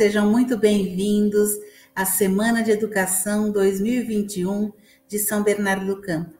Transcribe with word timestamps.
sejam 0.00 0.30
muito 0.30 0.56
bem-vindos 0.56 1.58
à 1.94 2.06
Semana 2.06 2.62
de 2.62 2.70
Educação 2.70 3.52
2021 3.52 4.72
de 5.06 5.18
São 5.18 5.42
Bernardo 5.42 5.84
do 5.84 6.00
Campo. 6.00 6.32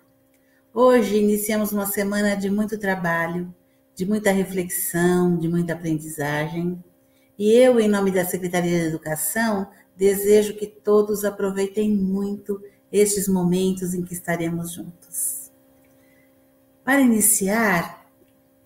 Hoje 0.73 1.19
iniciamos 1.19 1.71
uma 1.71 1.85
semana 1.85 2.35
de 2.35 2.49
muito 2.49 2.79
trabalho, 2.79 3.55
de 3.95 4.07
muita 4.07 4.33
reflexão, 4.33 5.37
de 5.37 5.47
muita 5.47 5.75
aprendizagem. 5.75 6.83
E 7.39 7.53
eu, 7.53 7.79
em 7.79 7.87
nome 7.87 8.11
da 8.11 8.25
Secretaria 8.25 8.81
de 8.81 8.87
Educação, 8.87 9.69
desejo 9.95 10.57
que 10.57 10.67
todos 10.67 11.23
aproveitem 11.23 11.95
muito 11.95 12.63
estes 12.91 13.29
momentos 13.29 13.93
em 13.93 14.03
que 14.03 14.15
estaremos 14.15 14.73
juntos. 14.73 15.53
Para 16.83 17.03
iniciar, 17.03 18.07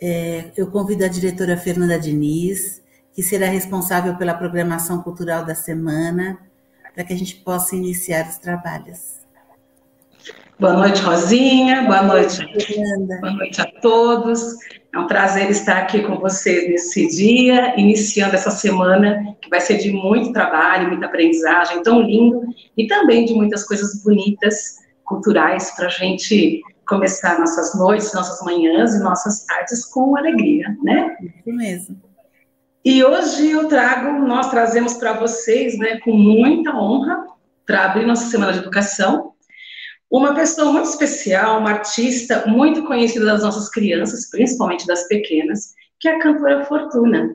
é, 0.01 0.53
eu 0.57 0.69
convido 0.69 1.05
a 1.05 1.09
diretora 1.09 1.57
Fernanda 1.57 1.99
Diniz, 1.99 2.84
que 3.15 3.23
será 3.23 3.47
responsável 3.47 4.17
pela 4.17 4.35
programação 4.35 5.01
cultural 5.01 5.45
da 5.45 5.55
semana, 5.55 6.39
para 6.93 7.05
que 7.05 7.13
a 7.13 7.17
gente 7.17 7.37
possa 7.37 7.77
iniciar 7.77 8.29
os 8.29 8.39
trabalhos. 8.39 9.15
Boa 10.59 10.75
noite, 10.75 11.01
Rosinha. 11.01 11.83
Boa 11.83 12.03
noite. 12.03 12.37
Fernanda. 12.65 13.21
Boa 13.21 13.33
noite 13.33 13.61
a 13.61 13.67
todos. 13.81 14.57
É 14.93 14.99
um 14.99 15.07
prazer 15.07 15.51
estar 15.51 15.79
aqui 15.79 16.03
com 16.03 16.19
vocês 16.19 16.69
nesse 16.69 17.09
dia, 17.09 17.75
iniciando 17.79 18.35
essa 18.35 18.51
semana 18.51 19.37
que 19.41 19.51
vai 19.51 19.61
ser 19.61 19.79
de 19.79 19.93
muito 19.93 20.33
trabalho, 20.33 20.89
muita 20.89 21.07
aprendizagem, 21.07 21.83
tão 21.83 22.01
lindo, 22.01 22.43
e 22.77 22.87
também 22.87 23.25
de 23.25 23.35
muitas 23.35 23.65
coisas 23.65 24.03
bonitas, 24.05 24.79
culturais, 25.05 25.73
para 25.73 25.87
a 25.87 25.91
gente 25.91 26.63
começar 26.87 27.39
nossas 27.39 27.75
noites, 27.77 28.15
nossas 28.15 28.41
manhãs 28.45 28.95
e 28.95 29.03
nossas 29.03 29.45
tardes 29.45 29.85
com 29.87 30.17
alegria, 30.17 30.77
né? 30.83 31.17
Isso 31.21 31.57
mesmo. 31.57 32.14
E 32.85 33.03
hoje 33.03 33.51
eu 33.51 33.67
trago, 33.67 34.27
nós 34.27 34.51
trazemos 34.51 34.93
para 34.93 35.15
vocês, 35.15 35.79
né, 35.79 35.99
com 36.01 36.13
muita 36.13 36.77
honra, 36.77 37.27
para 37.65 37.87
abrir 37.87 38.05
nossa 38.05 38.27
semana 38.27 38.53
de 38.53 38.59
educação, 38.59 39.33
uma 40.11 40.35
pessoa 40.35 40.71
muito 40.71 40.91
especial, 40.91 41.61
uma 41.61 41.71
artista 41.71 42.45
muito 42.47 42.85
conhecida 42.85 43.25
das 43.25 43.43
nossas 43.43 43.71
crianças, 43.71 44.29
principalmente 44.29 44.87
das 44.87 45.09
pequenas, 45.09 45.73
que 45.99 46.07
é 46.07 46.17
a 46.17 46.19
cantora 46.19 46.67
Fortuna. 46.67 47.35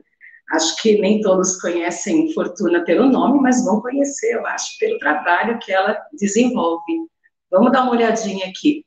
Acho 0.52 0.80
que 0.80 1.00
nem 1.00 1.20
todos 1.20 1.60
conhecem 1.60 2.32
Fortuna 2.32 2.84
pelo 2.84 3.08
nome, 3.08 3.40
mas 3.40 3.64
vão 3.64 3.80
conhecer, 3.80 4.34
eu 4.36 4.46
acho, 4.46 4.78
pelo 4.78 5.00
trabalho 5.00 5.58
que 5.58 5.72
ela 5.72 6.00
desenvolve. 6.12 7.08
Vamos 7.50 7.72
dar 7.72 7.82
uma 7.82 7.90
olhadinha 7.90 8.46
aqui. 8.46 8.84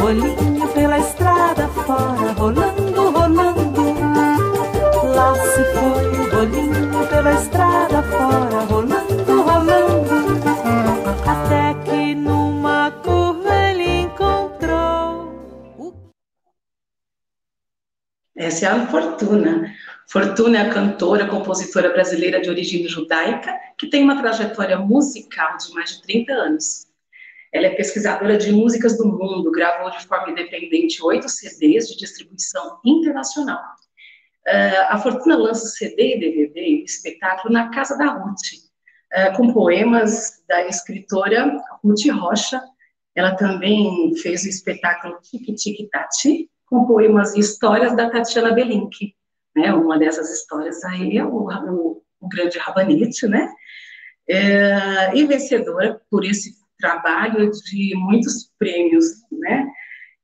Rolinho 0.00 0.68
pela 0.72 0.98
estrada 0.98 1.68
fora, 1.68 2.32
rolando, 2.32 3.10
rolando. 3.10 3.82
Lá 5.14 5.34
se 5.34 5.64
foi 5.74 6.06
o 6.18 6.30
bolinho 6.30 7.06
pela 7.08 7.32
estrada 7.34 8.02
fora, 8.04 8.60
rolando, 8.60 9.42
rolando. 9.42 10.38
Até 11.26 11.74
que 11.84 12.14
numa 12.14 12.90
curva 13.02 13.54
ele 13.70 14.02
encontrou. 14.02 15.34
Essa 18.36 18.66
é 18.66 18.68
a 18.70 18.86
Fortuna. 18.86 19.74
Fortuna 20.06 20.58
é 20.58 20.60
a 20.62 20.70
cantora, 20.72 21.26
compositora 21.26 21.92
brasileira 21.92 22.40
de 22.40 22.48
origem 22.48 22.88
judaica, 22.88 23.52
que 23.76 23.88
tem 23.88 24.04
uma 24.04 24.20
trajetória 24.22 24.78
musical 24.78 25.58
de 25.58 25.74
mais 25.74 25.90
de 25.90 26.02
30 26.02 26.32
anos. 26.32 26.87
Ela 27.52 27.66
é 27.66 27.74
pesquisadora 27.74 28.36
de 28.36 28.52
músicas 28.52 28.96
do 28.98 29.06
mundo, 29.06 29.50
gravou 29.50 29.90
de 29.90 30.06
forma 30.06 30.30
independente 30.30 31.02
oito 31.02 31.28
CDs 31.28 31.88
de 31.88 31.96
distribuição 31.96 32.78
internacional. 32.84 33.62
Uh, 34.46 34.84
a 34.88 34.98
Fortuna 34.98 35.36
lança 35.36 35.66
CD 35.66 36.16
e 36.16 36.20
DVD 36.20 36.60
e 36.60 36.84
espetáculo 36.84 37.52
na 37.52 37.70
Casa 37.70 37.96
da 37.96 38.06
Ruth, 38.06 38.52
uh, 39.14 39.36
com 39.36 39.52
poemas 39.52 40.42
da 40.48 40.66
escritora 40.66 41.56
Ruth 41.82 42.06
Rocha. 42.12 42.62
Ela 43.14 43.34
também 43.34 44.14
fez 44.16 44.44
o 44.44 44.48
espetáculo 44.48 45.18
Tic 45.22 45.54
Tic 45.54 45.90
Tati, 45.90 46.50
com 46.66 46.86
poemas 46.86 47.34
e 47.34 47.40
histórias 47.40 47.96
da 47.96 48.10
Tatiana 48.10 48.52
Belink. 48.52 49.14
Né? 49.56 49.72
Uma 49.72 49.98
dessas 49.98 50.30
histórias 50.30 50.84
aí 50.84 51.16
é 51.16 51.24
o, 51.24 51.48
o, 51.48 52.02
o 52.20 52.28
grande 52.28 52.58
Rabanite, 52.58 53.26
né? 53.26 53.50
É, 54.30 55.16
e 55.16 55.24
vencedora 55.24 56.00
por 56.10 56.22
esse 56.22 56.57
trabalho 56.78 57.50
de 57.50 57.94
muitos 57.96 58.50
prêmios, 58.58 59.04
né? 59.32 59.66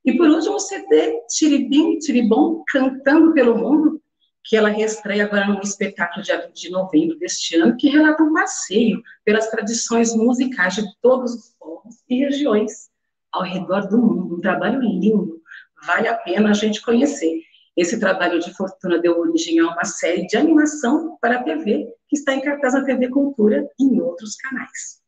E 0.03 0.15
por 0.15 0.29
último, 0.29 0.55
o 0.55 0.59
CD 0.59 1.19
Tiribim, 1.29 1.97
Tiribom, 1.97 2.63
Cantando 2.67 3.33
pelo 3.33 3.57
Mundo, 3.57 4.01
que 4.43 4.55
ela 4.55 4.69
reestreia 4.69 5.25
agora 5.25 5.47
num 5.47 5.59
espetáculo 5.61 6.23
de 6.53 6.69
novembro 6.69 7.17
deste 7.17 7.55
ano, 7.55 7.75
que 7.75 7.89
relata 7.89 8.21
um 8.21 8.33
passeio 8.33 9.01
pelas 9.23 9.49
tradições 9.49 10.15
musicais 10.15 10.75
de 10.75 10.83
todos 11.01 11.33
os 11.33 11.55
povos 11.59 11.95
e 12.07 12.19
regiões 12.23 12.89
ao 13.31 13.41
redor 13.41 13.87
do 13.87 13.97
mundo. 13.97 14.35
Um 14.35 14.41
trabalho 14.41 14.79
lindo, 14.79 15.41
vale 15.85 16.07
a 16.07 16.13
pena 16.15 16.51
a 16.51 16.53
gente 16.53 16.81
conhecer. 16.81 17.41
Esse 17.75 17.99
trabalho 17.99 18.39
de 18.39 18.53
Fortuna 18.53 18.99
deu 18.99 19.19
origem 19.19 19.59
a 19.59 19.67
uma 19.67 19.83
série 19.83 20.27
de 20.27 20.37
animação 20.37 21.17
para 21.19 21.39
a 21.39 21.43
TV, 21.43 21.87
que 22.07 22.15
está 22.15 22.33
em 22.33 22.41
cartaz 22.41 22.75
na 22.75 22.85
TV 22.85 23.09
Cultura 23.09 23.67
e 23.79 23.83
em 23.83 23.99
outros 23.99 24.35
canais. 24.35 25.04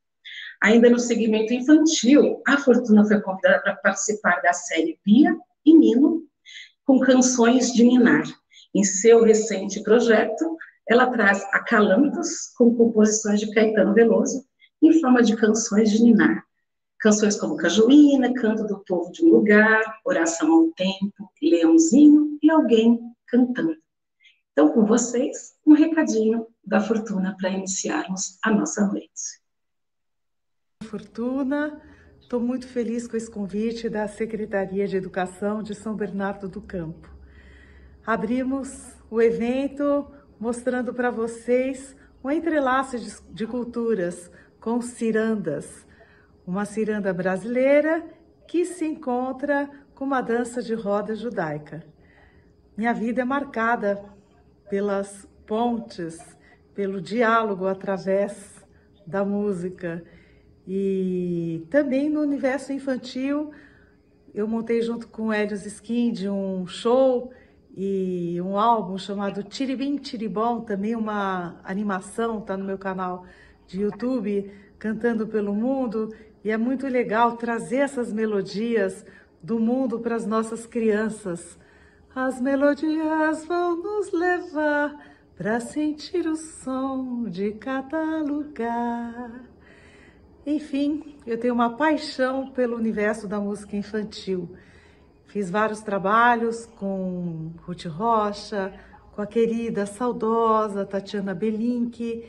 Ainda 0.62 0.90
no 0.90 1.00
segmento 1.00 1.54
infantil, 1.54 2.42
a 2.48 2.58
Fortuna 2.58 3.06
foi 3.06 3.22
convidada 3.22 3.62
para 3.62 3.76
participar 3.76 4.42
da 4.42 4.54
série 4.54 5.00
Bia 5.06 5.36
e 5.66 5.78
Nino, 5.78 6.24
com 6.86 7.00
canções 7.00 7.72
de 7.74 7.84
Ninar. 7.84 8.24
Em 8.74 8.84
seu 8.84 9.24
recente 9.24 9.84
projeto, 9.84 10.58
ela 10.88 11.08
traz 11.12 11.44
acalantos 11.54 12.54
com 12.58 12.76
composições 12.76 13.40
de 13.40 13.54
Caetano 13.54 13.94
Veloso, 13.94 14.46
em 14.82 15.00
forma 15.00 15.22
de 15.22 15.36
canções 15.36 15.92
de 15.92 16.02
Ninar. 16.02 16.44
Canções 17.00 17.40
como 17.40 17.58
Cajuína, 17.58 18.34
Canto 18.34 18.66
do 18.66 18.84
Povo 18.88 19.12
de 19.12 19.24
um 19.24 19.30
Lugar, 19.30 19.84
Oração 20.04 20.52
ao 20.52 20.68
Tempo, 20.72 21.32
Leãozinho 21.42 22.40
e 22.42 22.50
Alguém 22.50 23.00
Cantando. 23.28 23.76
Então, 24.52 24.72
com 24.72 24.86
vocês, 24.86 25.54
um 25.66 25.74
recadinho 25.74 26.48
da 26.64 26.80
Fortuna 26.80 27.36
para 27.40 27.52
iniciarmos 27.52 28.40
a 28.44 28.50
nossa 28.50 28.88
noite. 28.88 29.47
Fortuna, 30.88 31.82
estou 32.18 32.40
muito 32.40 32.66
feliz 32.66 33.08
com 33.08 33.18
esse 33.18 33.30
convite 33.30 33.90
da 33.90 34.08
Secretaria 34.08 34.88
de 34.88 34.96
Educação 34.96 35.62
de 35.62 35.76
São 35.76 35.96
Bernardo 35.96 36.48
do 36.48 36.62
Campo. 36.62 37.14
Abrimos 38.06 38.96
o 39.12 39.22
evento 39.22 40.08
mostrando 40.40 40.94
para 40.94 41.12
vocês 41.12 41.94
um 42.24 42.32
entrelaço 42.32 42.98
de, 42.98 43.14
de 43.34 43.46
culturas 43.46 44.32
com 44.62 44.82
cirandas. 44.82 45.86
Uma 46.46 46.64
ciranda 46.64 47.14
brasileira 47.14 48.06
que 48.48 48.64
se 48.64 48.86
encontra 48.86 49.70
com 49.94 50.06
uma 50.06 50.22
dança 50.22 50.62
de 50.62 50.74
roda 50.74 51.14
judaica. 51.16 51.84
Minha 52.78 52.94
vida 52.94 53.24
é 53.24 53.26
marcada 53.26 54.02
pelas 54.70 55.28
pontes, 55.46 56.18
pelo 56.74 57.02
diálogo 57.02 57.68
através 57.68 58.66
da 59.06 59.26
música 59.26 60.02
e 60.68 61.66
também 61.70 62.10
no 62.10 62.20
universo 62.20 62.74
infantil, 62.74 63.52
eu 64.36 64.46
montei 64.46 64.82
junto 64.82 65.08
com 65.08 65.34
Helios 65.34 65.66
Skind 65.66 66.26
um 66.30 66.68
show 66.68 67.32
e 67.74 68.42
um 68.42 68.58
álbum 68.58 68.98
chamado 68.98 69.44
Tiribim 69.44 69.96
Tiribom, 69.96 70.62
também 70.62 70.94
uma 70.94 71.62
animação, 71.64 72.42
tá 72.42 72.58
no 72.58 72.66
meu 72.66 72.78
canal 72.78 73.26
de 73.66 73.82
YouTube, 73.82 74.52
Cantando 74.78 75.26
pelo 75.26 75.56
Mundo, 75.56 76.14
e 76.44 76.52
é 76.52 76.58
muito 76.58 76.86
legal 76.86 77.38
trazer 77.38 77.78
essas 77.78 78.12
melodias 78.12 79.06
do 79.42 79.60
mundo 79.60 80.00
para 80.00 80.16
as 80.16 80.26
nossas 80.26 80.66
crianças. 80.66 81.58
As 82.14 82.42
melodias 82.42 83.46
vão 83.46 83.82
nos 83.82 84.12
levar 84.12 84.96
para 85.36 85.60
sentir 85.60 86.28
o 86.28 86.36
som 86.36 87.24
de 87.30 87.54
cada 87.54 88.22
lugar. 88.22 89.47
Enfim, 90.50 91.18
eu 91.26 91.38
tenho 91.38 91.54
uma 91.54 91.76
paixão 91.76 92.48
pelo 92.48 92.78
universo 92.78 93.28
da 93.28 93.38
música 93.38 93.76
infantil. 93.76 94.56
Fiz 95.26 95.50
vários 95.50 95.82
trabalhos 95.82 96.66
com 96.66 97.52
Ruth 97.64 97.84
Rocha, 97.88 98.74
com 99.12 99.22
a 99.22 99.28
querida, 99.28 99.86
saudosa 99.86 100.86
Tatiana 100.86 101.36
Belink 101.36 102.26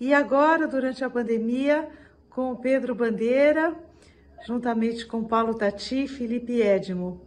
e 0.00 0.14
agora, 0.14 0.66
durante 0.66 1.04
a 1.04 1.10
pandemia, 1.10 1.86
com 2.30 2.56
Pedro 2.56 2.94
Bandeira, 2.94 3.76
juntamente 4.46 5.04
com 5.04 5.22
Paulo 5.22 5.52
Tati 5.52 6.04
e 6.04 6.08
Felipe 6.08 6.62
Edmo. 6.62 7.20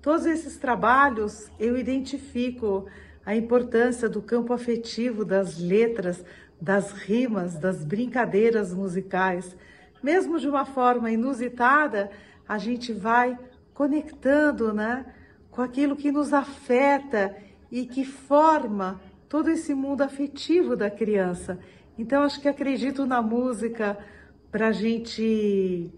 Todos 0.00 0.24
esses 0.24 0.56
trabalhos 0.56 1.50
eu 1.58 1.76
identifico 1.76 2.86
a 3.26 3.34
importância 3.34 4.08
do 4.08 4.22
campo 4.22 4.52
afetivo 4.52 5.24
das 5.24 5.58
letras, 5.58 6.24
das 6.60 6.92
rimas, 6.92 7.58
das 7.58 7.84
brincadeiras 7.84 8.72
musicais. 8.72 9.56
Mesmo 10.02 10.38
de 10.38 10.48
uma 10.48 10.64
forma 10.64 11.10
inusitada, 11.10 12.10
a 12.48 12.58
gente 12.58 12.92
vai 12.92 13.38
conectando 13.74 14.72
né, 14.72 15.06
com 15.50 15.62
aquilo 15.62 15.96
que 15.96 16.10
nos 16.10 16.32
afeta 16.32 17.36
e 17.70 17.86
que 17.86 18.04
forma 18.04 19.00
todo 19.28 19.48
esse 19.48 19.74
mundo 19.74 20.02
afetivo 20.02 20.76
da 20.76 20.90
criança. 20.90 21.58
Então, 21.96 22.22
acho 22.22 22.40
que 22.40 22.48
acredito 22.48 23.06
na 23.06 23.22
música 23.22 23.98
para 24.50 24.68
a 24.68 24.72
gente 24.72 25.90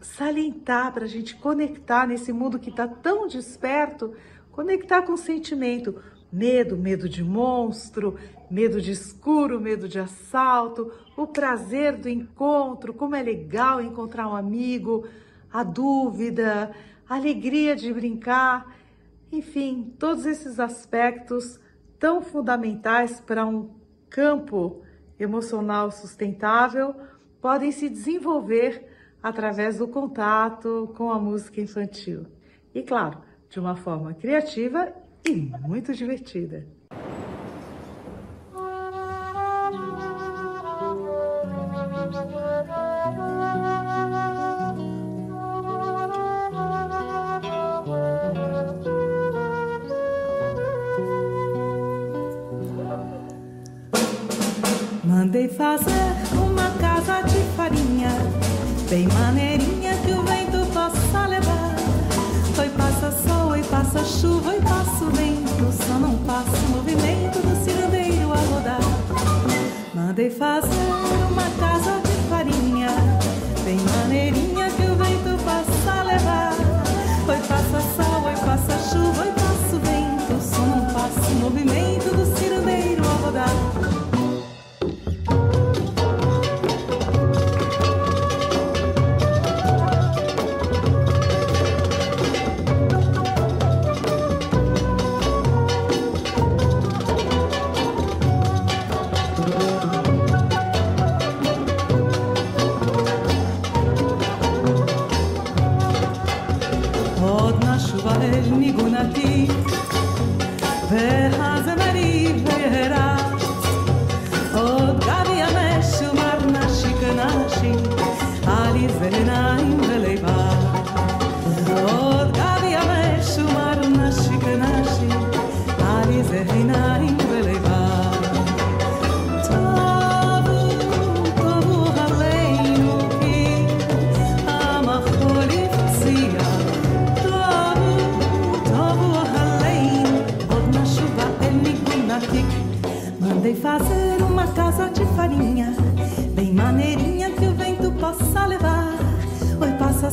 salientar, 0.00 0.92
para 0.92 1.04
a 1.04 1.08
gente 1.08 1.34
conectar 1.36 2.06
nesse 2.06 2.32
mundo 2.32 2.58
que 2.58 2.70
está 2.70 2.86
tão 2.86 3.26
desperto, 3.26 4.14
conectar 4.52 5.02
com 5.02 5.12
o 5.12 5.18
sentimento. 5.18 6.00
Medo, 6.30 6.76
medo 6.76 7.08
de 7.08 7.24
monstro, 7.24 8.16
medo 8.50 8.80
de 8.80 8.92
escuro, 8.92 9.60
medo 9.60 9.88
de 9.88 9.98
assalto, 9.98 10.92
o 11.16 11.26
prazer 11.26 11.96
do 11.96 12.08
encontro, 12.08 12.92
como 12.92 13.14
é 13.14 13.22
legal 13.22 13.80
encontrar 13.80 14.28
um 14.28 14.36
amigo, 14.36 15.06
a 15.52 15.62
dúvida, 15.62 16.74
a 17.08 17.16
alegria 17.16 17.74
de 17.74 17.92
brincar, 17.92 18.76
enfim, 19.32 19.94
todos 19.98 20.26
esses 20.26 20.60
aspectos 20.60 21.58
tão 21.98 22.22
fundamentais 22.22 23.20
para 23.20 23.46
um 23.46 23.70
campo 24.08 24.82
emocional 25.18 25.90
sustentável 25.90 26.94
podem 27.40 27.72
se 27.72 27.88
desenvolver 27.88 28.86
através 29.22 29.78
do 29.78 29.88
contato 29.88 30.92
com 30.96 31.10
a 31.10 31.18
música 31.18 31.60
infantil. 31.60 32.26
E 32.74 32.82
claro, 32.82 33.18
de 33.50 33.58
uma 33.58 33.74
forma 33.76 34.14
criativa 34.14 34.92
e 35.26 35.52
muito 35.66 35.92
divertida. 35.94 36.66
Mandei 55.04 55.48
fazer 55.48 55.92
uma 56.34 56.70
casa 56.78 57.22
de 57.22 57.40
farinha, 57.56 58.10
bem 58.88 59.06
maneirinha 59.08 59.47
chuva, 64.20 64.50
oi, 64.50 64.60
passa 64.60 65.04
o 65.04 65.10
vento, 65.10 65.84
só 65.86 65.94
não 65.94 66.16
passa 66.24 66.50
o 66.50 66.70
movimento 66.70 67.38
do 67.38 67.64
cirandeiro 67.64 68.32
a 68.32 68.36
rodar. 68.36 68.80
Mandei 69.94 70.28
fazer 70.28 70.68
uma 71.30 71.48
casa 71.58 72.00
de 72.00 72.28
farinha, 72.28 72.88
bem 73.64 73.78
maneirinha 73.78 74.70
que 74.70 74.82
o 74.82 74.96
vento 74.96 75.44
possa 75.44 76.02
levar. 76.02 76.52
Oi, 77.28 77.38
passa 77.46 77.80
sol, 77.96 78.24
oi, 78.24 78.34
passa 78.44 78.90
chuva, 78.90 79.22
oi, 79.22 79.32
passa 79.32 79.76
o 79.76 79.80
vento, 79.80 80.42
só 80.42 80.62
não 80.62 80.84
passa 80.86 81.30
o 81.30 81.34
movimento 81.36 82.16
do 82.16 82.38
cirandeiro 82.38 83.04
a 83.04 83.14
rodar. 83.24 83.97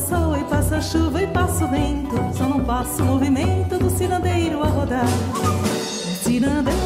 sol 0.08 0.36
e 0.36 0.44
passa 0.44 0.80
chuva 0.80 1.22
e 1.22 1.26
passa 1.26 1.64
o 1.64 1.68
vento, 1.68 2.16
só 2.36 2.44
não 2.48 2.64
passa 2.64 3.02
o 3.02 3.06
movimento 3.06 3.76
do 3.76 3.90
cirandeiro 3.90 4.62
a 4.62 4.66
rodar. 4.66 5.04
É 5.04 6.24
cirandeiro 6.24 6.85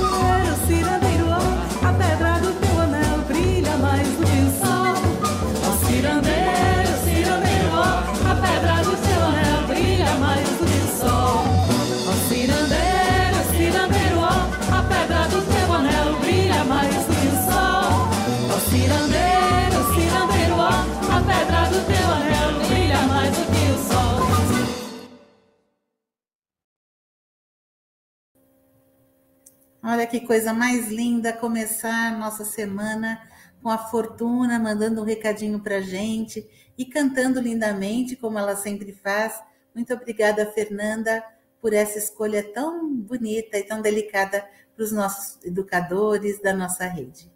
Olha 30.00 30.06
que 30.06 30.26
coisa 30.26 30.54
mais 30.54 30.88
linda 30.88 31.30
começar 31.30 32.18
nossa 32.18 32.42
semana 32.42 33.20
com 33.62 33.68
a 33.68 33.76
Fortuna 33.76 34.58
mandando 34.58 35.02
um 35.02 35.04
recadinho 35.04 35.60
para 35.60 35.82
gente 35.82 36.48
e 36.78 36.86
cantando 36.86 37.38
lindamente, 37.38 38.16
como 38.16 38.38
ela 38.38 38.56
sempre 38.56 38.94
faz. 38.94 39.38
Muito 39.74 39.92
obrigada, 39.92 40.50
Fernanda, 40.52 41.22
por 41.60 41.74
essa 41.74 41.98
escolha 41.98 42.42
tão 42.42 42.96
bonita 42.96 43.58
e 43.58 43.62
tão 43.62 43.82
delicada 43.82 44.42
para 44.74 44.82
os 44.82 44.90
nossos 44.90 45.38
educadores 45.44 46.40
da 46.40 46.54
nossa 46.54 46.86
rede. 46.86 47.30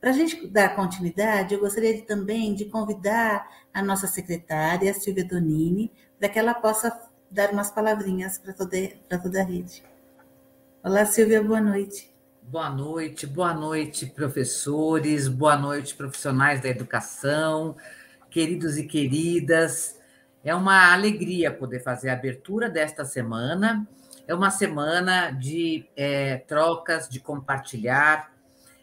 Para 0.00 0.08
a 0.08 0.14
gente 0.14 0.46
dar 0.46 0.74
continuidade, 0.74 1.52
eu 1.52 1.60
gostaria 1.60 2.00
também 2.06 2.54
de 2.54 2.64
convidar 2.64 3.46
a 3.70 3.82
nossa 3.82 4.06
secretária, 4.06 4.94
Silvia 4.94 5.26
Donini, 5.26 5.92
para 6.18 6.30
que 6.30 6.38
ela 6.38 6.54
possa 6.54 6.90
dar 7.30 7.52
umas 7.52 7.70
palavrinhas 7.70 8.38
para 8.38 8.54
toda, 8.54 8.78
toda 9.22 9.42
a 9.42 9.44
rede. 9.44 9.87
Olá, 10.80 11.04
Silvia, 11.04 11.42
boa 11.42 11.60
noite. 11.60 12.08
Boa 12.40 12.70
noite, 12.70 13.26
boa 13.26 13.52
noite, 13.52 14.06
professores, 14.06 15.26
boa 15.26 15.56
noite, 15.56 15.92
profissionais 15.92 16.62
da 16.62 16.68
educação, 16.68 17.76
queridos 18.30 18.78
e 18.78 18.86
queridas. 18.86 19.98
É 20.44 20.54
uma 20.54 20.92
alegria 20.92 21.50
poder 21.50 21.80
fazer 21.80 22.10
a 22.10 22.12
abertura 22.12 22.70
desta 22.70 23.04
semana. 23.04 23.88
É 24.26 24.32
uma 24.32 24.50
semana 24.50 25.32
de 25.32 25.84
é, 25.96 26.36
trocas, 26.46 27.08
de 27.08 27.18
compartilhar, 27.18 28.32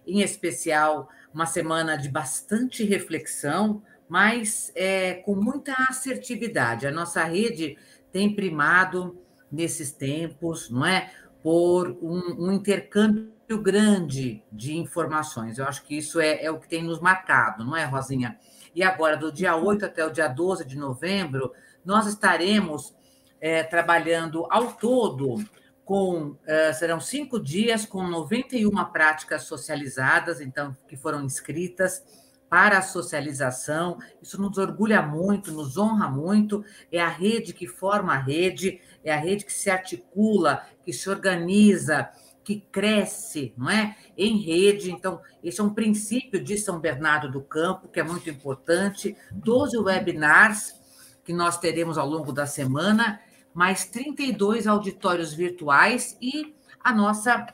em 0.06 0.20
especial, 0.20 1.08
uma 1.34 1.46
semana 1.46 1.98
de 1.98 2.10
bastante 2.10 2.84
reflexão, 2.84 3.82
mas 4.08 4.70
é, 4.75 5.14
com 5.14 5.34
muita 5.34 5.74
assertividade. 5.90 6.86
A 6.86 6.92
nossa 6.92 7.24
rede 7.24 7.78
tem 8.12 8.36
primado 8.36 9.18
nesses 9.50 9.94
tempos, 9.94 10.70
não 10.70 10.86
é? 10.86 11.10
Por 11.46 11.96
um, 12.02 12.48
um 12.48 12.52
intercâmbio 12.52 13.62
grande 13.62 14.44
de 14.52 14.75
informações. 14.75 15.60
Eu 15.60 15.66
acho 15.66 15.84
que 15.84 15.96
isso 15.96 16.20
é, 16.20 16.44
é, 16.44 16.50
o 16.50 16.60
que 16.60 16.68
tem 16.68 16.82
nos 16.82 17.00
marcado, 17.00 17.64
não 17.64 17.78
é, 17.78 17.86
Rosinha? 17.86 18.40
E 18.74 18.82
agora, 18.82 19.16
do 19.16 19.32
dia 19.32 19.56
8 19.56 19.86
até 19.86 20.04
o 20.04 20.10
dia 20.10 20.28
12 20.28 20.66
de 20.66 20.75
novembro, 20.75 21.54
nós 21.86 22.08
estaremos 22.08 22.96
é, 23.40 23.62
trabalhando 23.62 24.48
ao 24.50 24.74
todo 24.74 25.36
com 25.84 26.36
é, 26.48 26.74
serão 26.74 27.00
cinco 27.00 27.40
dias 27.40 27.86
com 27.86 28.02
91 28.02 28.72
práticas 28.86 29.44
socializadas, 29.44 30.42
então 30.42 30.75
que 30.88 30.98
foram 30.98 31.22
inscritas 31.24 32.04
para 32.50 32.78
a 32.78 32.82
socialização. 32.82 33.98
Isso 34.22 34.42
nos 34.42 34.58
orgulha 34.58 35.02
muito, 35.02 35.52
nos 35.52 35.78
honra 35.78 36.10
muito. 36.10 36.64
É 36.92 37.02
a 37.02 37.10
rede 37.10 37.54
que 37.54 37.68
forma 37.68 38.14
a 38.14 38.20
rede, 38.20 38.80
é 39.04 39.14
a 39.14 39.18
rede 39.18 39.46
que 39.46 39.54
se 39.54 39.70
articula, 39.70 40.64
que 40.84 40.94
se 40.94 41.10
organiza, 41.10 42.10
que 42.44 42.62
cresce, 42.72 43.54
não 43.58 43.70
é? 43.70 43.96
Em 44.18 44.38
rede. 44.38 44.92
Então, 44.92 45.20
esse 45.44 45.60
é 45.60 45.64
um 45.64 45.74
princípio 45.74 46.42
de 46.42 46.58
São 46.58 46.80
Bernardo 46.80 47.30
do 47.30 47.42
Campo, 47.42 47.88
que 47.88 48.00
é 48.00 48.04
muito 48.04 48.30
importante. 48.30 49.18
12 49.32 49.78
webinars 49.80 50.75
que 51.24 51.34
nós 51.34 51.58
teremos 51.58 51.98
ao 51.98 52.08
longo 52.08 52.32
da 52.32 52.46
semana, 52.46 53.20
mais 53.54 53.86
32 53.86 54.68
auditórios 54.68 55.34
virtuais 55.34 56.16
e 56.22 56.56
a 56.80 56.94
nossa 56.94 57.48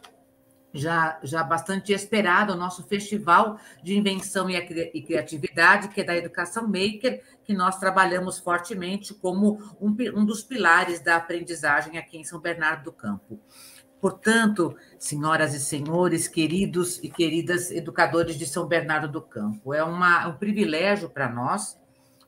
já, 0.73 1.19
já 1.23 1.43
bastante 1.43 1.91
esperado, 1.93 2.53
o 2.53 2.55
nosso 2.55 2.83
festival 2.83 3.59
de 3.83 3.97
invenção 3.97 4.49
e 4.49 5.01
criatividade, 5.01 5.89
que 5.89 6.01
é 6.01 6.03
da 6.03 6.15
Educação 6.15 6.63
Maker, 6.63 7.21
que 7.43 7.53
nós 7.53 7.77
trabalhamos 7.77 8.39
fortemente 8.39 9.13
como 9.13 9.59
um, 9.79 9.95
um 10.15 10.25
dos 10.25 10.43
pilares 10.43 10.99
da 10.99 11.15
aprendizagem 11.17 11.97
aqui 11.97 12.17
em 12.17 12.23
São 12.23 12.39
Bernardo 12.39 12.85
do 12.85 12.91
Campo. 12.91 13.39
Portanto, 13.99 14.75
senhoras 14.97 15.53
e 15.53 15.59
senhores, 15.59 16.27
queridos 16.27 16.97
e 17.03 17.09
queridas 17.09 17.69
educadores 17.69 18.35
de 18.35 18.47
São 18.47 18.65
Bernardo 18.65 19.07
do 19.07 19.21
Campo, 19.21 19.75
é 19.75 19.83
uma, 19.83 20.27
um 20.27 20.37
privilégio 20.37 21.07
para 21.07 21.29
nós 21.29 21.77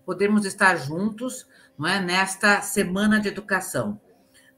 podermos 0.06 0.46
estar 0.46 0.76
juntos 0.76 1.48
não 1.78 1.90
é, 1.90 2.00
nesta 2.00 2.62
semana 2.62 3.20
de 3.20 3.28
educação. 3.28 4.00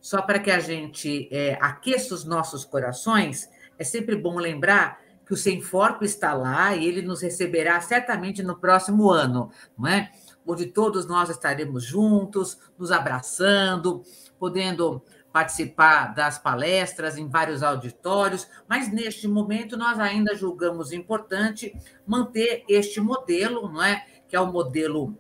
Só 0.02 0.22
para 0.22 0.40
que 0.40 0.52
a 0.52 0.60
gente 0.60 1.30
é, 1.32 1.58
aqueça 1.62 2.14
os 2.14 2.26
nossos 2.26 2.66
corações, 2.66 3.50
é 3.78 3.84
sempre 3.84 4.16
bom 4.16 4.38
lembrar 4.38 5.00
que 5.26 5.34
o 5.34 5.38
Semforco 5.38 6.06
está 6.06 6.34
lá 6.34 6.76
e 6.76 6.86
ele 6.86 7.02
nos 7.02 7.22
receberá 7.22 7.82
certamente 7.82 8.44
no 8.44 8.56
próximo 8.56 9.10
ano, 9.10 9.50
não 9.78 9.88
é? 9.88 10.12
Onde 10.46 10.68
todos 10.68 11.08
nós 11.08 11.30
estaremos 11.30 11.84
juntos, 11.84 12.58
nos 12.78 12.92
abraçando, 12.92 14.04
podendo 14.38 15.02
participar 15.34 16.14
das 16.14 16.38
palestras 16.38 17.18
em 17.18 17.28
vários 17.28 17.64
auditórios, 17.64 18.48
mas 18.70 18.90
neste 18.94 19.28
momento 19.28 19.76
nós 19.76 20.00
ainda 20.00 20.36
julgamos 20.36 20.94
importante 20.94 21.76
manter 22.06 22.64
este 22.70 23.02
modelo, 23.02 23.68
não 23.68 23.84
é? 23.84 24.06
Que 24.28 24.36
é 24.36 24.40
o 24.40 24.52
modelo 24.52 25.18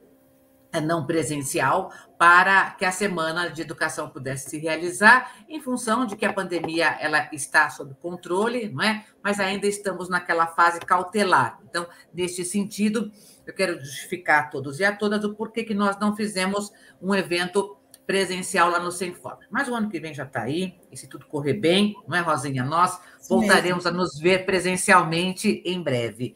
não 0.81 1.05
presencial 1.05 1.91
para 2.17 2.71
que 2.71 2.85
a 2.85 2.91
semana 2.91 3.49
de 3.49 3.61
educação 3.61 4.09
pudesse 4.09 4.49
se 4.49 4.57
realizar, 4.57 5.31
em 5.49 5.59
função 5.59 6.05
de 6.05 6.15
que 6.15 6.25
a 6.25 6.31
pandemia 6.31 6.97
ela 6.99 7.29
está 7.31 7.69
sob 7.69 7.93
controle, 7.95 8.69
não 8.69 8.83
é? 8.83 9.05
Mas 9.23 9.39
ainda 9.39 9.67
estamos 9.67 10.09
naquela 10.09 10.47
fase 10.47 10.79
cautelar. 10.79 11.59
Então, 11.69 11.87
neste 12.13 12.45
sentido, 12.45 13.11
eu 13.45 13.53
quero 13.53 13.79
justificar 13.79 14.43
a 14.43 14.47
todos 14.47 14.79
e 14.79 14.85
a 14.85 14.95
todas 14.95 15.23
o 15.23 15.33
porquê 15.33 15.63
que 15.63 15.73
nós 15.73 15.99
não 15.99 16.15
fizemos 16.15 16.71
um 17.01 17.13
evento 17.13 17.77
presencial 18.05 18.69
lá 18.69 18.79
no 18.79 18.91
Senfor. 18.91 19.39
Mas 19.49 19.67
o 19.67 19.75
ano 19.75 19.89
que 19.89 19.99
vem 19.99 20.13
já 20.13 20.23
está 20.23 20.43
aí, 20.43 20.75
e 20.91 20.97
se 20.97 21.07
tudo 21.07 21.25
correr 21.25 21.53
bem, 21.53 21.95
não 22.07 22.15
é, 22.15 22.21
Rosinha? 22.21 22.63
Nós 22.63 22.99
voltaremos 23.27 23.85
a 23.85 23.91
nos 23.91 24.19
ver 24.19 24.45
presencialmente 24.45 25.61
em 25.65 25.81
breve. 25.81 26.35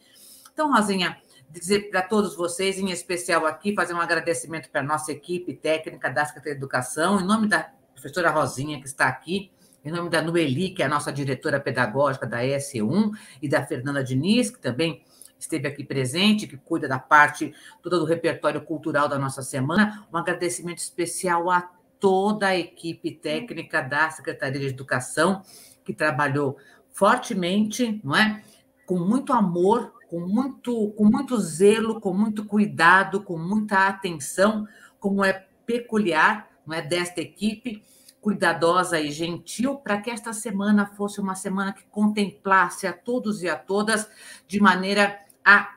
Então, 0.52 0.72
Rosinha, 0.72 1.16
dizer 1.50 1.90
para 1.90 2.02
todos 2.02 2.36
vocês, 2.36 2.78
em 2.78 2.90
especial 2.90 3.44
aqui, 3.44 3.74
fazer 3.74 3.92
um 3.92 4.00
agradecimento 4.00 4.70
para 4.70 4.80
a 4.80 4.84
nossa 4.84 5.10
equipe 5.10 5.54
técnica 5.54 6.08
da 6.08 6.24
Secretaria 6.24 6.54
de 6.54 6.58
Educação, 6.58 7.20
em 7.20 7.24
nome 7.24 7.48
da 7.48 7.70
professora 7.92 8.30
Rosinha, 8.30 8.80
que 8.80 8.86
está 8.86 9.08
aqui, 9.08 9.50
em 9.84 9.90
nome 9.90 10.08
da 10.08 10.22
Noeli, 10.22 10.70
que 10.70 10.82
é 10.82 10.86
a 10.86 10.88
nossa 10.88 11.12
diretora 11.12 11.58
pedagógica 11.58 12.26
da 12.26 12.42
ESE1, 12.42 13.10
e 13.42 13.48
da 13.48 13.66
Fernanda 13.66 14.04
Diniz, 14.04 14.50
que 14.50 14.60
também 14.60 15.02
esteve 15.38 15.66
aqui 15.66 15.82
presente, 15.82 16.46
que 16.46 16.56
cuida 16.56 16.86
da 16.86 16.98
parte 16.98 17.52
toda 17.82 17.98
do 17.98 18.04
repertório 18.04 18.60
cultural 18.60 19.08
da 19.08 19.18
nossa 19.18 19.42
semana. 19.42 20.06
Um 20.12 20.18
agradecimento 20.18 20.78
especial 20.78 21.50
a 21.50 21.68
toda 21.98 22.48
a 22.48 22.56
equipe 22.56 23.10
técnica 23.10 23.82
da 23.82 24.10
Secretaria 24.10 24.60
de 24.60 24.66
Educação, 24.68 25.42
que 25.84 25.92
trabalhou 25.92 26.56
fortemente, 26.92 28.00
não 28.04 28.14
é? 28.14 28.42
Com 28.86 28.98
muito 28.98 29.32
amor 29.32 29.99
com 30.10 30.18
muito, 30.18 30.90
com 30.90 31.04
muito 31.04 31.38
zelo, 31.38 32.00
com 32.00 32.12
muito 32.12 32.44
cuidado, 32.44 33.22
com 33.22 33.38
muita 33.38 33.86
atenção, 33.86 34.66
como 34.98 35.24
é 35.24 35.46
peculiar 35.64 36.50
não 36.66 36.74
é, 36.74 36.82
desta 36.82 37.20
equipe, 37.20 37.80
cuidadosa 38.20 38.98
e 38.98 39.12
gentil, 39.12 39.76
para 39.76 40.00
que 40.00 40.10
esta 40.10 40.32
semana 40.32 40.84
fosse 40.84 41.20
uma 41.20 41.36
semana 41.36 41.72
que 41.72 41.84
contemplasse 41.84 42.88
a 42.88 42.92
todos 42.92 43.40
e 43.44 43.48
a 43.48 43.54
todas 43.54 44.10
de 44.48 44.60
maneira 44.60 45.16
a 45.44 45.76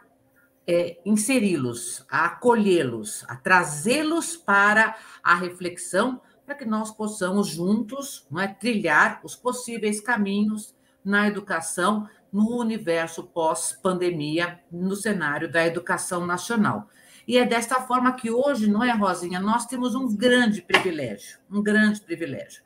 é, 0.65 0.99
inseri-los, 1.05 2.03
a 2.09 2.25
acolhê-los, 2.25 3.23
a 3.27 3.35
trazê-los 3.35 4.35
para 4.35 4.95
a 5.23 5.35
reflexão, 5.35 6.19
para 6.43 6.55
que 6.55 6.65
nós 6.65 6.91
possamos 6.91 7.49
juntos 7.49 8.25
não 8.31 8.41
é, 8.41 8.47
trilhar 8.47 9.21
os 9.23 9.35
possíveis 9.35 10.01
caminhos 10.01 10.73
na 11.05 11.27
educação, 11.27 12.09
no 12.33 12.59
universo 12.59 13.23
pós-pandemia, 13.23 14.59
no 14.71 14.95
cenário 14.95 15.49
da 15.49 15.63
educação 15.63 16.25
nacional. 16.25 16.89
E 17.27 17.37
é 17.37 17.45
desta 17.45 17.75
forma 17.75 18.11
que 18.13 18.31
hoje, 18.31 18.67
não 18.67 18.83
é, 18.83 18.91
Rosinha? 18.91 19.39
Nós 19.39 19.67
temos 19.67 19.93
um 19.93 20.13
grande 20.13 20.61
privilégio, 20.61 21.37
um 21.49 21.61
grande 21.61 22.01
privilégio. 22.01 22.63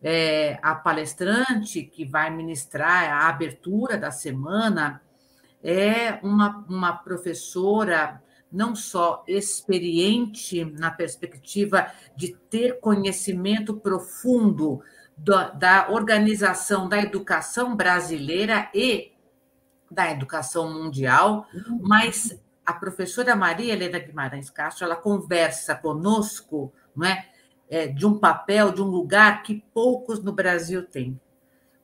É, 0.00 0.58
a 0.62 0.74
palestrante 0.74 1.82
que 1.82 2.04
vai 2.04 2.30
ministrar 2.30 3.12
a 3.12 3.28
abertura 3.28 3.98
da 3.98 4.10
semana 4.10 5.02
é 5.62 6.18
uma, 6.22 6.64
uma 6.68 6.92
professora 6.92 8.22
não 8.50 8.74
só 8.74 9.24
experiente 9.26 10.64
na 10.64 10.90
perspectiva 10.90 11.86
de 12.16 12.36
ter 12.50 12.80
conhecimento 12.80 13.74
profundo 13.74 14.82
da, 15.22 15.50
da 15.50 15.88
organização 15.90 16.88
da 16.88 16.98
educação 16.98 17.76
brasileira 17.76 18.68
e 18.74 19.12
da 19.90 20.10
educação 20.10 20.72
mundial, 20.72 21.46
mas 21.80 22.40
a 22.64 22.72
professora 22.72 23.36
Maria 23.36 23.72
Helena 23.72 23.98
Guimarães 23.98 24.50
Castro, 24.50 24.84
ela 24.84 24.96
conversa 24.96 25.74
conosco 25.74 26.72
não 26.94 27.06
é, 27.06 27.28
é, 27.68 27.86
de 27.86 28.06
um 28.06 28.18
papel, 28.18 28.72
de 28.72 28.82
um 28.82 28.86
lugar 28.86 29.42
que 29.42 29.62
poucos 29.72 30.22
no 30.22 30.32
Brasil 30.32 30.82
têm, 30.84 31.20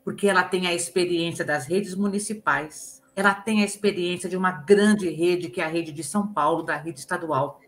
porque 0.04 0.26
ela 0.26 0.42
tem 0.42 0.66
a 0.66 0.75
experiência 0.75 1.45
das 1.45 1.66
redes 1.66 1.95
municipais, 1.95 3.02
ela 3.14 3.35
tem 3.35 3.62
a 3.62 3.64
experiência 3.64 4.28
de 4.28 4.37
uma 4.37 4.50
grande 4.50 5.09
rede, 5.11 5.49
que 5.49 5.61
é 5.61 5.64
a 5.64 5.68
rede 5.68 5.92
de 5.92 6.02
São 6.02 6.26
Paulo, 6.26 6.62
da 6.62 6.76
rede 6.76 7.00
estadual. 7.00 7.61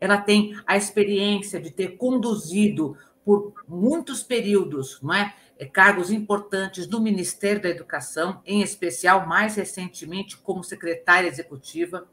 Ela 0.00 0.18
tem 0.18 0.56
a 0.66 0.76
experiência 0.76 1.60
de 1.60 1.70
ter 1.70 1.96
conduzido 1.96 2.96
por 3.26 3.52
muitos 3.66 4.22
períodos, 4.22 5.00
não 5.02 5.12
é? 5.12 5.34
é? 5.58 5.66
cargos 5.66 6.12
importantes 6.12 6.86
do 6.86 7.00
Ministério 7.00 7.60
da 7.60 7.68
Educação, 7.68 8.40
em 8.46 8.62
especial, 8.62 9.26
mais 9.26 9.56
recentemente, 9.56 10.36
como 10.36 10.62
secretária 10.62 11.26
executiva. 11.26 12.06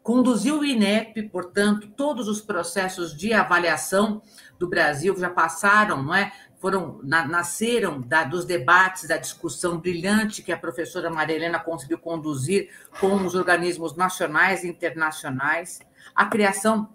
Conduziu 0.00 0.60
o 0.60 0.64
INEP, 0.64 1.24
portanto, 1.24 1.88
todos 1.88 2.28
os 2.28 2.40
processos 2.40 3.16
de 3.16 3.32
avaliação 3.32 4.22
do 4.60 4.68
Brasil 4.68 5.14
já 5.18 5.28
passaram, 5.28 6.04
não 6.04 6.14
é? 6.14 6.32
Foram, 6.60 7.00
na, 7.02 7.26
nasceram 7.26 8.00
da, 8.00 8.22
dos 8.22 8.44
debates, 8.44 9.08
da 9.08 9.16
discussão 9.16 9.78
brilhante 9.78 10.42
que 10.42 10.52
a 10.52 10.56
professora 10.56 11.10
Maria 11.10 11.34
Helena 11.34 11.58
conseguiu 11.58 11.98
conduzir 11.98 12.70
com 13.00 13.16
os 13.26 13.34
organismos 13.34 13.96
nacionais 13.96 14.62
e 14.62 14.68
internacionais, 14.68 15.80
a 16.14 16.26
criação 16.26 16.88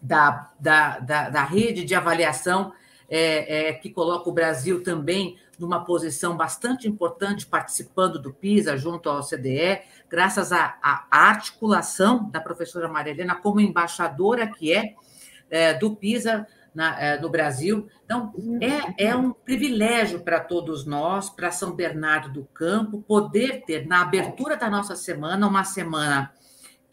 da, 0.00 0.50
da, 0.58 0.98
da, 0.98 1.30
da 1.30 1.44
rede 1.44 1.84
de 1.84 1.94
avaliação 1.94 2.72
é, 3.08 3.68
é, 3.68 3.72
que 3.72 3.90
coloca 3.90 4.28
o 4.28 4.32
Brasil 4.32 4.82
também 4.82 5.38
numa 5.58 5.84
posição 5.84 6.36
bastante 6.36 6.86
importante, 6.86 7.46
participando 7.46 8.18
do 8.18 8.32
PISA 8.32 8.76
junto 8.76 9.08
ao 9.08 9.20
OCDE, 9.20 9.80
graças 10.08 10.52
à, 10.52 10.76
à 10.82 11.06
articulação 11.10 12.28
da 12.30 12.40
professora 12.40 12.88
Maria 12.88 13.12
Helena 13.12 13.34
como 13.34 13.60
embaixadora 13.60 14.46
que 14.46 14.72
é, 14.72 14.94
é 15.48 15.72
do 15.72 15.96
PISA 15.96 16.46
na, 16.74 17.00
é, 17.00 17.18
no 17.18 17.30
Brasil. 17.30 17.88
Então, 18.04 18.34
é, 18.60 19.08
é 19.08 19.16
um 19.16 19.32
privilégio 19.32 20.20
para 20.20 20.38
todos 20.40 20.84
nós, 20.84 21.30
para 21.30 21.50
São 21.50 21.72
Bernardo 21.72 22.28
do 22.28 22.44
Campo, 22.44 23.00
poder 23.00 23.64
ter, 23.66 23.86
na 23.86 24.02
abertura 24.02 24.56
da 24.56 24.68
nossa 24.68 24.94
semana, 24.94 25.48
uma 25.48 25.64
semana 25.64 26.32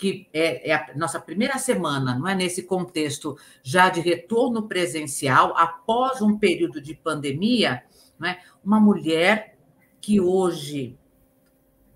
que 0.03 0.27
é, 0.33 0.69
é, 0.69 0.75
a 0.75 0.91
nossa 0.98 1.17
primeira 1.17 1.57
semana, 1.57 2.13
não 2.13 2.27
é 2.27 2.36
nesse 2.36 2.63
contexto 2.63 3.38
já 3.63 3.88
de 3.88 4.01
retorno 4.01 4.67
presencial 4.67 5.55
após 5.55 6.22
um 6.22 6.38
período 6.38 6.81
de 6.81 6.93
pandemia, 6.93 7.83
não 8.19 8.27
é? 8.27 8.41
Uma 8.62 8.81
mulher 8.81 9.57
que 10.01 10.19
hoje, 10.19 11.00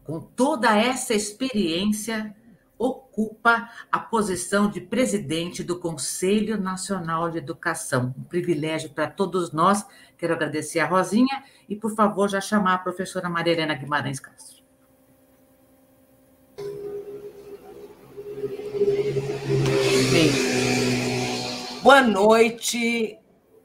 com 0.05 0.21
toda 0.21 0.73
essa 0.73 1.13
experiência, 1.13 2.33
ocupa 2.77 3.69
a 3.91 3.99
posição 3.99 4.69
de 4.69 4.79
presidente 4.79 5.61
do 5.61 5.77
Conselho 5.77 6.57
Nacional 6.57 7.29
de 7.29 7.39
Educação. 7.39 8.15
Um 8.17 8.23
privilégio 8.23 8.91
para 8.91 9.11
todos 9.11 9.51
nós. 9.51 9.85
Quero 10.17 10.33
agradecer 10.33 10.79
a 10.79 10.87
Rosinha 10.87 11.43
e, 11.67 11.75
por 11.75 11.93
favor, 11.93 12.29
já 12.29 12.39
chamar 12.39 12.75
a 12.75 12.77
professora 12.77 13.27
Maria 13.27 13.51
Helena 13.51 13.73
Guimarães 13.73 14.21
Castro. 14.21 14.63
Boa 21.81 22.01
noite, 22.01 23.17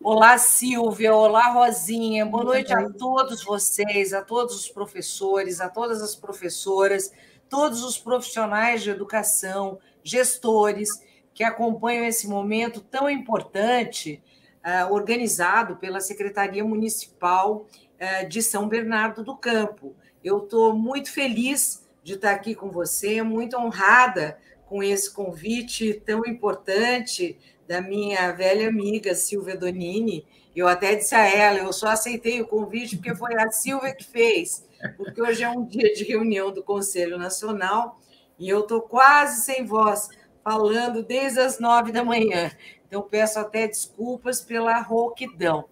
Olá, 0.02 0.38
Silvia. 0.38 1.14
Olá, 1.14 1.52
Rosinha. 1.52 2.26
Boa 2.26 2.42
noite 2.42 2.72
a 2.72 2.90
todos 2.90 3.44
vocês, 3.44 4.12
a 4.12 4.22
todos 4.22 4.56
os 4.56 4.68
professores, 4.68 5.60
a 5.60 5.68
todas 5.68 6.02
as 6.02 6.16
professoras, 6.16 7.12
todos 7.48 7.84
os 7.84 7.98
profissionais 7.98 8.82
de 8.82 8.90
educação, 8.90 9.78
gestores 10.02 10.88
que 11.32 11.44
acompanham 11.44 12.04
esse 12.04 12.26
momento 12.26 12.80
tão 12.80 13.08
importante, 13.08 14.20
uh, 14.64 14.92
organizado 14.92 15.76
pela 15.76 16.00
Secretaria 16.00 16.64
Municipal 16.64 17.66
uh, 17.66 18.28
de 18.28 18.42
São 18.42 18.68
Bernardo 18.68 19.22
do 19.22 19.36
Campo. 19.36 19.94
Eu 20.24 20.38
estou 20.38 20.74
muito 20.74 21.12
feliz 21.12 21.86
de 22.02 22.14
estar 22.14 22.32
aqui 22.32 22.54
com 22.54 22.70
você, 22.70 23.22
muito 23.22 23.56
honrada 23.56 24.36
com 24.72 24.82
esse 24.82 25.12
convite 25.12 26.00
tão 26.06 26.24
importante 26.24 27.38
da 27.68 27.82
minha 27.82 28.32
velha 28.32 28.70
amiga 28.70 29.14
Silvia 29.14 29.54
Donini. 29.54 30.26
Eu 30.56 30.66
até 30.66 30.94
disse 30.94 31.14
a 31.14 31.28
ela, 31.28 31.58
eu 31.58 31.70
só 31.74 31.88
aceitei 31.88 32.40
o 32.40 32.46
convite 32.46 32.96
porque 32.96 33.14
foi 33.14 33.34
a 33.34 33.50
Silvia 33.50 33.94
que 33.94 34.02
fez, 34.02 34.66
porque 34.96 35.20
hoje 35.20 35.44
é 35.44 35.50
um 35.50 35.62
dia 35.62 35.92
de 35.92 36.04
reunião 36.04 36.50
do 36.50 36.62
Conselho 36.62 37.18
Nacional 37.18 38.00
e 38.38 38.48
eu 38.48 38.60
estou 38.60 38.80
quase 38.80 39.42
sem 39.42 39.66
voz, 39.66 40.08
falando 40.42 41.02
desde 41.02 41.40
as 41.40 41.58
nove 41.58 41.92
da 41.92 42.02
manhã. 42.02 42.50
Então, 42.88 43.02
peço 43.02 43.38
até 43.38 43.68
desculpas 43.68 44.40
pela 44.40 44.80
rouquidão. 44.80 45.66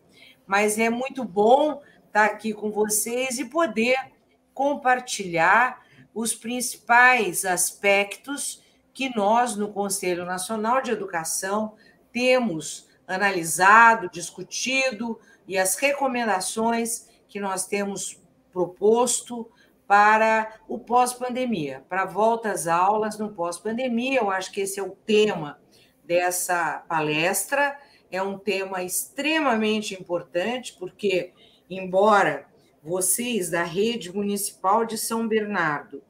Mas 0.47 0.79
é 0.79 0.91
muito 0.91 1.25
bom 1.25 1.81
estar 2.07 2.27
aqui 2.27 2.53
com 2.53 2.71
vocês 2.71 3.39
e 3.39 3.47
poder 3.47 3.97
compartilhar 4.53 5.81
os 6.15 6.35
principais 6.35 7.47
aspectos 7.47 8.63
que 9.01 9.17
nós, 9.17 9.57
no 9.57 9.73
Conselho 9.73 10.27
Nacional 10.27 10.83
de 10.83 10.91
Educação, 10.91 11.75
temos 12.13 12.87
analisado, 13.07 14.11
discutido 14.11 15.19
e 15.49 15.57
as 15.57 15.75
recomendações 15.77 17.09
que 17.27 17.41
nós 17.41 17.67
temos 17.67 18.21
proposto 18.53 19.51
para 19.87 20.55
o 20.69 20.79
pós-pandemia, 20.79 21.83
para 21.89 22.05
volta 22.05 22.53
às 22.53 22.67
aulas 22.67 23.19
no 23.19 23.33
pós-pandemia. 23.33 24.21
Eu 24.21 24.31
acho 24.31 24.53
que 24.53 24.61
esse 24.61 24.79
é 24.79 24.83
o 24.83 24.91
tema 24.91 25.59
dessa 26.05 26.85
palestra. 26.87 27.79
É 28.11 28.23
um 28.23 28.37
tema 28.37 28.83
extremamente 28.83 29.99
importante, 29.99 30.77
porque, 30.79 31.33
embora 31.71 32.47
vocês 32.83 33.49
da 33.49 33.63
rede 33.63 34.15
municipal 34.15 34.85
de 34.85 34.99
São 34.99 35.27
Bernardo 35.27 36.03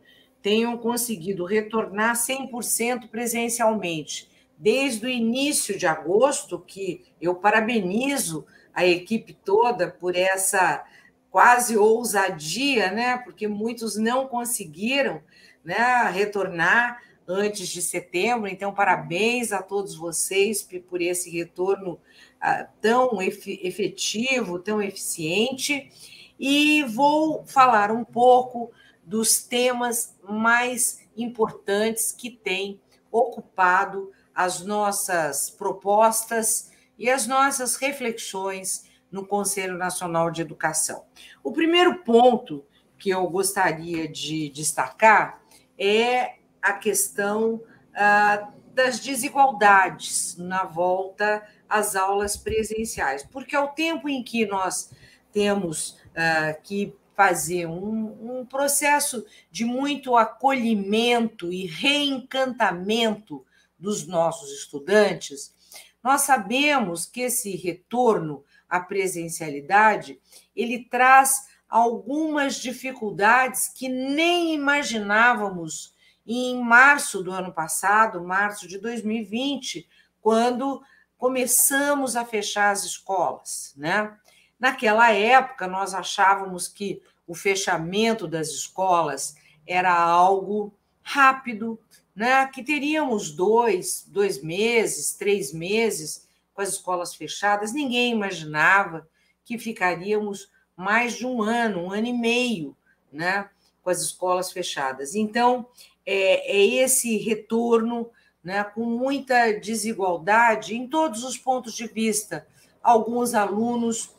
tenham 0.43 0.77
conseguido 0.79 1.45
retornar 1.45 2.15
100% 2.15 3.09
presencialmente 3.09 4.29
desde 4.61 5.07
o 5.07 5.09
início 5.09 5.79
de 5.79 5.87
agosto, 5.87 6.59
que 6.59 7.03
eu 7.19 7.35
parabenizo 7.35 8.47
a 8.75 8.87
equipe 8.87 9.33
toda 9.33 9.89
por 9.89 10.15
essa 10.15 10.85
quase 11.31 11.79
ousadia, 11.79 12.91
né? 12.91 13.17
Porque 13.19 13.49
muitos 13.49 13.97
não 13.97 14.27
conseguiram, 14.27 15.23
né, 15.65 16.11
retornar 16.11 17.01
antes 17.27 17.69
de 17.69 17.81
setembro. 17.81 18.49
Então, 18.49 18.75
parabéns 18.75 19.51
a 19.51 19.63
todos 19.63 19.95
vocês 19.95 20.67
por 20.89 21.01
esse 21.01 21.31
retorno 21.31 21.99
ah, 22.39 22.67
tão 22.83 23.23
efetivo, 23.23 24.59
tão 24.59 24.83
eficiente. 24.83 25.91
E 26.39 26.83
vou 26.85 27.45
falar 27.47 27.91
um 27.91 28.05
pouco 28.05 28.71
dos 29.05 29.43
temas 29.43 30.15
mais 30.33 31.09
importantes 31.17 32.13
que 32.13 32.31
têm 32.31 32.81
ocupado 33.11 34.11
as 34.35 34.61
nossas 34.65 35.51
propostas 35.51 36.71
e 36.99 37.11
as 37.11 37.27
nossas 37.27 37.77
reflexões 37.77 38.89
no 39.11 39.27
Conselho 39.27 39.77
Nacional 39.77 40.31
de 40.31 40.43
Educação. 40.43 41.05
O 41.43 41.53
primeiro 41.53 42.03
ponto 42.05 42.65
que 42.99 43.11
eu 43.11 43.27
gostaria 43.29 44.07
de 44.07 44.51
destacar 44.51 45.43
é 45.79 46.37
a 46.63 46.75
questão 46.75 47.63
ah, 47.95 48.51
das 48.73 49.01
desigualdades 49.01 50.37
na 50.37 50.65
volta 50.65 51.43
às 51.69 51.97
aulas 51.97 52.37
presenciais, 52.37 53.25
porque 53.25 53.57
ao 53.57 53.69
tempo 53.69 54.09
em 54.09 54.23
que 54.23 54.47
nós 54.47 54.91
temos 55.33 55.99
ah, 56.15 56.55
que 56.63 56.95
fazer 57.21 57.67
um, 57.67 58.39
um 58.41 58.47
processo 58.47 59.27
de 59.51 59.63
muito 59.63 60.17
acolhimento 60.17 61.53
e 61.53 61.67
reencantamento 61.67 63.45
dos 63.79 64.07
nossos 64.07 64.51
estudantes, 64.51 65.55
nós 66.03 66.23
sabemos 66.23 67.05
que 67.05 67.21
esse 67.21 67.55
retorno 67.57 68.43
à 68.67 68.81
presencialidade, 68.81 70.19
ele 70.57 70.85
traz 70.85 71.47
algumas 71.69 72.55
dificuldades 72.55 73.69
que 73.69 73.87
nem 73.87 74.55
imaginávamos 74.55 75.95
em 76.27 76.59
março 76.59 77.23
do 77.23 77.33
ano 77.33 77.53
passado, 77.53 78.25
março 78.25 78.67
de 78.67 78.79
2020, 78.79 79.87
quando 80.23 80.83
começamos 81.19 82.17
a 82.17 82.25
fechar 82.25 82.71
as 82.71 82.83
escolas, 82.83 83.75
né? 83.77 84.17
Naquela 84.61 85.11
época, 85.11 85.67
nós 85.67 85.95
achávamos 85.95 86.69
que 86.69 87.03
o 87.27 87.35
fechamento 87.35 88.29
das 88.29 88.49
escolas 88.49 89.35
era 89.67 89.93
algo 89.93 90.75
rápido, 91.03 91.81
né, 92.15 92.47
que 92.49 92.63
teríamos 92.63 93.31
dois, 93.31 94.05
dois 94.07 94.43
meses, 94.43 95.15
três 95.15 95.53
meses 95.53 96.29
com 96.53 96.61
as 96.61 96.71
escolas 96.71 97.15
fechadas. 97.15 97.73
Ninguém 97.73 98.13
imaginava 98.13 99.09
que 99.45 99.57
ficaríamos 99.59 100.51
mais 100.77 101.15
de 101.15 101.27
um 101.27 101.43
ano, 101.43 101.85
um 101.85 101.91
ano 101.93 102.07
e 102.07 102.13
meio, 102.13 102.77
né, 103.11 103.49
com 103.83 103.89
as 103.89 104.03
escolas 104.03 104.53
fechadas. 104.53 105.15
Então, 105.15 105.67
é, 106.05 106.57
é 106.57 106.67
esse 106.83 107.17
retorno 107.17 108.11
né, 108.43 108.63
com 108.65 108.85
muita 108.85 109.53
desigualdade 109.53 110.75
em 110.75 110.87
todos 110.87 111.25
os 111.25 111.39
pontos 111.39 111.75
de 111.75 111.87
vista. 111.87 112.47
Alguns 112.83 113.35
alunos 113.35 114.15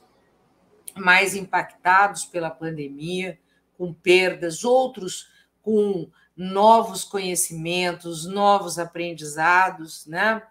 mais 0.96 1.36
impactados 1.36 2.26
pela 2.26 2.50
pandemia, 2.50 3.40
com 3.78 3.94
perdas, 3.94 4.64
outros 4.64 5.28
com 5.62 6.10
novos 6.36 7.04
conhecimentos, 7.04 8.26
novos 8.26 8.80
aprendizados, 8.80 10.06
né? 10.06 10.42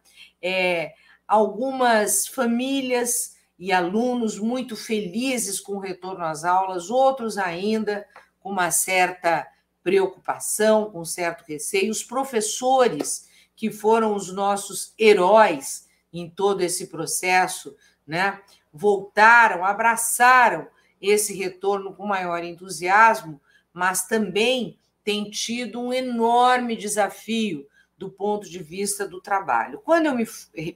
É, 0.42 0.94
algumas 1.26 2.26
famílias 2.26 3.36
e 3.58 3.72
alunos 3.72 4.38
muito 4.38 4.74
felizes 4.74 5.60
com 5.60 5.74
o 5.74 5.80
retorno 5.80 6.24
às 6.24 6.44
aulas, 6.44 6.90
outros 6.90 7.36
ainda 7.36 8.06
com 8.40 8.50
uma 8.50 8.70
certa 8.70 9.46
preocupação, 9.82 10.90
com 10.90 11.04
certo 11.04 11.44
receio, 11.46 11.90
os 11.90 12.02
professores 12.02 13.28
que 13.54 13.70
foram 13.70 14.14
os 14.14 14.32
nossos 14.32 14.94
heróis 14.98 15.86
em 16.12 16.28
todo 16.28 16.62
esse 16.62 16.86
processo, 16.86 17.76
né? 18.06 18.40
Voltaram, 18.72 19.64
abraçaram 19.64 20.68
esse 21.00 21.34
retorno 21.34 21.94
com 21.94 22.06
maior 22.06 22.44
entusiasmo, 22.44 23.40
mas 23.72 24.06
também 24.06 24.78
tem 25.02 25.30
tido 25.30 25.80
um 25.80 25.92
enorme 25.92 26.76
desafio 26.76 27.66
do 27.96 28.10
ponto 28.10 28.48
de 28.48 28.62
vista 28.62 29.06
do 29.06 29.20
trabalho. 29.20 29.80
Quando 29.84 30.06
eu 30.06 30.14
me, 30.14 30.26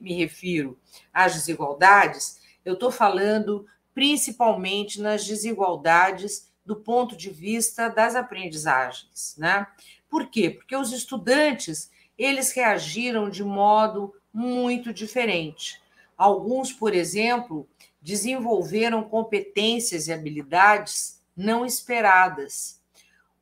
me 0.01 0.13
refiro 0.13 0.77
às 1.13 1.33
desigualdades, 1.33 2.39
eu 2.63 2.73
estou 2.73 2.91
falando 2.91 3.65
principalmente 3.93 5.01
nas 5.01 5.25
desigualdades 5.25 6.51
do 6.65 6.75
ponto 6.75 7.15
de 7.15 7.29
vista 7.29 7.87
das 7.87 8.15
aprendizagens, 8.15 9.35
né? 9.37 9.67
Por 10.09 10.27
quê? 10.27 10.49
Porque 10.49 10.75
os 10.75 10.91
estudantes 10.91 11.89
eles 12.17 12.51
reagiram 12.51 13.29
de 13.29 13.43
modo 13.43 14.13
muito 14.33 14.93
diferente. 14.93 15.81
Alguns, 16.17 16.71
por 16.71 16.93
exemplo, 16.93 17.67
desenvolveram 18.05 19.03
competências 19.03 20.07
e 20.07 20.13
habilidades 20.13 21.19
não 21.35 21.65
esperadas 21.65 22.79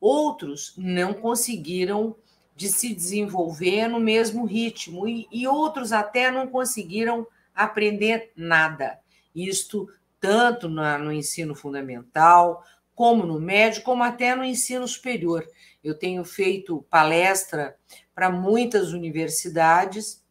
Outros 0.06 0.74
não 0.76 1.14
conseguiram 1.14 2.14
de 2.54 2.68
se 2.68 2.94
desenvolver 2.94 3.88
no 3.88 3.98
mesmo 3.98 4.44
ritmo 4.44 5.08
e, 5.08 5.26
e 5.32 5.46
outros 5.46 5.92
até 5.92 6.30
não 6.30 6.46
conseguiram 6.46 7.26
aprender 7.54 8.30
nada. 8.36 8.98
Isto 9.34 9.88
tanto 10.20 10.68
na, 10.68 10.98
no 10.98 11.10
ensino 11.10 11.54
fundamental, 11.54 12.62
como 12.94 13.24
no 13.24 13.40
médio, 13.40 13.82
como 13.82 14.02
até 14.02 14.36
no 14.36 14.44
ensino 14.44 14.86
superior. 14.86 15.48
Eu 15.82 15.94
tenho 15.94 16.22
feito 16.22 16.84
palestra 16.90 17.74
para 18.14 18.28
muitas 18.28 18.92
universidades 18.92 20.22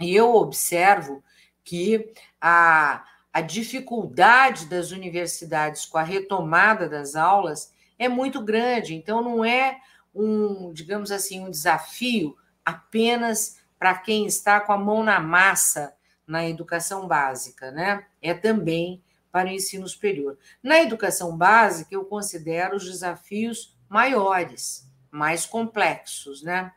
e 0.00 0.16
eu 0.16 0.34
observo 0.34 1.22
que 1.62 2.10
a, 2.40 3.04
a 3.38 3.40
dificuldade 3.40 4.66
das 4.66 4.90
universidades 4.90 5.86
com 5.86 5.96
a 5.96 6.02
retomada 6.02 6.88
das 6.88 7.14
aulas 7.14 7.72
é 7.96 8.08
muito 8.08 8.42
grande. 8.42 8.96
Então, 8.96 9.22
não 9.22 9.44
é 9.44 9.78
um, 10.12 10.72
digamos 10.72 11.12
assim, 11.12 11.40
um 11.40 11.48
desafio 11.48 12.36
apenas 12.64 13.60
para 13.78 13.94
quem 13.96 14.26
está 14.26 14.60
com 14.60 14.72
a 14.72 14.76
mão 14.76 15.04
na 15.04 15.20
massa 15.20 15.94
na 16.26 16.48
educação 16.48 17.06
básica, 17.06 17.70
né? 17.70 18.04
É 18.20 18.34
também 18.34 19.00
para 19.30 19.48
o 19.48 19.52
ensino 19.52 19.86
superior. 19.86 20.36
Na 20.60 20.80
educação 20.80 21.36
básica, 21.36 21.94
eu 21.94 22.04
considero 22.04 22.76
os 22.76 22.86
desafios 22.86 23.78
maiores, 23.88 24.90
mais 25.12 25.46
complexos, 25.46 26.42
né? 26.42 26.72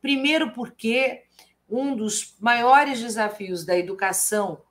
Primeiro, 0.00 0.52
porque 0.52 1.24
um 1.68 1.96
dos 1.96 2.36
maiores 2.38 3.00
desafios 3.00 3.64
da 3.64 3.76
educação 3.76 4.62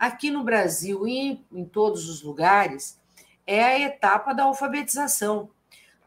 aqui 0.00 0.30
no 0.30 0.42
Brasil 0.42 1.06
e 1.06 1.44
em 1.52 1.64
todos 1.66 2.08
os 2.08 2.22
lugares 2.22 2.98
é 3.46 3.62
a 3.62 3.78
etapa 3.78 4.32
da 4.32 4.44
alfabetização. 4.44 5.50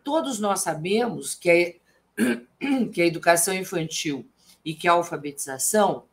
Todos 0.03 0.39
nós 0.39 0.61
sabemos 0.61 1.35
que 1.35 1.77
a, 2.17 2.85
que 2.91 3.03
a 3.03 3.05
educação 3.05 3.53
infantil 3.53 4.27
e 4.65 4.73
que 4.73 4.87
a 4.87 4.93
alfabetização 4.93 6.05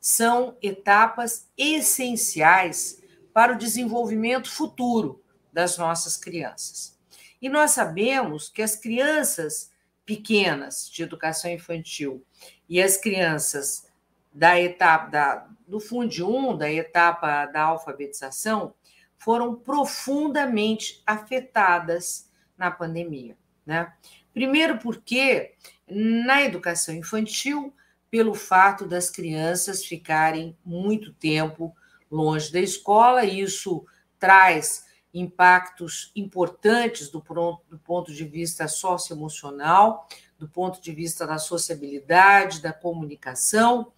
são 0.00 0.56
etapas 0.60 1.46
essenciais 1.56 3.00
para 3.32 3.52
o 3.52 3.58
desenvolvimento 3.58 4.50
futuro 4.50 5.22
das 5.52 5.78
nossas 5.78 6.16
crianças. 6.16 6.98
E 7.40 7.48
nós 7.48 7.70
sabemos 7.70 8.48
que 8.48 8.62
as 8.62 8.74
crianças 8.74 9.70
pequenas 10.04 10.90
de 10.90 11.04
educação 11.04 11.50
infantil 11.50 12.24
e 12.68 12.82
as 12.82 12.96
crianças 12.96 13.86
da 14.32 14.58
etapa 14.60 15.10
da, 15.10 15.48
do 15.68 15.78
Fundo 15.78 16.36
1, 16.36 16.56
da 16.56 16.72
etapa 16.72 17.44
da 17.46 17.62
alfabetização, 17.62 18.74
foram 19.18 19.54
profundamente 19.54 21.02
afetadas 21.06 22.30
na 22.56 22.70
pandemia. 22.70 23.36
Né? 23.66 23.92
Primeiro, 24.32 24.78
porque 24.78 25.54
na 25.86 26.42
educação 26.42 26.94
infantil, 26.94 27.74
pelo 28.10 28.34
fato 28.34 28.86
das 28.86 29.10
crianças 29.10 29.84
ficarem 29.84 30.56
muito 30.64 31.12
tempo 31.12 31.76
longe 32.10 32.50
da 32.50 32.60
escola, 32.60 33.24
isso 33.24 33.84
traz 34.18 34.86
impactos 35.12 36.10
importantes 36.14 37.10
do, 37.10 37.22
do 37.68 37.78
ponto 37.78 38.12
de 38.12 38.24
vista 38.24 38.68
socioemocional, 38.68 40.08
do 40.38 40.48
ponto 40.48 40.80
de 40.80 40.92
vista 40.92 41.26
da 41.26 41.38
sociabilidade, 41.38 42.62
da 42.62 42.72
comunicação, 42.72 43.92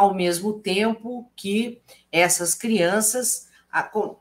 ao 0.00 0.14
mesmo 0.14 0.54
tempo 0.54 1.30
que 1.36 1.82
essas 2.10 2.54
crianças 2.54 3.50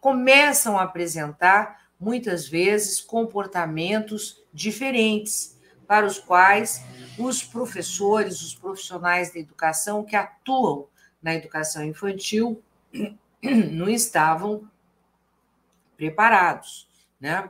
começam 0.01 0.77
a 0.77 0.83
apresentar 0.83 1.87
muitas 1.97 2.45
vezes 2.45 2.99
comportamentos 2.99 4.43
diferentes 4.53 5.57
para 5.87 6.05
os 6.05 6.19
quais 6.19 6.83
os 7.17 7.45
professores, 7.45 8.41
os 8.41 8.53
profissionais 8.53 9.31
da 9.31 9.39
educação 9.39 10.03
que 10.03 10.17
atuam 10.17 10.85
na 11.23 11.33
educação 11.33 11.81
infantil 11.85 12.61
não 13.71 13.87
estavam 13.87 14.69
preparados, 15.95 16.89
né? 17.21 17.49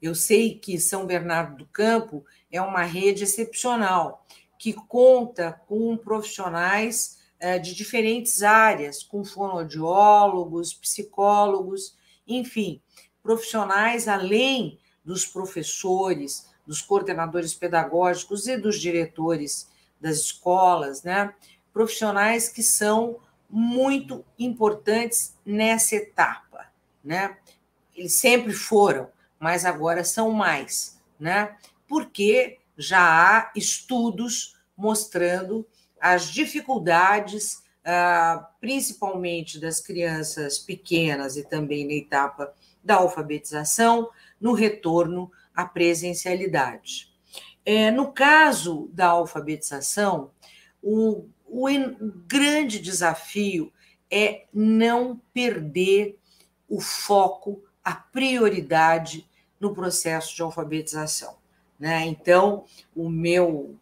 Eu 0.00 0.14
sei 0.14 0.58
que 0.58 0.80
São 0.80 1.04
Bernardo 1.04 1.58
do 1.58 1.66
Campo 1.66 2.24
é 2.50 2.62
uma 2.62 2.84
rede 2.84 3.24
excepcional 3.24 4.24
que 4.58 4.72
conta 4.72 5.60
com 5.68 5.98
profissionais 5.98 7.17
de 7.62 7.74
diferentes 7.74 8.42
áreas, 8.42 9.02
com 9.02 9.24
fonoaudiólogos, 9.24 10.74
psicólogos, 10.74 11.96
enfim, 12.26 12.82
profissionais 13.22 14.08
além 14.08 14.78
dos 15.04 15.24
professores, 15.26 16.48
dos 16.66 16.82
coordenadores 16.82 17.54
pedagógicos 17.54 18.46
e 18.46 18.56
dos 18.56 18.80
diretores 18.80 19.70
das 20.00 20.18
escolas, 20.18 21.02
né? 21.02 21.32
Profissionais 21.72 22.48
que 22.48 22.62
são 22.62 23.18
muito 23.48 24.24
importantes 24.38 25.34
nessa 25.44 25.96
etapa, 25.96 26.66
né? 27.02 27.38
Eles 27.96 28.14
sempre 28.14 28.52
foram, 28.52 29.08
mas 29.38 29.64
agora 29.64 30.04
são 30.04 30.30
mais, 30.30 31.00
né? 31.18 31.56
Porque 31.88 32.58
já 32.76 33.00
há 33.00 33.52
estudos 33.56 34.56
mostrando 34.76 35.66
as 36.00 36.30
dificuldades, 36.30 37.62
ah, 37.84 38.50
principalmente 38.60 39.58
das 39.58 39.80
crianças 39.80 40.58
pequenas 40.58 41.36
e 41.36 41.44
também 41.44 41.86
na 41.86 41.94
etapa 41.94 42.52
da 42.82 42.96
alfabetização, 42.96 44.10
no 44.40 44.52
retorno 44.52 45.30
à 45.54 45.64
presencialidade. 45.64 47.12
É, 47.64 47.90
no 47.90 48.12
caso 48.12 48.88
da 48.92 49.08
alfabetização, 49.08 50.30
o, 50.82 51.28
o 51.46 51.66
grande 52.26 52.78
desafio 52.78 53.72
é 54.10 54.46
não 54.54 55.20
perder 55.34 56.18
o 56.68 56.80
foco 56.80 57.62
a 57.84 57.94
prioridade 57.94 59.28
no 59.58 59.74
processo 59.74 60.34
de 60.36 60.42
alfabetização. 60.42 61.36
Né? 61.78 62.06
Então, 62.06 62.64
o 62.94 63.08
meu 63.08 63.76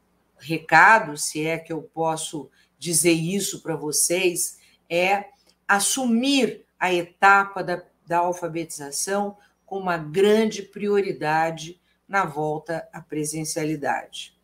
recado, 0.46 1.16
se 1.16 1.44
é 1.46 1.58
que 1.58 1.72
eu 1.72 1.82
posso 1.82 2.48
dizer 2.78 3.12
isso 3.12 3.62
para 3.62 3.74
vocês, 3.74 4.58
é 4.88 5.26
assumir 5.66 6.64
a 6.78 6.92
etapa 6.92 7.62
da, 7.64 7.82
da 8.06 8.18
alfabetização 8.18 9.36
com 9.64 9.78
uma 9.78 9.98
grande 9.98 10.62
prioridade 10.62 11.80
na 12.08 12.24
volta 12.24 12.88
à 12.92 13.00
presencialidade. 13.00 14.36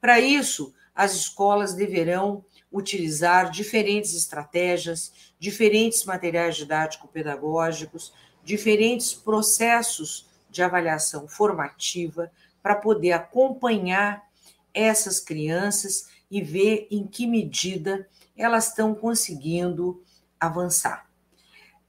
Para 0.00 0.18
isso, 0.18 0.72
as 0.94 1.14
escolas 1.14 1.74
deverão 1.74 2.44
utilizar 2.72 3.50
diferentes 3.50 4.14
estratégias, 4.14 5.12
diferentes 5.38 6.04
materiais 6.04 6.56
didático-pedagógicos, 6.56 8.14
diferentes 8.42 9.12
processos 9.12 10.26
de 10.48 10.62
avaliação 10.62 11.28
formativa 11.28 12.30
para 12.62 12.74
poder 12.74 13.12
acompanhar 13.12 14.29
essas 14.74 15.20
crianças 15.20 16.08
e 16.30 16.42
ver 16.42 16.86
em 16.90 17.06
que 17.06 17.26
medida 17.26 18.08
elas 18.36 18.68
estão 18.68 18.94
conseguindo 18.94 20.02
avançar. 20.38 21.08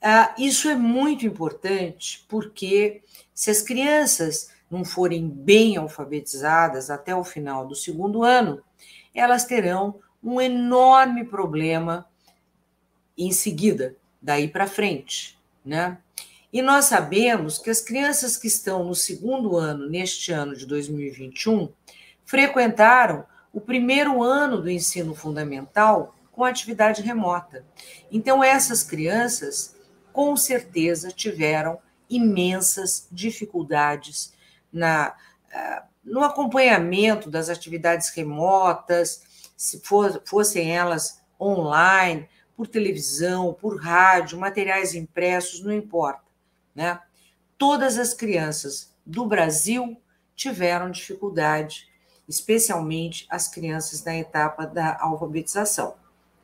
Ah, 0.01 0.33
isso 0.37 0.67
é 0.67 0.75
muito 0.75 1.25
importante 1.25 2.25
porque 2.27 3.03
se 3.33 3.51
as 3.51 3.61
crianças 3.61 4.49
não 4.69 4.83
forem 4.83 5.27
bem 5.27 5.77
alfabetizadas 5.77 6.89
até 6.89 7.15
o 7.15 7.23
final 7.23 7.67
do 7.67 7.75
segundo 7.75 8.23
ano, 8.23 8.63
elas 9.13 9.45
terão 9.45 9.99
um 10.23 10.39
enorme 10.39 11.25
problema 11.25 12.07
em 13.17 13.31
seguida, 13.31 13.95
daí 14.21 14.47
para 14.47 14.67
frente, 14.67 15.37
né? 15.63 15.97
E 16.53 16.61
nós 16.61 16.85
sabemos 16.85 17.57
que 17.57 17.69
as 17.69 17.79
crianças 17.79 18.35
que 18.35 18.47
estão 18.47 18.83
no 18.83 18.95
segundo 18.95 19.55
ano, 19.55 19.87
neste 19.89 20.31
ano 20.31 20.55
de 20.55 20.65
2021, 20.65 21.71
frequentaram 22.31 23.25
o 23.51 23.59
primeiro 23.59 24.23
ano 24.23 24.61
do 24.61 24.69
ensino 24.71 25.13
fundamental 25.13 26.15
com 26.31 26.45
atividade 26.45 27.01
remota. 27.01 27.65
Então, 28.09 28.41
essas 28.41 28.83
crianças, 28.83 29.75
com 30.13 30.37
certeza, 30.37 31.11
tiveram 31.11 31.77
imensas 32.09 33.05
dificuldades 33.11 34.33
na, 34.71 35.13
ah, 35.53 35.83
no 36.01 36.23
acompanhamento 36.23 37.29
das 37.29 37.49
atividades 37.49 38.07
remotas, 38.15 39.23
se 39.57 39.81
for, 39.81 40.21
fossem 40.25 40.73
elas 40.73 41.21
online, 41.37 42.29
por 42.55 42.65
televisão, 42.65 43.53
por 43.53 43.77
rádio, 43.77 44.39
materiais 44.39 44.95
impressos, 44.95 45.61
não 45.61 45.73
importa. 45.73 46.23
Né? 46.73 46.97
Todas 47.57 47.97
as 47.97 48.13
crianças 48.13 48.95
do 49.05 49.25
Brasil 49.25 50.01
tiveram 50.33 50.89
dificuldade, 50.89 51.90
especialmente 52.31 53.27
as 53.29 53.47
crianças 53.47 54.03
na 54.03 54.15
etapa 54.15 54.65
da 54.65 54.97
alfabetização. 54.99 55.95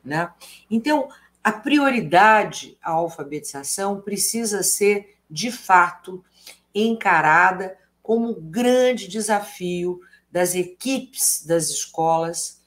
Né? 0.04 0.30
Então, 0.70 1.08
a 1.42 1.50
prioridade 1.50 2.76
à 2.82 2.92
alfabetização 2.92 4.00
precisa 4.02 4.62
ser, 4.62 5.16
de 5.30 5.50
fato, 5.50 6.22
encarada 6.74 7.76
como 8.02 8.34
grande 8.34 9.08
desafio 9.08 10.00
das 10.30 10.54
equipes 10.54 11.44
das 11.46 11.70
escolas 11.70 12.60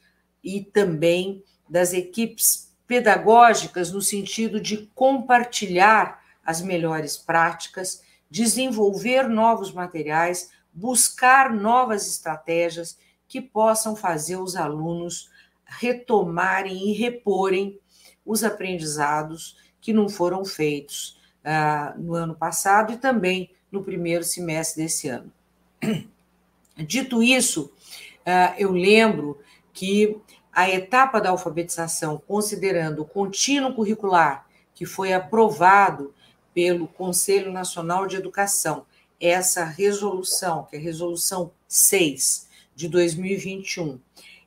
e 0.44 0.64
também 0.64 1.44
das 1.70 1.94
equipes 1.94 2.74
pedagógicas, 2.88 3.92
no 3.92 4.02
sentido 4.02 4.60
de 4.60 4.90
compartilhar 4.96 6.22
as 6.44 6.60
melhores 6.60 7.16
práticas, 7.16 8.02
desenvolver 8.30 9.30
novos 9.30 9.72
materiais, 9.72 10.50
buscar 10.74 11.54
novas 11.54 12.08
estratégias 12.08 12.98
que 13.32 13.40
possam 13.40 13.96
fazer 13.96 14.36
os 14.36 14.58
alunos 14.58 15.32
retomarem 15.66 16.90
e 16.90 16.92
reporem 16.92 17.80
os 18.26 18.44
aprendizados 18.44 19.56
que 19.80 19.94
não 19.94 20.10
foram 20.10 20.44
feitos 20.44 21.18
uh, 21.46 21.98
no 21.98 22.14
ano 22.14 22.36
passado 22.36 22.92
e 22.92 22.98
também 22.98 23.50
no 23.72 23.86
primeiro 23.86 24.26
semestre 24.26 24.84
desse 24.84 25.08
ano. 25.08 25.32
Dito 26.76 27.24
isso, 27.24 27.72
uh, 28.28 28.54
eu 28.58 28.74
lembro 28.74 29.40
que 29.72 30.20
a 30.52 30.70
etapa 30.70 31.22
da 31.22 31.30
alfabetização, 31.30 32.22
considerando 32.28 33.04
o 33.04 33.08
contínuo 33.08 33.74
curricular 33.74 34.46
que 34.76 34.86
foi 34.86 35.14
aprovado 35.14 36.14
pelo 36.54 36.86
Conselho 36.86 37.50
Nacional 37.50 38.08
de 38.08 38.18
Educação, 38.18 38.86
essa 39.22 39.64
resolução, 39.64 40.66
que 40.66 40.76
é 40.76 40.80
a 40.80 40.82
resolução 40.82 41.54
6 41.66 42.51
de 42.76 42.88
2021, 42.88 44.00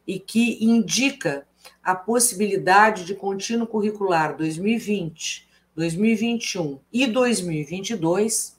e 0.07 0.19
que 0.19 0.65
indica 0.65 1.47
a 1.83 1.95
possibilidade 1.95 3.05
de 3.05 3.15
contínuo 3.15 3.67
curricular 3.67 4.37
2020, 4.37 5.47
2021 5.75 6.79
e 6.93 7.07
2022, 7.07 8.59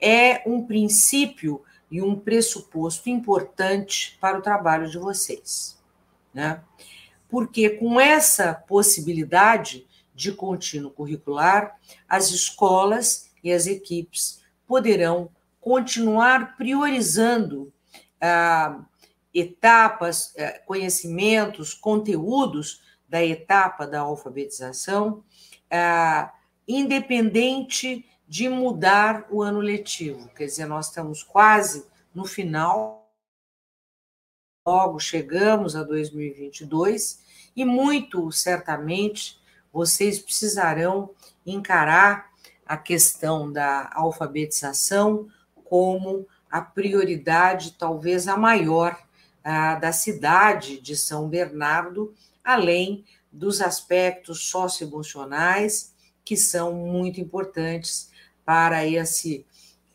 é 0.00 0.42
um 0.48 0.64
princípio 0.64 1.62
e 1.90 2.00
um 2.00 2.14
pressuposto 2.14 3.10
importante 3.10 4.16
para 4.20 4.38
o 4.38 4.42
trabalho 4.42 4.88
de 4.88 4.98
vocês. 4.98 5.78
Né? 6.32 6.62
Porque 7.28 7.70
com 7.70 8.00
essa 8.00 8.54
possibilidade 8.54 9.86
de 10.14 10.32
contínuo 10.32 10.90
curricular, 10.90 11.76
as 12.08 12.30
escolas 12.30 13.30
e 13.42 13.52
as 13.52 13.66
equipes 13.66 14.40
poderão 14.66 15.30
continuar 15.60 16.56
priorizando 16.56 17.72
ah, 18.20 18.84
etapas, 19.32 20.32
eh, 20.36 20.62
conhecimentos, 20.66 21.74
conteúdos 21.74 22.82
da 23.08 23.24
etapa 23.24 23.86
da 23.86 24.00
alfabetização, 24.00 25.24
ah, 25.70 26.32
independente 26.66 28.06
de 28.26 28.48
mudar 28.48 29.26
o 29.30 29.42
ano 29.42 29.60
letivo. 29.60 30.28
Quer 30.30 30.46
dizer, 30.46 30.66
nós 30.66 30.86
estamos 30.86 31.22
quase 31.22 31.86
no 32.14 32.24
final, 32.24 33.12
logo 34.66 35.00
chegamos 35.00 35.74
a 35.74 35.82
2022, 35.82 37.20
e 37.56 37.64
muito 37.64 38.30
certamente 38.30 39.40
vocês 39.72 40.18
precisarão 40.18 41.10
encarar 41.44 42.30
a 42.64 42.76
questão 42.76 43.50
da 43.50 43.90
alfabetização 43.92 45.28
como 45.64 46.26
a 46.48 46.60
prioridade, 46.60 47.72
talvez 47.72 48.28
a 48.28 48.36
maior, 48.36 48.96
da 49.42 49.92
cidade 49.92 50.80
de 50.80 50.96
São 50.96 51.28
Bernardo, 51.28 52.14
além 52.44 53.04
dos 53.32 53.60
aspectos 53.60 54.48
socioemocionais 54.50 55.94
que 56.24 56.36
são 56.36 56.72
muito 56.72 57.20
importantes 57.20 58.10
para 58.44 58.86
esse 58.86 59.46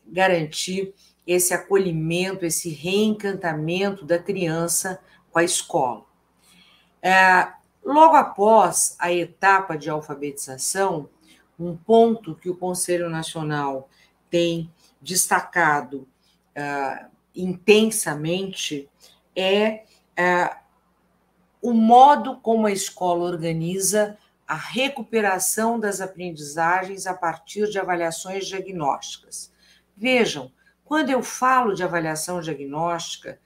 garantir 0.06 0.94
esse 1.26 1.52
acolhimento, 1.52 2.44
esse 2.46 2.70
reencantamento 2.70 4.04
da 4.04 4.18
criança 4.18 5.00
com 5.32 5.40
a 5.40 5.44
escola. 5.44 6.04
É, 7.02 7.48
logo 7.84 8.14
após 8.14 8.94
a 8.98 9.12
etapa 9.12 9.76
de 9.76 9.90
alfabetização, 9.90 11.08
um 11.58 11.76
ponto 11.76 12.34
que 12.34 12.48
o 12.48 12.56
Conselho 12.56 13.08
Nacional 13.08 13.88
tem 14.30 14.70
destacado 15.00 16.06
uh, 16.56 17.06
intensamente 17.34 18.88
é 19.36 19.84
uh, 20.18 20.56
o 21.60 21.72
modo 21.72 22.36
como 22.38 22.66
a 22.66 22.72
escola 22.72 23.24
organiza 23.24 24.16
a 24.46 24.54
recuperação 24.54 25.78
das 25.78 26.00
aprendizagens 26.00 27.06
a 27.06 27.14
partir 27.14 27.68
de 27.68 27.78
avaliações 27.78 28.46
diagnósticas. 28.46 29.52
Vejam, 29.96 30.52
quando 30.84 31.10
eu 31.10 31.22
falo 31.22 31.74
de 31.74 31.82
avaliação 31.82 32.40
diagnóstica, 32.40 33.40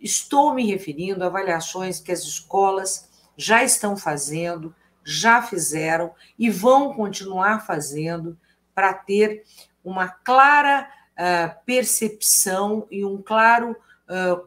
estou 0.00 0.54
me 0.54 0.64
referindo 0.64 1.24
a 1.24 1.26
avaliações 1.26 1.98
que 1.98 2.12
as 2.12 2.20
escolas 2.20 3.08
já 3.36 3.64
estão 3.64 3.96
fazendo, 3.96 4.74
já 5.04 5.42
fizeram 5.42 6.14
e 6.38 6.48
vão 6.48 6.94
continuar 6.94 7.66
fazendo 7.66 8.38
para 8.74 8.94
ter 8.94 9.42
uma 9.82 10.08
clara 10.08 10.88
uh, 11.14 11.64
percepção 11.64 12.86
e 12.90 13.04
um 13.04 13.20
claro 13.20 13.74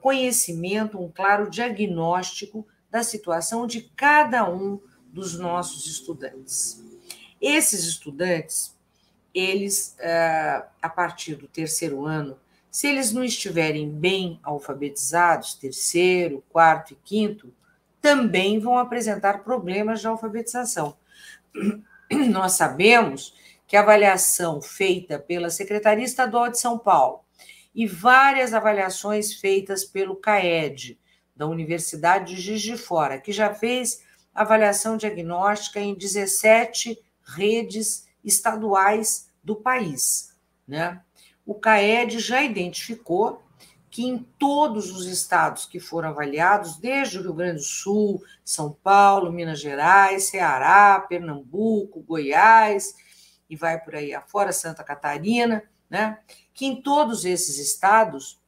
conhecimento, 0.01 0.99
um 0.99 1.09
claro 1.09 1.49
diagnóstico 1.49 2.65
da 2.89 3.03
situação 3.03 3.67
de 3.67 3.81
cada 3.95 4.49
um 4.49 4.79
dos 5.05 5.37
nossos 5.37 5.85
estudantes. 5.85 6.83
Esses 7.39 7.85
estudantes, 7.85 8.75
eles, 9.33 9.95
a 10.81 10.89
partir 10.89 11.35
do 11.35 11.47
terceiro 11.47 12.05
ano, 12.05 12.37
se 12.69 12.87
eles 12.87 13.11
não 13.11 13.23
estiverem 13.23 13.89
bem 13.89 14.39
alfabetizados, 14.43 15.55
terceiro, 15.55 16.43
quarto 16.49 16.93
e 16.93 16.97
quinto, 17.03 17.53
também 18.01 18.59
vão 18.59 18.77
apresentar 18.77 19.43
problemas 19.43 19.99
de 19.99 20.07
alfabetização. 20.07 20.97
Nós 22.29 22.53
sabemos 22.53 23.33
que 23.67 23.75
a 23.77 23.81
avaliação 23.81 24.61
feita 24.61 25.19
pela 25.19 25.49
Secretaria 25.49 26.03
Estadual 26.03 26.49
de 26.49 26.59
São 26.59 26.79
Paulo 26.79 27.21
e 27.73 27.87
várias 27.87 28.53
avaliações 28.53 29.33
feitas 29.33 29.83
pelo 29.85 30.15
CAED, 30.15 30.99
da 31.35 31.47
Universidade 31.47 32.35
de 32.35 32.41
Juiz 32.41 32.61
de 32.61 32.77
Fora, 32.77 33.19
que 33.19 33.31
já 33.31 33.53
fez 33.53 34.03
avaliação 34.33 34.97
diagnóstica 34.97 35.79
em 35.79 35.95
17 35.95 36.97
redes 37.35 38.07
estaduais 38.23 39.29
do 39.43 39.55
país. 39.55 40.35
Né? 40.67 41.01
O 41.45 41.55
CAED 41.55 42.19
já 42.19 42.43
identificou 42.43 43.41
que 43.89 44.05
em 44.05 44.19
todos 44.39 44.89
os 44.89 45.05
estados 45.05 45.65
que 45.65 45.79
foram 45.79 46.09
avaliados, 46.09 46.77
desde 46.77 47.17
o 47.17 47.23
Rio 47.23 47.33
Grande 47.33 47.57
do 47.57 47.63
Sul, 47.63 48.23
São 48.43 48.71
Paulo, 48.71 49.33
Minas 49.33 49.59
Gerais, 49.59 50.29
Ceará, 50.29 51.05
Pernambuco, 51.09 52.01
Goiás, 52.01 52.95
e 53.49 53.55
vai 53.55 53.77
por 53.77 53.95
aí 53.95 54.13
afora, 54.13 54.53
Santa 54.53 54.81
Catarina, 54.81 55.61
né? 55.89 56.19
Que 56.53 56.65
em 56.65 56.81
todos 56.81 57.25
esses 57.25 57.57
estados, 57.57 58.39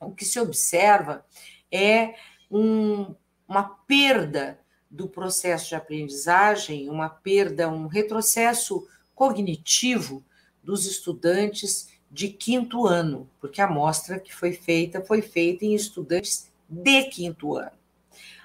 o 0.00 0.10
que 0.10 0.24
se 0.24 0.38
observa 0.38 1.24
é 1.70 2.14
um 2.50 3.14
uma 3.48 3.62
perda 3.86 4.58
do 4.90 5.08
processo 5.08 5.68
de 5.68 5.74
aprendizagem, 5.74 6.88
uma 6.88 7.08
perda, 7.08 7.68
um 7.68 7.86
retrocesso 7.86 8.86
cognitivo 9.14 10.24
dos 10.62 10.86
estudantes 10.86 11.88
de 12.10 12.28
quinto 12.28 12.86
ano, 12.86 13.28
porque 13.40 13.60
a 13.60 13.66
amostra 13.66 14.18
que 14.20 14.34
foi 14.34 14.52
feita 14.52 15.04
foi 15.04 15.20
feita 15.20 15.64
em 15.64 15.74
estudantes 15.74 16.50
de 16.68 17.04
quinto 17.04 17.56
ano. 17.56 17.72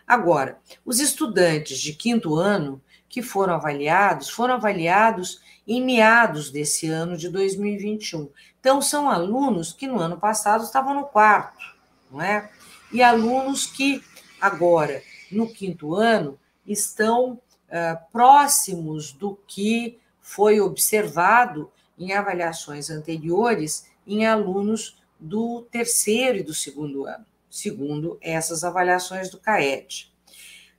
Agora, 0.06 0.60
os 0.84 0.99
estudantes 0.99 1.80
de 1.80 1.93
quinto 1.93 2.36
ano 2.36 2.82
que 3.08 3.21
foram 3.21 3.54
avaliados, 3.54 4.30
foram 4.30 4.56
avaliados 4.56 5.39
em 5.69 5.86
meados 5.86 6.49
desse 6.49 6.88
ano 6.88 7.15
de 7.15 7.29
2021. 7.29 8.27
Então, 8.60 8.82
são 8.82 9.08
alunos 9.08 9.71
que 9.71 9.86
no 9.86 9.99
ano 9.99 10.19
passado 10.19 10.63
estavam 10.63 10.95
no 10.95 11.05
quarto, 11.05 11.63
não 12.10 12.19
é? 12.19 12.49
E 12.91 13.03
alunos 13.03 13.67
que 13.67 14.03
agora, 14.41 15.03
no 15.32 15.47
quinto 15.47 15.93
ano, 15.93 16.39
estão 16.65 17.39
próximos 18.12 19.12
do 19.12 19.38
que 19.47 19.99
foi 20.19 20.60
observado 20.60 21.71
em 21.99 22.13
avaliações 22.13 22.89
anteriores 22.89 23.88
em 24.08 24.25
alunos 24.25 24.97
do 25.19 25.67
terceiro 25.69 26.39
e 26.39 26.43
do 26.43 26.53
segundo 26.53 27.05
ano, 27.05 27.25
segundo 27.47 28.17
essas 28.21 28.63
avaliações 28.63 29.29
do 29.29 29.38
CAED. 29.38 30.12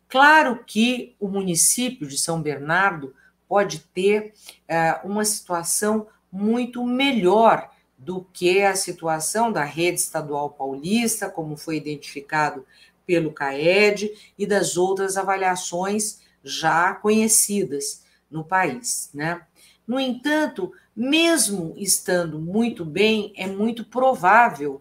Claro 0.09 0.65
que 0.65 1.15
o 1.21 1.29
município 1.29 2.09
de 2.09 2.19
São 2.19 2.43
Bernardo 2.43 3.15
pode 3.51 3.81
ter 3.93 4.33
uh, 4.71 5.09
uma 5.09 5.25
situação 5.25 6.07
muito 6.31 6.87
melhor 6.87 7.69
do 7.99 8.25
que 8.33 8.63
a 8.63 8.77
situação 8.77 9.51
da 9.51 9.65
rede 9.65 9.99
estadual 9.99 10.51
paulista, 10.51 11.29
como 11.29 11.57
foi 11.57 11.77
identificado 11.77 12.65
pelo 13.05 13.33
CAED 13.33 14.33
e 14.39 14.47
das 14.47 14.77
outras 14.77 15.17
avaliações 15.17 16.21
já 16.45 16.95
conhecidas 16.95 18.05
no 18.31 18.45
país. 18.45 19.11
Né? 19.13 19.43
No 19.85 19.99
entanto, 19.99 20.73
mesmo 20.95 21.75
estando 21.77 22.39
muito 22.39 22.85
bem, 22.85 23.33
é 23.37 23.49
muito 23.49 23.85
provável 23.85 24.81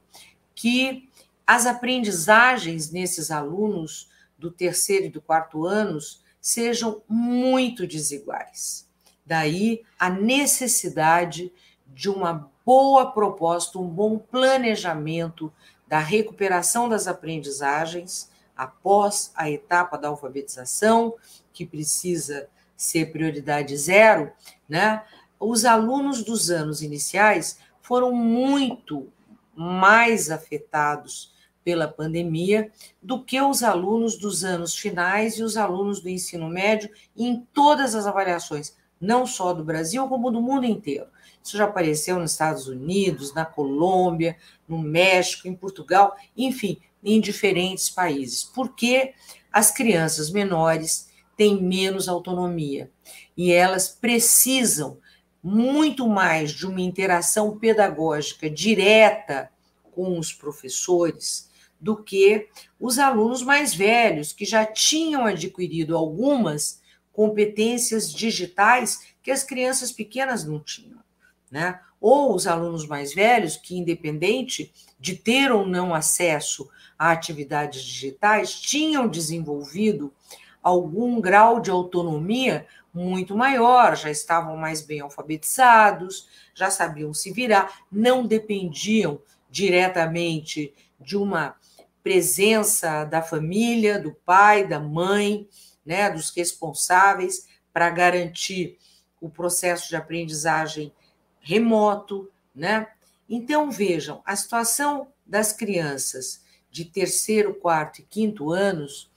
que 0.54 1.10
as 1.46 1.66
aprendizagens 1.66 2.92
nesses 2.92 3.32
alunos 3.32 4.08
do 4.38 4.52
terceiro 4.52 5.06
e 5.06 5.10
do 5.10 5.20
quarto 5.20 5.66
anos 5.66 6.24
sejam 6.41 7.02
muito 7.08 7.86
desiguais. 7.88 8.88
Daí 9.25 9.84
a 9.97 10.10
necessidade 10.10 11.52
de 11.88 12.10
uma 12.10 12.49
boa 12.65 13.12
proposta, 13.12 13.80
um 13.80 13.88
bom 13.88 14.17
planejamento 14.17 15.52
da 15.88 15.99
recuperação 15.99 16.88
das 16.88 17.08
aprendizagens 17.08 18.30
após 18.56 19.32
a 19.36 19.49
etapa 19.49 19.97
da 19.97 20.10
alfabetização, 20.10 21.15
que 21.52 21.65
precisa 21.65 22.47
ser 22.75 23.12
prioridade 23.12 23.75
zero, 23.75 24.32
né? 24.67 25.04
Os 25.39 25.65
alunos 25.65 26.23
dos 26.23 26.49
anos 26.49 26.82
iniciais 26.82 27.60
foram 27.82 28.13
muito 28.13 29.12
mais 29.56 30.30
afetados 30.30 31.34
pela 31.63 31.88
pandemia 31.88 32.72
do 33.02 33.24
que 33.24 33.39
os 33.41 33.63
alunos 33.63 34.17
dos 34.17 34.43
anos 34.43 34.76
finais 34.76 35.38
e 35.38 35.43
os 35.43 35.58
alunos 35.58 36.00
do 36.00 36.10
ensino 36.10 36.48
médio 36.48 36.89
em 37.15 37.45
todas 37.54 37.95
as 37.95 38.06
avaliações. 38.06 38.78
não 39.02 39.26
só 39.26 39.54
do 39.54 39.63
Brasil, 39.63 40.06
como 40.10 40.30
do 40.30 40.41
mundo 40.41 40.65
inteiro. 40.65 41.08
Isso 41.41 41.58
já 41.58 41.63
apareceu 41.63 42.19
nos 42.19 42.32
Estados 42.32 42.67
Unidos, 42.67 43.34
na 43.34 43.45
Colômbia, 43.45 44.36
no 44.67 44.78
México, 44.78 45.48
em 45.48 45.56
Portugal, 45.56 46.17
enfim, 46.36 46.78
em 47.02 47.22
diferentes 47.22 47.89
países. 47.89 48.43
Porque 48.43 49.13
as 49.52 49.72
crianças 49.72 50.30
menores 50.30 51.10
têm 51.38 51.63
menos 51.63 52.10
autonomia 52.10 52.91
e 53.38 53.54
elas 53.54 53.88
precisam 53.88 54.98
muito 55.41 56.08
mais 56.08 56.52
de 56.52 56.67
uma 56.67 56.82
interação 56.82 57.58
pedagógica 57.58 58.50
direta 58.50 59.50
com 59.95 60.19
os 60.19 60.34
professores 60.34 61.49
do 61.80 61.96
que 61.96 62.48
os 62.80 63.00
alunos 63.00 63.42
mais 63.42 63.74
velhos, 63.74 64.34
que 64.34 64.46
já 64.46 64.65
tinham 64.65 65.26
adquirido 65.26 65.96
algumas 65.96 66.82
competências 67.12 68.12
digitais 68.12 69.13
que 69.22 69.32
as 69.32 69.44
crianças 69.44 69.92
pequenas 69.92 70.46
não 70.46 70.60
tinham. 70.60 71.00
Né? 71.50 71.80
Ou 72.00 72.34
os 72.34 72.48
alunos 72.48 72.88
mais 72.88 73.13
velhos, 73.13 73.58
que, 73.58 73.78
independente 73.78 74.72
de 75.00 75.15
ter 75.15 75.52
ou 75.52 75.65
não 75.65 75.94
acesso 75.94 76.70
a 76.98 77.12
atividades 77.12 77.84
digitais, 77.84 78.54
tinham 78.54 79.08
desenvolvido 79.08 80.13
algum 80.62 81.20
grau 81.22 81.60
de 81.60 81.72
autonomia 81.72 82.68
muito 82.94 83.36
maior, 83.36 83.96
já 83.96 84.10
estavam 84.10 84.58
mais 84.58 84.82
bem 84.82 85.00
alfabetizados, 85.00 86.28
já 86.54 86.70
sabiam 86.70 87.13
se 87.13 87.32
virar, 87.32 87.82
não 87.92 88.26
dependiam 88.26 89.22
diretamente 89.50 90.74
de 91.00 91.15
uma 91.15 91.56
presença 92.10 93.06
da 93.06 93.22
família, 93.22 94.00
do 94.00 94.12
pai, 94.12 94.65
da 94.65 94.80
mãe, 94.80 95.48
né, 95.86 96.10
dos 96.10 96.32
responsáveis 96.32 97.48
para 97.72 97.88
garantir 97.91 98.80
o 99.22 99.30
processo 99.30 99.88
de 99.89 99.95
aprendizagem 99.95 100.91
remoto, 101.39 102.28
né? 102.56 102.88
Então 103.30 103.69
vejam, 103.69 104.24
a 104.26 104.36
situação 104.36 105.10
das 105.24 105.54
crianças 105.54 106.43
de 106.72 106.84
terceiro, 106.84 107.54
quarto 107.54 108.00
e 108.00 108.06
quinto 108.06 108.52
anos 108.52 109.12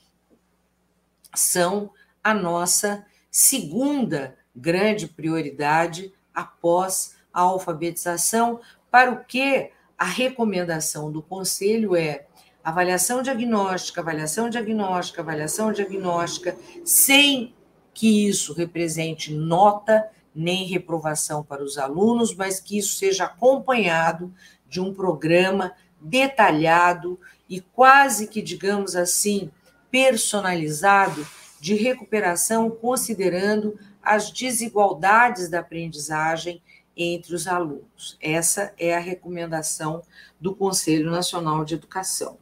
são 1.34 1.94
a 2.22 2.34
nossa 2.34 3.06
segunda 3.30 4.36
grande 4.54 5.08
prioridade 5.08 6.12
após 6.34 7.16
a 7.32 7.40
alfabetização, 7.40 8.60
para 8.90 9.10
o 9.10 9.24
que 9.24 9.70
a 9.96 10.04
recomendação 10.04 11.10
do 11.10 11.22
conselho 11.22 11.96
é 11.96 12.26
avaliação 12.64 13.22
diagnóstica, 13.22 14.00
avaliação 14.00 14.48
diagnóstica, 14.48 15.20
avaliação 15.20 15.72
diagnóstica, 15.72 16.56
sem 16.84 17.54
que 17.94 18.28
isso 18.28 18.52
represente 18.52 19.32
nota 19.32 20.08
nem 20.34 20.66
reprovação 20.66 21.42
para 21.42 21.62
os 21.62 21.76
alunos, 21.76 22.34
mas 22.34 22.58
que 22.58 22.78
isso 22.78 22.96
seja 22.96 23.24
acompanhado 23.24 24.32
de 24.68 24.80
um 24.80 24.94
programa 24.94 25.72
detalhado 26.00 27.20
e 27.48 27.60
quase 27.60 28.26
que, 28.26 28.40
digamos 28.40 28.96
assim, 28.96 29.50
personalizado 29.90 31.26
de 31.60 31.74
recuperação, 31.74 32.70
considerando 32.70 33.78
as 34.02 34.30
desigualdades 34.30 35.48
da 35.48 35.60
aprendizagem 35.60 36.62
entre 36.96 37.34
os 37.34 37.46
alunos. 37.46 38.16
Essa 38.20 38.72
é 38.78 38.96
a 38.96 39.00
recomendação 39.00 40.02
do 40.40 40.54
Conselho 40.54 41.10
Nacional 41.10 41.64
de 41.64 41.74
Educação. 41.74 42.41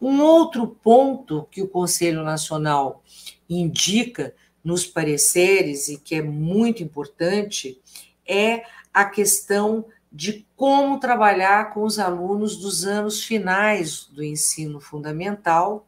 Um 0.00 0.20
outro 0.20 0.66
ponto 0.66 1.46
que 1.50 1.62
o 1.62 1.68
Conselho 1.68 2.22
Nacional 2.22 3.02
indica 3.48 4.34
nos 4.62 4.86
pareceres 4.86 5.88
e 5.88 5.98
que 5.98 6.14
é 6.14 6.22
muito 6.22 6.82
importante 6.82 7.80
é 8.26 8.62
a 8.92 9.04
questão 9.04 9.84
de 10.10 10.46
como 10.56 10.98
trabalhar 10.98 11.72
com 11.72 11.82
os 11.82 11.98
alunos 11.98 12.56
dos 12.56 12.84
anos 12.84 13.22
finais 13.22 14.04
do 14.06 14.24
ensino 14.24 14.80
fundamental, 14.80 15.86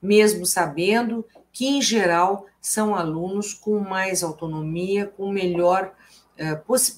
mesmo 0.00 0.46
sabendo 0.46 1.24
que, 1.52 1.66
em 1.66 1.82
geral, 1.82 2.46
são 2.60 2.94
alunos 2.94 3.54
com 3.54 3.78
mais 3.78 4.22
autonomia, 4.22 5.06
com 5.06 5.30
melhor, 5.30 5.92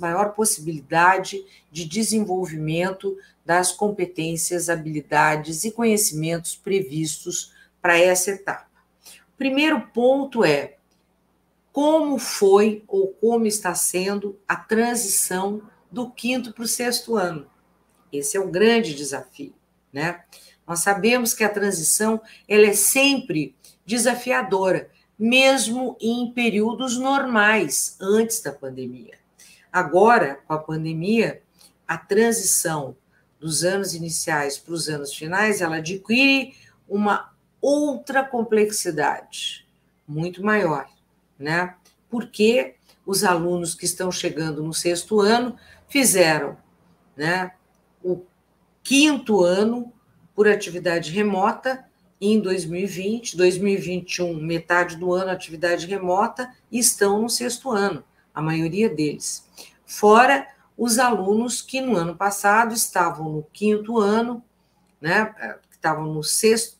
maior 0.00 0.34
possibilidade 0.34 1.44
de 1.70 1.84
desenvolvimento 1.84 3.16
das 3.44 3.72
competências, 3.72 4.68
habilidades 4.68 5.64
e 5.64 5.70
conhecimentos 5.70 6.54
previstos 6.56 7.52
para 7.80 7.98
essa 7.98 8.32
etapa. 8.32 8.68
O 9.34 9.38
primeiro 9.38 9.80
ponto 9.92 10.44
é 10.44 10.76
como 11.72 12.18
foi 12.18 12.82
ou 12.88 13.08
como 13.20 13.46
está 13.46 13.74
sendo 13.74 14.38
a 14.48 14.56
transição 14.56 15.62
do 15.90 16.10
quinto 16.10 16.52
para 16.52 16.64
o 16.64 16.68
sexto 16.68 17.16
ano. 17.16 17.48
Esse 18.12 18.36
é 18.36 18.40
o 18.40 18.50
grande 18.50 18.94
desafio, 18.94 19.54
né? 19.92 20.24
Nós 20.66 20.80
sabemos 20.80 21.32
que 21.32 21.44
a 21.44 21.48
transição 21.48 22.20
ela 22.46 22.66
é 22.66 22.72
sempre 22.72 23.54
desafiadora, 23.86 24.90
mesmo 25.18 25.96
em 26.00 26.30
períodos 26.32 26.98
normais, 26.98 27.96
antes 28.00 28.42
da 28.42 28.52
pandemia. 28.52 29.18
Agora, 29.72 30.40
com 30.46 30.54
a 30.54 30.58
pandemia, 30.58 31.42
a 31.86 31.96
transição 31.96 32.96
dos 33.38 33.64
anos 33.64 33.94
iniciais 33.94 34.58
para 34.58 34.74
os 34.74 34.88
anos 34.88 35.14
finais, 35.14 35.60
ela 35.60 35.76
adquire 35.76 36.54
uma 36.88 37.32
outra 37.60 38.24
complexidade, 38.24 39.66
muito 40.06 40.42
maior, 40.42 40.88
né? 41.38 41.74
Porque 42.10 42.76
os 43.06 43.24
alunos 43.24 43.74
que 43.74 43.84
estão 43.84 44.10
chegando 44.10 44.62
no 44.62 44.74
sexto 44.74 45.20
ano 45.20 45.56
fizeram, 45.88 46.56
né, 47.16 47.52
o 48.02 48.22
quinto 48.82 49.42
ano 49.42 49.92
por 50.34 50.46
atividade 50.46 51.10
remota 51.10 51.84
em 52.20 52.40
2020, 52.40 53.36
2021, 53.36 54.34
metade 54.34 54.96
do 54.96 55.12
ano 55.12 55.30
atividade 55.30 55.86
remota, 55.86 56.52
e 56.70 56.78
estão 56.78 57.22
no 57.22 57.30
sexto 57.30 57.70
ano, 57.70 58.04
a 58.38 58.42
maioria 58.42 58.88
deles. 58.88 59.44
Fora 59.84 60.46
os 60.76 61.00
alunos 61.00 61.60
que 61.60 61.80
no 61.80 61.96
ano 61.96 62.14
passado 62.14 62.72
estavam 62.72 63.28
no 63.28 63.42
quinto 63.52 63.98
ano, 63.98 64.44
né, 65.00 65.34
estavam 65.68 66.06
no 66.06 66.22
sexto, 66.22 66.78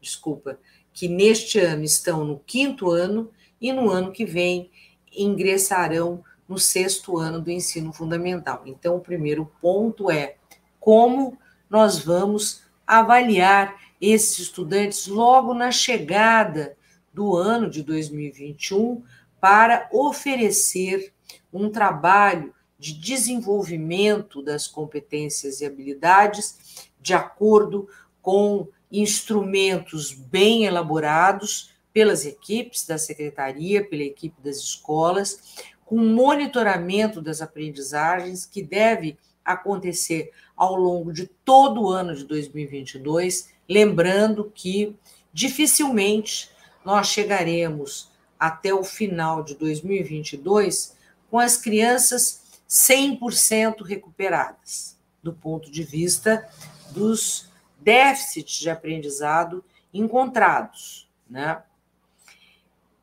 desculpa, 0.00 0.58
que 0.92 1.06
neste 1.06 1.60
ano 1.60 1.84
estão 1.84 2.24
no 2.24 2.40
quinto 2.40 2.90
ano 2.90 3.30
e 3.60 3.72
no 3.72 3.88
ano 3.88 4.10
que 4.10 4.24
vem 4.24 4.72
ingressarão 5.16 6.24
no 6.48 6.58
sexto 6.58 7.16
ano 7.16 7.40
do 7.40 7.50
ensino 7.52 7.92
fundamental. 7.92 8.62
Então, 8.66 8.96
o 8.96 9.00
primeiro 9.00 9.48
ponto 9.60 10.10
é 10.10 10.34
como 10.80 11.38
nós 11.70 12.00
vamos 12.00 12.64
avaliar 12.84 13.76
esses 14.00 14.40
estudantes 14.40 15.06
logo 15.06 15.54
na 15.54 15.70
chegada 15.70 16.76
do 17.14 17.36
ano 17.36 17.70
de 17.70 17.84
2021 17.84 19.04
para 19.40 19.88
oferecer 19.92 21.12
um 21.52 21.70
trabalho 21.70 22.52
de 22.78 22.94
desenvolvimento 22.94 24.42
das 24.42 24.66
competências 24.66 25.60
e 25.60 25.66
habilidades 25.66 26.90
de 27.00 27.12
acordo 27.14 27.88
com 28.22 28.68
instrumentos 28.90 30.12
bem 30.12 30.64
elaborados 30.64 31.74
pelas 31.92 32.24
equipes 32.24 32.86
da 32.86 32.96
secretaria, 32.98 33.84
pela 33.84 34.04
equipe 34.04 34.40
das 34.40 34.58
escolas, 34.58 35.56
com 35.84 35.96
monitoramento 35.96 37.20
das 37.20 37.40
aprendizagens 37.40 38.44
que 38.46 38.62
deve 38.62 39.18
acontecer 39.44 40.30
ao 40.56 40.76
longo 40.76 41.12
de 41.12 41.26
todo 41.44 41.82
o 41.82 41.88
ano 41.88 42.14
de 42.14 42.24
2022, 42.24 43.50
lembrando 43.68 44.52
que 44.54 44.94
dificilmente 45.32 46.50
nós 46.84 47.08
chegaremos 47.08 48.10
até 48.38 48.72
o 48.72 48.84
final 48.84 49.42
de 49.42 49.54
2022 49.54 50.96
com 51.30 51.38
as 51.38 51.56
crianças 51.56 52.42
100% 52.68 53.82
recuperadas, 53.82 54.96
do 55.22 55.32
ponto 55.32 55.70
de 55.70 55.82
vista 55.82 56.48
dos 56.90 57.50
déficits 57.80 58.58
de 58.58 58.70
aprendizado 58.70 59.64
encontrados, 59.92 61.08
né? 61.28 61.62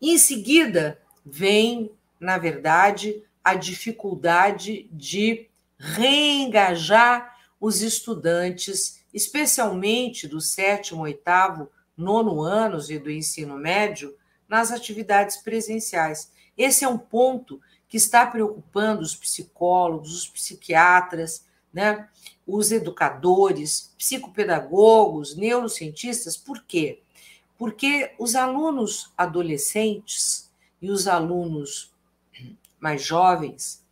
Em 0.01 0.17
seguida, 0.17 1.01
vem, 1.25 1.91
na 2.19 2.37
verdade, 2.37 3.23
a 3.43 3.55
dificuldade 3.55 4.87
de 4.91 5.47
reengajar 5.77 7.35
os 7.59 7.81
estudantes, 7.81 9.03
especialmente 9.13 10.27
do 10.27 10.41
sétimo, 10.41 11.03
oitavo, 11.03 11.69
nono 11.97 12.41
anos 12.41 12.89
e 12.89 12.99
do 12.99 13.09
ensino 13.09 13.57
médio, 13.57 14.15
nas 14.47 14.71
atividades 14.71 15.37
presenciais. 15.37 16.31
Esse 16.57 16.85
é 16.85 16.87
um 16.87 16.97
ponto 16.97 17.59
que 17.87 17.97
está 17.97 18.25
preocupando 18.25 19.01
os 19.01 19.15
psicólogos, 19.15 20.15
os 20.15 20.27
psiquiatras, 20.27 21.45
né, 21.73 22.07
os 22.47 22.71
educadores, 22.71 23.93
psicopedagogos, 23.97 25.35
neurocientistas, 25.35 26.37
por 26.37 26.63
quê? 26.63 27.01
Porque 27.57 28.13
os 28.17 28.35
alunos 28.35 29.11
adolescentes 29.17 30.49
e 30.81 30.89
os 30.89 31.07
alunos 31.07 31.91
mais 32.79 33.01
jovens, 33.01 33.83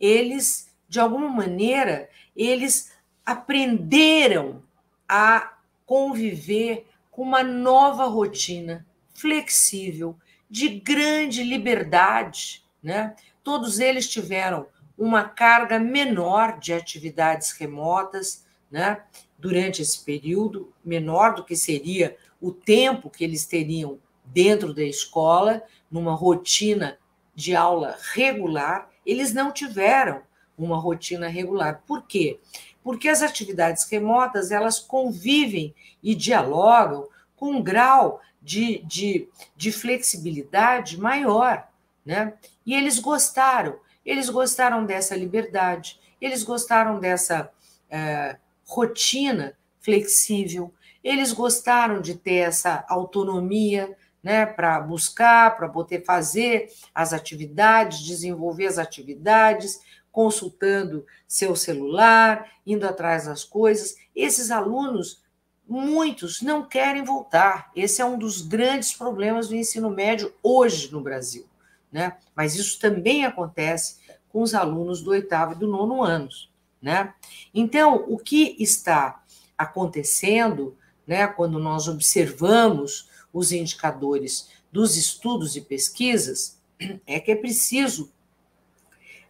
eles, 0.00 0.70
de 0.88 0.98
alguma 0.98 1.28
maneira, 1.28 2.08
eles 2.36 2.92
aprenderam 3.24 4.62
a 5.08 5.56
conviver 5.86 6.86
com 7.10 7.22
uma 7.22 7.42
nova 7.42 8.06
rotina 8.06 8.84
flexível, 9.24 10.18
de 10.50 10.68
grande 10.68 11.42
liberdade, 11.42 12.62
né? 12.82 13.16
Todos 13.42 13.80
eles 13.80 14.06
tiveram 14.06 14.66
uma 14.98 15.24
carga 15.24 15.78
menor 15.78 16.58
de 16.58 16.74
atividades 16.74 17.52
remotas, 17.52 18.44
né? 18.70 19.02
Durante 19.38 19.80
esse 19.80 20.04
período, 20.04 20.74
menor 20.84 21.34
do 21.34 21.42
que 21.42 21.56
seria 21.56 22.18
o 22.38 22.52
tempo 22.52 23.08
que 23.08 23.24
eles 23.24 23.46
teriam 23.46 23.98
dentro 24.26 24.74
da 24.74 24.84
escola, 24.84 25.62
numa 25.90 26.14
rotina 26.14 26.98
de 27.34 27.56
aula 27.56 27.96
regular, 28.12 28.90
eles 29.06 29.32
não 29.32 29.50
tiveram 29.50 30.20
uma 30.56 30.76
rotina 30.76 31.28
regular. 31.28 31.82
Por 31.86 32.02
quê? 32.02 32.38
Porque 32.82 33.08
as 33.08 33.22
atividades 33.22 33.88
remotas 33.90 34.50
elas 34.50 34.78
convivem 34.78 35.74
e 36.02 36.14
dialogam 36.14 37.08
com 37.34 37.52
um 37.52 37.62
grau 37.62 38.20
de, 38.44 38.84
de, 38.84 39.28
de 39.56 39.72
flexibilidade 39.72 41.00
maior. 41.00 41.66
Né? 42.04 42.34
E 42.66 42.74
eles 42.74 42.98
gostaram, 42.98 43.78
eles 44.04 44.28
gostaram 44.28 44.84
dessa 44.84 45.16
liberdade, 45.16 45.98
eles 46.20 46.44
gostaram 46.44 47.00
dessa 47.00 47.50
é, 47.90 48.36
rotina 48.66 49.56
flexível, 49.80 50.72
eles 51.02 51.32
gostaram 51.32 52.00
de 52.00 52.14
ter 52.14 52.36
essa 52.36 52.84
autonomia 52.88 53.96
né, 54.22 54.46
para 54.46 54.80
buscar, 54.80 55.56
para 55.56 55.68
poder 55.68 56.04
fazer 56.04 56.70
as 56.94 57.12
atividades, 57.12 58.00
desenvolver 58.00 58.66
as 58.66 58.78
atividades, 58.78 59.80
consultando 60.10 61.04
seu 61.26 61.56
celular, 61.56 62.50
indo 62.66 62.86
atrás 62.86 63.26
das 63.26 63.44
coisas. 63.44 63.96
Esses 64.14 64.50
alunos, 64.50 65.23
muitos 65.68 66.42
não 66.42 66.64
querem 66.64 67.02
voltar. 67.02 67.70
Esse 67.74 68.02
é 68.02 68.04
um 68.04 68.18
dos 68.18 68.40
grandes 68.40 68.92
problemas 68.92 69.48
do 69.48 69.56
ensino 69.56 69.90
médio 69.90 70.32
hoje 70.42 70.92
no 70.92 71.00
Brasil. 71.00 71.46
Né? 71.90 72.16
Mas 72.34 72.54
isso 72.54 72.78
também 72.78 73.24
acontece 73.24 73.98
com 74.28 74.42
os 74.42 74.54
alunos 74.54 75.02
do 75.02 75.10
oitavo 75.10 75.52
e 75.52 75.58
do 75.58 75.68
nono 75.68 76.02
anos. 76.02 76.50
Né? 76.82 77.14
Então, 77.54 78.04
o 78.08 78.18
que 78.18 78.56
está 78.58 79.22
acontecendo 79.56 80.76
né, 81.06 81.26
quando 81.26 81.58
nós 81.58 81.88
observamos 81.88 83.08
os 83.32 83.52
indicadores 83.52 84.48
dos 84.70 84.96
estudos 84.96 85.56
e 85.56 85.60
pesquisas, 85.60 86.58
é 87.06 87.20
que 87.20 87.30
é 87.30 87.36
preciso 87.36 88.12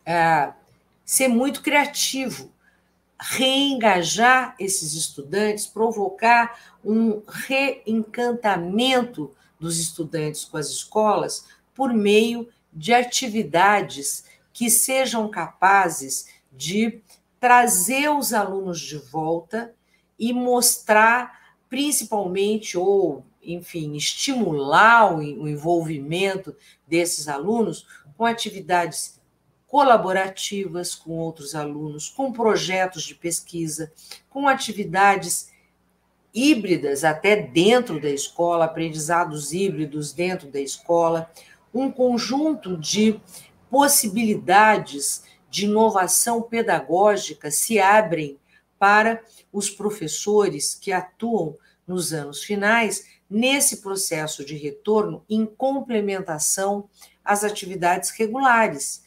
é, 0.04 0.52
ser 1.04 1.28
muito 1.28 1.62
criativo, 1.62 2.50
reengajar 3.20 4.54
esses 4.58 4.94
estudantes, 4.94 5.66
provocar 5.66 6.58
um 6.84 7.22
reencantamento 7.26 9.34
dos 9.58 9.78
estudantes 9.78 10.44
com 10.44 10.56
as 10.56 10.68
escolas 10.68 11.46
por 11.74 11.92
meio 11.92 12.48
de 12.72 12.92
atividades 12.92 14.24
que 14.52 14.70
sejam 14.70 15.28
capazes 15.28 16.28
de 16.52 17.00
trazer 17.40 18.08
os 18.08 18.32
alunos 18.32 18.80
de 18.80 18.98
volta 18.98 19.74
e 20.18 20.32
mostrar 20.32 21.56
principalmente 21.68 22.78
ou 22.78 23.24
enfim, 23.42 23.94
estimular 23.94 25.14
o 25.14 25.46
envolvimento 25.46 26.56
desses 26.86 27.28
alunos 27.28 27.86
com 28.16 28.24
atividades 28.24 29.20
colaborativas 29.74 30.94
com 30.94 31.18
outros 31.18 31.52
alunos, 31.52 32.08
com 32.08 32.32
projetos 32.32 33.02
de 33.02 33.12
pesquisa, 33.12 33.92
com 34.30 34.46
atividades 34.46 35.50
híbridas 36.32 37.02
até 37.02 37.34
dentro 37.42 38.00
da 38.00 38.08
escola, 38.08 38.66
aprendizados 38.66 39.52
híbridos 39.52 40.12
dentro 40.12 40.48
da 40.48 40.60
escola, 40.60 41.28
um 41.74 41.90
conjunto 41.90 42.76
de 42.76 43.20
possibilidades 43.68 45.24
de 45.50 45.64
inovação 45.64 46.40
pedagógica 46.40 47.50
se 47.50 47.80
abrem 47.80 48.38
para 48.78 49.24
os 49.52 49.68
professores 49.68 50.76
que 50.76 50.92
atuam 50.92 51.56
nos 51.84 52.12
anos 52.12 52.44
finais 52.44 53.08
nesse 53.28 53.78
processo 53.78 54.44
de 54.44 54.56
retorno 54.56 55.24
em 55.28 55.44
complementação 55.44 56.88
às 57.24 57.42
atividades 57.42 58.10
regulares 58.10 59.02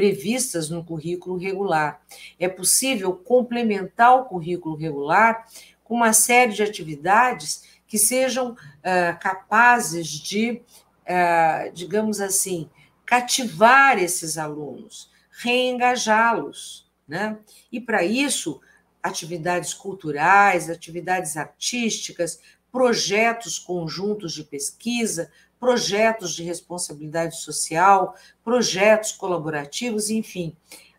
previstas 0.00 0.70
no 0.70 0.82
currículo 0.82 1.36
regular. 1.36 2.00
É 2.38 2.48
possível 2.48 3.12
complementar 3.12 4.16
o 4.16 4.24
currículo 4.24 4.74
regular 4.74 5.46
com 5.84 5.94
uma 5.96 6.14
série 6.14 6.54
de 6.54 6.62
atividades 6.62 7.64
que 7.86 7.98
sejam 7.98 8.52
uh, 8.52 9.20
capazes 9.20 10.08
de, 10.08 10.62
uh, 11.02 11.70
digamos 11.74 12.18
assim, 12.18 12.70
cativar 13.04 13.98
esses 13.98 14.38
alunos, 14.38 15.10
reengajá-los. 15.30 16.90
Né? 17.06 17.36
E 17.70 17.78
para 17.78 18.02
isso, 18.02 18.58
atividades 19.02 19.74
culturais, 19.74 20.70
atividades 20.70 21.36
artísticas, 21.36 22.40
projetos 22.72 23.58
conjuntos 23.58 24.32
de 24.32 24.44
pesquisa, 24.44 25.30
projetos 25.60 26.34
de 26.34 26.42
responsabilidade 26.42 27.36
social, 27.36 28.16
projetos 28.42 29.12
colaborativos, 29.12 30.08
enfim, 30.08 30.56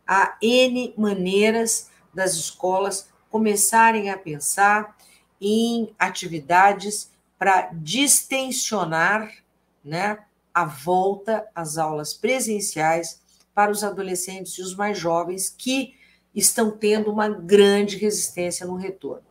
há 0.08 0.38
N 0.42 0.94
maneiras 0.96 1.90
das 2.14 2.36
escolas 2.36 3.10
começarem 3.30 4.12
a 4.12 4.18
pensar 4.18 4.96
em 5.42 5.94
atividades 5.98 7.12
para 7.40 7.72
distensionar 7.74 9.34
né, 9.84 10.20
a 10.54 10.66
volta 10.66 11.48
às 11.56 11.78
aulas 11.80 12.14
presenciais 12.14 13.20
para 13.56 13.72
os 13.72 13.84
adolescentes 13.84 14.54
e 14.58 14.62
os 14.62 14.76
mais 14.76 14.98
jovens 14.98 15.50
que 15.50 15.96
estão 16.36 16.72
tendo 16.72 17.12
uma 17.12 17.28
grande 17.28 17.98
resistência 17.98 18.66
no 18.66 18.76
retorno. 18.76 19.26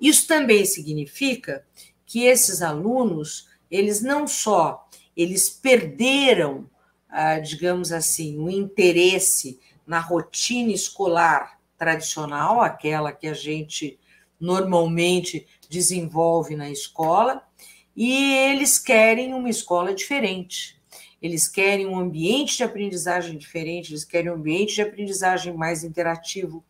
Isso 0.00 0.26
também 0.26 0.64
significa 0.64 1.64
que 2.06 2.24
esses 2.24 2.62
alunos, 2.62 3.47
eles 3.70 4.02
não 4.02 4.26
só 4.26 4.88
eles 5.18 5.50
perderam, 5.50 6.70
ah, 7.08 7.40
digamos 7.40 7.90
assim, 7.90 8.38
o 8.38 8.48
interesse 8.48 9.58
na 9.84 9.98
rotina 9.98 10.70
escolar 10.70 11.58
tradicional, 11.76 12.60
aquela 12.60 13.10
que 13.10 13.26
a 13.26 13.34
gente 13.34 13.98
normalmente 14.38 15.44
desenvolve 15.68 16.54
na 16.54 16.70
escola, 16.70 17.42
e 17.96 18.32
eles 18.32 18.78
querem 18.78 19.34
uma 19.34 19.50
escola 19.50 19.92
diferente. 19.92 20.78
Eles 21.20 21.48
querem 21.48 21.84
um 21.84 21.98
ambiente 21.98 22.58
de 22.58 22.62
aprendizagem 22.62 23.36
diferente, 23.36 23.90
eles 23.90 24.04
querem 24.04 24.30
um 24.30 24.34
ambiente 24.34 24.76
de 24.76 24.82
aprendizagem 24.82 25.52
mais 25.52 25.82
interativo, 25.82 26.64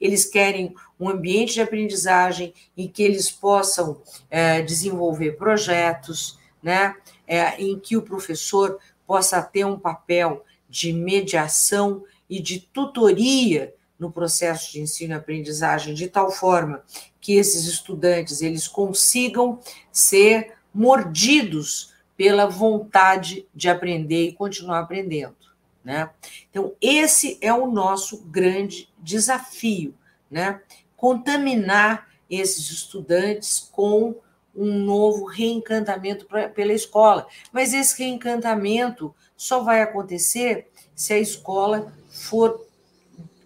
eles 0.00 0.26
querem 0.26 0.74
um 0.98 1.08
ambiente 1.08 1.54
de 1.54 1.60
aprendizagem 1.60 2.52
em 2.76 2.88
que 2.88 3.04
eles 3.04 3.30
possam 3.30 4.02
é, 4.28 4.60
desenvolver 4.60 5.36
projetos, 5.36 6.41
né, 6.62 6.96
é, 7.26 7.60
em 7.60 7.78
que 7.78 7.96
o 7.96 8.02
professor 8.02 8.78
possa 9.06 9.42
ter 9.42 9.64
um 9.64 9.78
papel 9.78 10.44
de 10.68 10.92
mediação 10.92 12.04
e 12.28 12.40
de 12.40 12.60
tutoria 12.60 13.74
no 13.98 14.10
processo 14.10 14.72
de 14.72 14.80
ensino 14.80 15.12
e 15.12 15.16
aprendizagem 15.16 15.94
de 15.94 16.08
tal 16.08 16.30
forma 16.30 16.82
que 17.20 17.34
esses 17.34 17.66
estudantes 17.66 18.42
eles 18.42 18.66
consigam 18.66 19.60
ser 19.92 20.54
mordidos 20.74 21.92
pela 22.16 22.46
vontade 22.46 23.46
de 23.54 23.68
aprender 23.68 24.28
e 24.28 24.32
continuar 24.32 24.80
aprendendo. 24.80 25.36
Né? 25.84 26.10
Então, 26.50 26.72
esse 26.80 27.38
é 27.40 27.52
o 27.52 27.70
nosso 27.70 28.18
grande 28.22 28.88
desafio, 28.98 29.94
né? 30.30 30.60
contaminar 30.96 32.08
esses 32.30 32.70
estudantes 32.70 33.68
com 33.72 34.14
um 34.54 34.78
novo 34.80 35.24
reencantamento 35.24 36.26
pra, 36.26 36.48
pela 36.48 36.72
escola. 36.72 37.26
Mas 37.50 37.72
esse 37.72 37.98
reencantamento 38.02 39.14
só 39.36 39.62
vai 39.62 39.82
acontecer 39.82 40.70
se 40.94 41.12
a 41.12 41.18
escola 41.18 41.92
for 42.10 42.66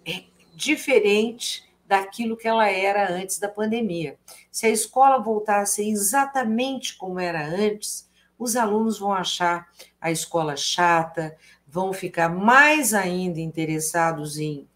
é, 0.05 0.25
diferente 0.55 1.65
daquilo 1.87 2.37
que 2.37 2.49
ela 2.49 2.69
era 2.69 3.13
antes 3.13 3.39
da 3.39 3.49
pandemia. 3.49 4.19
Se 4.51 4.67
a 4.67 4.71
escola 4.71 5.23
ser 5.65 5.89
exatamente 5.89 6.97
como 6.97 7.21
era 7.21 7.47
antes, 7.47 8.09
os 8.39 8.57
alunos 8.57 8.99
vão 8.99 9.13
achar 9.13 9.69
a 10.01 10.11
escola 10.11 10.57
chata, 10.57 11.37
vão 11.67 11.93
ficar 11.93 12.29
mais 12.29 12.93
ainda 12.93 13.41
interessados 13.41 14.39
em 14.39 14.69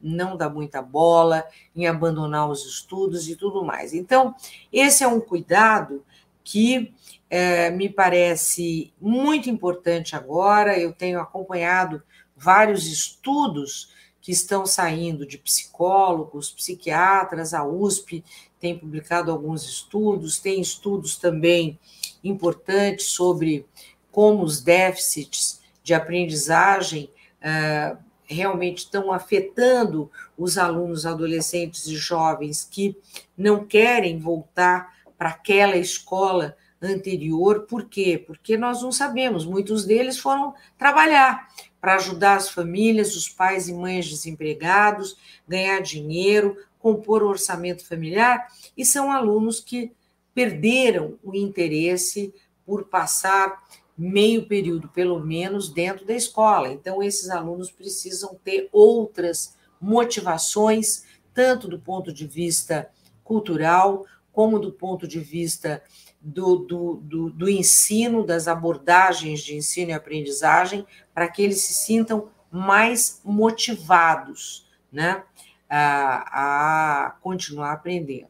não 0.00 0.36
dar 0.36 0.48
muita 0.48 0.80
bola, 0.80 1.44
em 1.74 1.86
abandonar 1.86 2.48
os 2.48 2.64
estudos 2.64 3.28
e 3.28 3.36
tudo 3.36 3.64
mais. 3.64 3.92
Então, 3.92 4.34
esse 4.72 5.02
é 5.02 5.08
um 5.08 5.20
cuidado 5.20 6.04
que 6.44 6.94
é, 7.28 7.70
me 7.70 7.88
parece 7.88 8.92
muito 9.00 9.50
importante 9.50 10.16
agora. 10.16 10.78
Eu 10.78 10.92
tenho 10.92 11.20
acompanhado 11.20 12.02
vários 12.36 12.86
estudos 12.86 13.92
que 14.20 14.32
estão 14.32 14.66
saindo 14.66 15.26
de 15.26 15.38
psicólogos, 15.38 16.50
psiquiatras, 16.50 17.54
a 17.54 17.64
USP 17.64 18.24
tem 18.60 18.78
publicado 18.78 19.30
alguns 19.30 19.64
estudos, 19.64 20.38
tem 20.38 20.60
estudos 20.60 21.16
também 21.16 21.78
importantes 22.22 23.06
sobre 23.06 23.64
como 24.10 24.42
os 24.42 24.60
déficits 24.60 25.60
de 25.82 25.94
aprendizagem 25.94 27.10
uh, 27.40 27.96
realmente 28.28 28.78
estão 28.78 29.10
afetando 29.10 30.10
os 30.36 30.58
alunos 30.58 31.06
adolescentes 31.06 31.86
e 31.86 31.96
jovens 31.96 32.68
que 32.70 32.96
não 33.36 33.64
querem 33.64 34.18
voltar 34.18 34.94
para 35.16 35.30
aquela 35.30 35.76
escola 35.76 36.56
anterior. 36.80 37.62
Por 37.62 37.86
quê? 37.86 38.22
Porque 38.24 38.56
nós 38.56 38.82
não 38.82 38.92
sabemos, 38.92 39.44
muitos 39.44 39.84
deles 39.84 40.18
foram 40.18 40.54
trabalhar 40.76 41.48
para 41.80 41.94
ajudar 41.94 42.36
as 42.36 42.48
famílias, 42.50 43.16
os 43.16 43.28
pais 43.28 43.68
e 43.68 43.72
mães 43.72 44.08
desempregados, 44.08 45.16
ganhar 45.46 45.80
dinheiro, 45.80 46.56
compor 46.78 47.22
o 47.22 47.28
orçamento 47.28 47.84
familiar, 47.84 48.46
e 48.76 48.84
são 48.84 49.10
alunos 49.10 49.60
que 49.60 49.92
perderam 50.34 51.18
o 51.22 51.34
interesse 51.34 52.32
por 52.64 52.84
passar 52.84 53.62
meio 53.98 54.46
período, 54.46 54.88
pelo 54.88 55.18
menos, 55.18 55.68
dentro 55.68 56.06
da 56.06 56.14
escola. 56.14 56.68
Então, 56.68 57.02
esses 57.02 57.28
alunos 57.28 57.70
precisam 57.70 58.38
ter 58.44 58.68
outras 58.70 59.56
motivações, 59.80 61.04
tanto 61.34 61.66
do 61.66 61.80
ponto 61.80 62.12
de 62.12 62.26
vista 62.26 62.88
cultural, 63.24 64.06
como 64.32 64.60
do 64.60 64.70
ponto 64.70 65.08
de 65.08 65.18
vista 65.18 65.82
do, 66.20 66.56
do, 66.56 66.94
do, 67.02 67.30
do 67.30 67.48
ensino, 67.48 68.24
das 68.24 68.46
abordagens 68.46 69.40
de 69.40 69.56
ensino 69.56 69.90
e 69.90 69.94
aprendizagem, 69.94 70.86
para 71.12 71.28
que 71.28 71.42
eles 71.42 71.60
se 71.62 71.74
sintam 71.74 72.30
mais 72.50 73.20
motivados 73.24 74.68
né, 74.92 75.22
a, 75.68 77.06
a 77.06 77.10
continuar 77.20 77.72
aprendendo. 77.72 78.28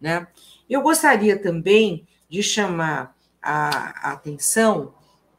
Né? 0.00 0.26
Eu 0.68 0.82
gostaria 0.82 1.38
também 1.38 2.06
de 2.28 2.42
chamar 2.42 3.14
a, 3.44 4.12
atenção 4.12 4.94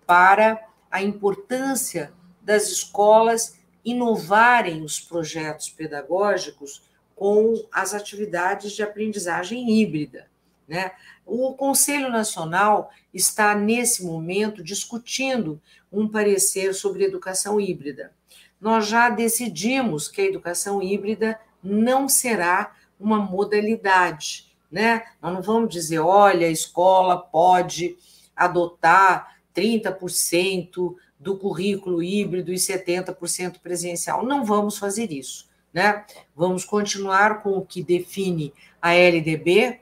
para 0.05 0.63
a 0.91 1.01
importância 1.01 2.13
das 2.41 2.69
escolas 2.69 3.59
inovarem 3.83 4.83
os 4.83 4.99
projetos 4.99 5.69
pedagógicos 5.69 6.83
com 7.15 7.65
as 7.71 7.93
atividades 7.93 8.73
de 8.73 8.83
aprendizagem 8.83 9.81
híbrida. 9.81 10.27
Né? 10.67 10.91
O 11.25 11.53
Conselho 11.53 12.09
Nacional 12.09 12.91
está, 13.11 13.55
nesse 13.55 14.03
momento, 14.03 14.63
discutindo 14.63 15.59
um 15.91 16.07
parecer 16.07 16.73
sobre 16.73 17.05
educação 17.05 17.59
híbrida. 17.59 18.13
Nós 18.61 18.87
já 18.87 19.09
decidimos 19.09 20.07
que 20.07 20.21
a 20.21 20.25
educação 20.25 20.81
híbrida 20.81 21.39
não 21.63 22.07
será 22.07 22.75
uma 22.99 23.17
modalidade. 23.17 24.54
Né? 24.71 25.03
Nós 25.21 25.33
não 25.33 25.41
vamos 25.41 25.69
dizer, 25.69 25.99
olha, 25.99 26.47
a 26.47 26.51
escola 26.51 27.17
pode 27.17 27.97
adotar 28.35 29.37
30% 29.55 30.95
do 31.19 31.37
currículo 31.37 32.03
híbrido 32.03 32.51
e 32.51 32.55
70% 32.55 33.59
presencial. 33.59 34.25
Não 34.25 34.43
vamos 34.43 34.77
fazer 34.77 35.11
isso. 35.11 35.47
Né? 35.73 36.05
Vamos 36.35 36.65
continuar 36.65 37.41
com 37.41 37.57
o 37.57 37.65
que 37.65 37.83
define 37.83 38.53
a 38.81 38.93
LDB, 38.93 39.79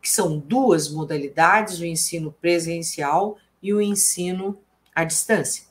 que 0.00 0.10
são 0.10 0.38
duas 0.38 0.90
modalidades, 0.90 1.78
o 1.78 1.86
ensino 1.86 2.32
presencial 2.40 3.38
e 3.62 3.72
o 3.72 3.80
ensino 3.80 4.58
à 4.94 5.04
distância. 5.04 5.64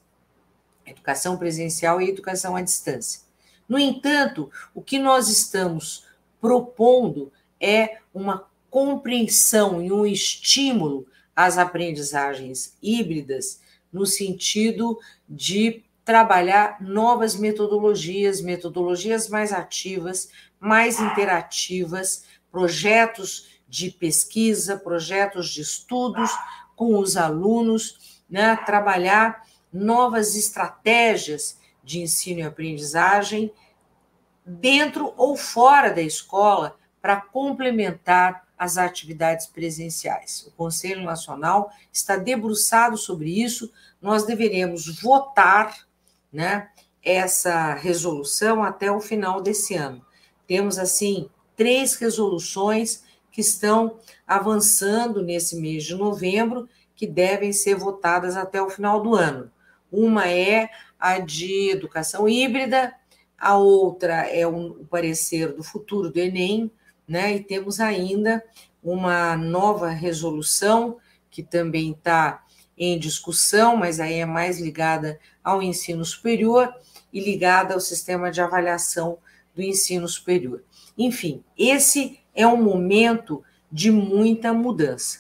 Educação 0.86 1.38
presencial 1.38 2.01
e 2.01 2.09
educação 2.09 2.55
à 2.55 2.62
distância. 2.62 3.22
No 3.68 3.78
entanto, 3.78 4.49
o 4.74 4.82
que 4.82 4.97
nós 4.97 5.30
estamos 5.30 6.05
propondo 6.39 7.32
é 7.59 7.99
uma 8.14 8.45
compreensão 8.72 9.82
e 9.82 9.92
um 9.92 10.06
estímulo 10.06 11.06
às 11.36 11.58
aprendizagens 11.58 12.78
híbridas, 12.82 13.62
no 13.92 14.06
sentido 14.06 14.98
de 15.28 15.84
trabalhar 16.06 16.82
novas 16.82 17.36
metodologias, 17.36 18.42
metodologias 18.42 19.28
mais 19.28 19.52
ativas, 19.52 20.30
mais 20.58 21.00
interativas, 21.02 22.24
projetos 22.50 23.60
de 23.68 23.92
pesquisa, 23.92 24.78
projetos 24.78 25.50
de 25.50 25.62
estudos 25.62 26.32
com 26.76 26.98
os 26.98 27.18
alunos, 27.18 28.24
né, 28.30 28.56
trabalhar 28.66 29.46
novas 29.72 30.36
estratégias 30.36 31.60
de 31.84 32.00
ensino 32.00 32.40
e 32.40 32.44
aprendizagem 32.44 33.52
dentro 34.46 35.14
ou 35.18 35.36
fora 35.36 35.90
da 35.90 36.02
escola 36.02 36.78
para 37.02 37.18
complementar 37.20 38.48
as 38.62 38.78
atividades 38.78 39.47
presenciais. 39.47 40.45
O 40.45 40.51
Conselho 40.51 41.01
Nacional 41.01 41.72
está 41.91 42.16
debruçado 42.16 42.95
sobre 42.95 43.41
isso. 43.43 43.74
Nós 43.99 44.24
deveremos 44.24 45.01
votar, 45.01 45.88
né, 46.32 46.70
essa 47.03 47.74
resolução 47.74 48.64
até 48.64 48.91
o 48.91 49.01
final 49.01 49.41
desse 49.41 49.74
ano. 49.74 50.05
Temos 50.45 50.78
assim 50.78 51.28
três 51.55 51.95
resoluções 51.95 53.03
que 53.32 53.41
estão 53.41 53.97
avançando 54.28 55.24
nesse 55.24 55.55
mês 55.55 55.84
de 55.84 55.95
novembro, 55.95 56.70
que 56.95 57.07
devem 57.07 57.51
ser 57.51 57.74
votadas 57.74 58.38
até 58.38 58.62
o 58.62 58.70
final 58.70 59.01
do 59.01 59.16
ano. 59.16 59.51
Uma 59.91 60.30
é 60.30 60.70
a 60.99 61.18
de 61.18 61.72
educação 61.72 62.30
híbrida, 62.30 62.93
a 63.36 63.57
outra 63.57 64.30
é 64.30 64.45
o 64.45 64.86
parecer 64.86 65.51
do 65.51 65.64
futuro 65.64 66.12
do 66.12 66.20
Enem, 66.20 66.72
né? 67.12 67.36
E 67.36 67.43
temos 67.43 67.80
ainda 67.80 68.43
uma 68.82 69.36
nova 69.36 69.89
resolução 69.89 70.97
que 71.30 71.43
também 71.43 71.91
está 71.91 72.43
em 72.78 72.97
discussão, 72.97 73.76
mas 73.76 73.99
aí 73.99 74.16
é 74.16 74.26
mais 74.26 74.59
ligada 74.59 75.20
ao 75.43 75.62
ensino 75.62 76.03
superior 76.03 76.74
e 77.14 77.20
ligada 77.20 77.74
ao 77.74 77.80
sistema 77.80 78.32
de 78.32 78.41
avaliação 78.41 79.18
do 79.53 79.62
ensino 79.62 80.07
superior. 80.07 80.64
Enfim, 80.97 81.43
esse 81.57 82.20
é 82.34 82.47
um 82.47 82.62
momento 82.62 83.43
de 83.72 83.91
muita 83.91 84.53
mudança. 84.53 85.20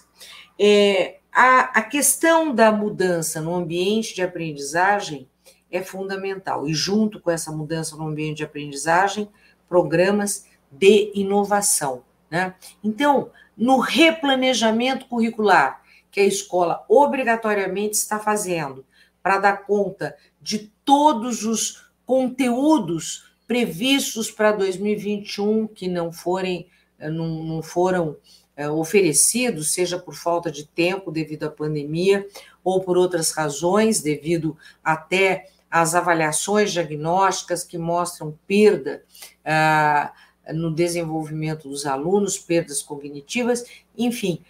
É, 0.57 1.19
a, 1.31 1.79
a 1.79 1.81
questão 1.83 2.55
da 2.55 2.71
mudança 2.71 3.41
no 3.41 3.53
ambiente 3.53 4.15
de 4.15 4.21
aprendizagem 4.21 5.27
é 5.69 5.81
fundamental, 5.81 6.67
e 6.67 6.73
junto 6.73 7.19
com 7.19 7.31
essa 7.31 7.51
mudança 7.51 7.95
no 7.95 8.07
ambiente 8.07 8.37
de 8.37 8.43
aprendizagem, 8.43 9.29
programas 9.69 10.45
de 10.71 11.11
inovação. 11.13 12.03
Né? 12.29 12.55
Então, 12.83 13.29
no 13.57 13.77
replanejamento 13.79 15.05
curricular 15.07 15.81
que 16.09 16.19
a 16.19 16.25
escola 16.25 16.83
obrigatoriamente 16.87 17.95
está 17.95 18.19
fazendo 18.19 18.85
para 19.21 19.37
dar 19.37 19.65
conta 19.65 20.15
de 20.41 20.71
todos 20.83 21.43
os 21.43 21.85
conteúdos 22.05 23.31
previstos 23.47 24.31
para 24.31 24.51
2021 24.51 25.67
que 25.67 25.87
não 25.87 26.11
forem 26.11 26.67
eh, 26.97 27.09
não, 27.09 27.27
não 27.43 27.61
foram 27.61 28.17
é, 28.55 28.69
oferecidos, 28.69 29.73
seja 29.73 29.97
por 29.97 30.13
falta 30.13 30.51
de 30.51 30.67
tempo 30.67 31.11
devido 31.11 31.45
à 31.45 31.49
pandemia 31.49 32.27
ou 32.63 32.81
por 32.81 32.97
outras 32.97 33.31
razões, 33.31 34.01
devido 34.01 34.57
até 34.83 35.49
às 35.69 35.95
avaliações 35.95 36.71
diagnósticas 36.71 37.63
que 37.63 37.77
mostram 37.77 38.37
perda 38.45 39.03
ah, 39.43 40.11
no 40.53 40.71
desenvolvimento 40.71 41.69
dos 41.69 41.85
alunos, 41.85 42.37
perdas 42.37 42.81
cognitivas, 42.81 43.65
enfim, 43.97 44.43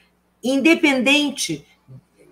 independente 0.43 1.65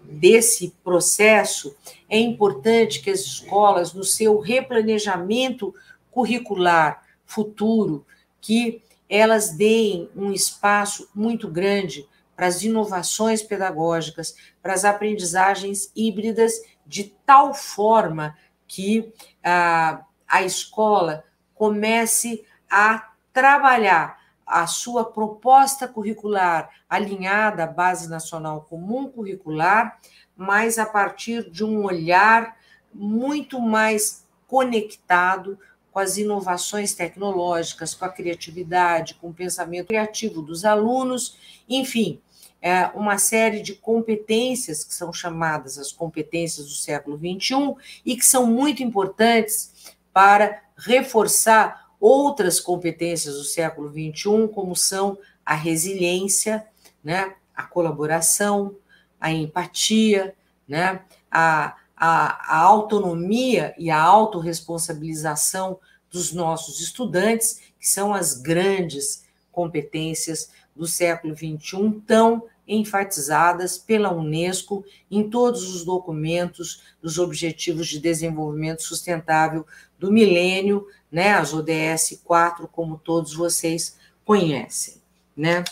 desse 0.04 0.76
processo, 0.84 1.76
é 2.10 2.20
importante 2.20 3.02
que 3.02 3.12
as 3.12 3.20
escolas, 3.20 3.94
no 3.94 4.04
seu 4.04 4.40
replanejamento 4.40 5.74
curricular 6.10 7.04
futuro, 7.26 8.06
que 8.42 8.82
elas 9.08 9.52
deem 9.52 10.10
um 10.16 10.32
espaço 10.32 11.10
muito 11.14 11.48
grande 11.48 12.08
para 12.36 12.48
as 12.48 12.64
inovações 12.64 13.44
pedagógicas, 13.44 14.36
para 14.62 14.74
as 14.74 14.86
aprendizagens 14.86 15.92
híbridas, 15.96 16.54
de 16.86 17.04
tal 17.26 17.54
forma 17.54 18.36
que 18.68 19.12
a, 19.44 20.06
a 20.28 20.44
escola 20.44 21.24
comece 21.54 22.46
a 22.70 23.09
trabalhar 23.40 24.20
a 24.46 24.68
sua 24.68 25.06
proposta 25.06 25.88
curricular 25.88 26.70
alinhada 26.90 27.64
à 27.64 27.68
Base 27.68 28.10
Nacional 28.10 28.68
Comum 28.70 29.08
Curricular, 29.08 29.98
mas 30.36 30.78
a 30.78 30.86
partir 30.86 31.50
de 31.50 31.64
um 31.64 31.86
olhar 31.86 32.58
muito 32.94 33.58
mais 33.62 34.26
conectado 34.46 35.58
com 35.90 36.00
as 36.00 36.18
inovações 36.18 36.94
tecnológicas, 36.94 37.94
com 37.94 38.04
a 38.04 38.10
criatividade, 38.10 39.14
com 39.14 39.30
o 39.30 39.34
pensamento 39.34 39.88
criativo 39.88 40.42
dos 40.42 40.66
alunos, 40.66 41.38
enfim, 41.70 42.20
é, 42.62 42.88
uma 42.88 43.18
série 43.18 43.62
de 43.62 43.74
competências 43.74 44.84
que 44.84 44.94
são 44.94 45.14
chamadas 45.14 45.78
as 45.78 45.94
competências 45.94 46.68
do 46.68 46.74
século 46.74 47.18
XXI 47.18 47.74
e 48.06 48.18
que 48.18 48.26
são 48.26 48.46
muito 48.46 48.84
importantes 48.84 49.96
para 50.12 50.62
reforçar 50.76 51.89
outras 52.00 52.60
competências 52.60 53.36
do 53.36 53.44
século 53.44 53.90
XXI, 53.90 54.48
como 54.54 54.76
são 54.76 55.18
a 55.46 55.54
resiliência, 55.54 56.66
né, 57.04 57.36
a 57.56 57.64
colaboração, 57.64 58.76
a 59.20 59.32
empatia, 59.32 60.36
né, 60.68 61.02
a, 61.30 61.76
a, 61.96 62.58
a 62.58 62.62
autonomia 62.62 63.74
e 63.78 63.90
a 63.90 64.02
autorresponsabilização 64.02 65.80
dos 66.10 66.32
nossos 66.32 66.80
estudantes, 66.80 67.62
que 67.80 67.88
são 67.88 68.14
as 68.14 68.36
grandes 68.36 69.26
competências 69.52 70.52
do 70.76 70.88
século 70.88 71.36
XXI, 71.36 72.02
tão 72.08 72.44
enfatizadas 72.70 73.78
pela 73.78 74.14
Unesco 74.14 74.86
em 75.10 75.28
todos 75.28 75.74
os 75.74 75.84
documentos 75.84 76.84
dos 77.02 77.18
Objetivos 77.18 77.88
de 77.88 78.00
Desenvolvimento 78.00 78.84
Sustentável 78.84 79.66
do 79.98 80.12
Milênio, 80.12 80.88
né, 81.12 81.34
as 81.34 81.54
ODS 81.54 82.22
4, 82.24 82.68
como 82.68 82.98
todos 82.98 83.34
vocês 83.34 83.98
conhecem. 84.24 85.02
Né? 85.36 85.64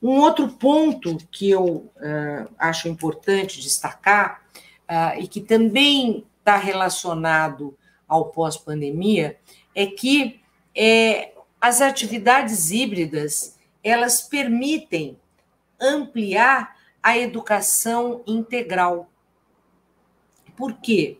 Um 0.00 0.20
outro 0.20 0.48
ponto 0.48 1.18
que 1.30 1.50
eu 1.50 1.64
uh, 1.66 2.48
acho 2.58 2.88
importante 2.88 3.60
destacar, 3.60 4.44
uh, 4.88 5.18
e 5.20 5.26
que 5.26 5.40
também 5.40 6.24
está 6.38 6.56
relacionado 6.56 7.76
ao 8.06 8.26
pós-pandemia, 8.26 9.38
é 9.74 9.86
que 9.86 10.40
é, 10.74 11.32
as 11.60 11.80
atividades 11.80 12.70
híbridas 12.70 13.58
elas 13.82 14.20
permitem 14.22 15.18
ampliar 15.80 16.76
a 17.02 17.18
educação 17.18 18.22
integral. 18.26 19.10
Por 20.56 20.74
quê? 20.80 21.18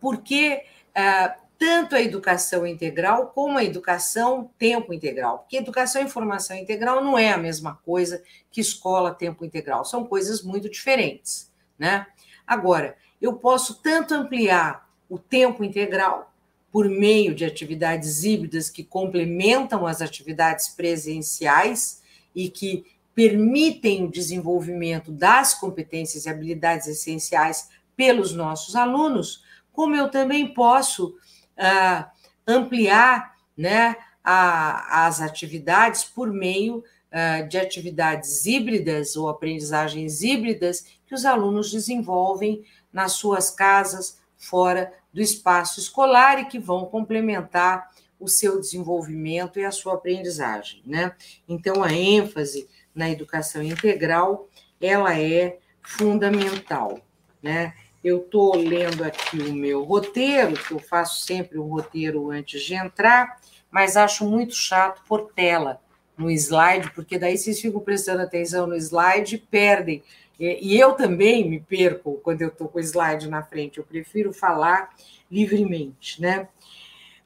Porque 0.00 0.64
uh, 0.96 1.46
tanto 1.58 1.94
a 1.94 2.02
educação 2.02 2.66
integral 2.66 3.28
como 3.28 3.58
a 3.58 3.64
educação 3.64 4.50
tempo 4.58 4.92
integral. 4.92 5.40
Porque 5.40 5.56
educação 5.56 6.02
e 6.02 6.08
formação 6.08 6.56
integral 6.56 7.02
não 7.02 7.18
é 7.18 7.32
a 7.32 7.38
mesma 7.38 7.74
coisa 7.84 8.22
que 8.50 8.60
escola 8.60 9.14
tempo 9.14 9.44
integral, 9.44 9.84
são 9.84 10.04
coisas 10.04 10.42
muito 10.42 10.68
diferentes, 10.68 11.52
né? 11.78 12.06
Agora, 12.46 12.96
eu 13.20 13.34
posso 13.34 13.82
tanto 13.82 14.14
ampliar 14.14 14.88
o 15.08 15.18
tempo 15.18 15.64
integral 15.64 16.32
por 16.70 16.88
meio 16.88 17.34
de 17.34 17.44
atividades 17.44 18.22
híbridas 18.22 18.68
que 18.68 18.84
complementam 18.84 19.86
as 19.86 20.02
atividades 20.02 20.68
presenciais 20.68 22.02
e 22.34 22.50
que 22.50 22.84
permitem 23.16 24.04
o 24.04 24.10
desenvolvimento 24.10 25.10
das 25.10 25.54
competências 25.54 26.26
e 26.26 26.28
habilidades 26.28 26.86
essenciais 26.86 27.70
pelos 27.96 28.34
nossos 28.34 28.76
alunos, 28.76 29.42
como 29.72 29.96
eu 29.96 30.10
também 30.10 30.52
posso 30.52 31.16
uh, 31.56 32.04
ampliar 32.46 33.34
né, 33.56 33.96
a, 34.22 35.06
as 35.06 35.22
atividades 35.22 36.04
por 36.04 36.30
meio 36.30 36.84
uh, 37.10 37.48
de 37.48 37.56
atividades 37.56 38.44
híbridas 38.44 39.16
ou 39.16 39.30
aprendizagens 39.30 40.20
híbridas 40.20 40.84
que 41.06 41.14
os 41.14 41.24
alunos 41.24 41.72
desenvolvem 41.72 42.64
nas 42.92 43.12
suas 43.12 43.50
casas, 43.50 44.20
fora 44.36 44.92
do 45.10 45.22
espaço 45.22 45.80
escolar 45.80 46.38
e 46.38 46.44
que 46.44 46.58
vão 46.58 46.84
complementar 46.84 47.88
o 48.20 48.28
seu 48.28 48.60
desenvolvimento 48.60 49.58
e 49.58 49.64
a 49.64 49.70
sua 49.70 49.94
aprendizagem, 49.94 50.82
né? 50.84 51.14
Então 51.48 51.82
a 51.82 51.92
ênfase 51.92 52.68
na 52.96 53.10
educação 53.10 53.62
integral, 53.62 54.48
ela 54.80 55.16
é 55.20 55.58
fundamental, 55.82 56.98
né? 57.42 57.74
Eu 58.02 58.18
estou 58.18 58.56
lendo 58.56 59.04
aqui 59.04 59.38
o 59.38 59.52
meu 59.52 59.82
roteiro, 59.84 60.54
que 60.54 60.72
eu 60.72 60.78
faço 60.78 61.24
sempre 61.24 61.58
um 61.58 61.66
roteiro 61.66 62.30
antes 62.30 62.62
de 62.62 62.74
entrar, 62.74 63.40
mas 63.70 63.96
acho 63.96 64.24
muito 64.24 64.54
chato 64.54 65.02
por 65.06 65.32
tela 65.32 65.80
no 66.16 66.30
slide, 66.30 66.90
porque 66.92 67.18
daí 67.18 67.36
vocês 67.36 67.60
ficam 67.60 67.80
prestando 67.80 68.22
atenção 68.22 68.66
no 68.66 68.76
slide 68.76 69.34
e 69.34 69.38
perdem. 69.38 70.02
E 70.38 70.78
eu 70.78 70.92
também 70.92 71.48
me 71.48 71.60
perco 71.60 72.20
quando 72.22 72.42
eu 72.42 72.48
estou 72.48 72.68
com 72.68 72.78
o 72.78 72.82
slide 72.82 73.28
na 73.28 73.42
frente, 73.42 73.78
eu 73.78 73.84
prefiro 73.84 74.32
falar 74.32 74.90
livremente. 75.30 76.20
Né? 76.20 76.48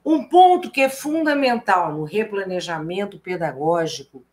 Um 0.05 0.25
ponto 0.25 0.71
que 0.71 0.81
é 0.81 0.89
fundamental 0.89 1.93
no 1.93 2.05
replanejamento 2.05 3.18
pedagógico, 3.18 4.25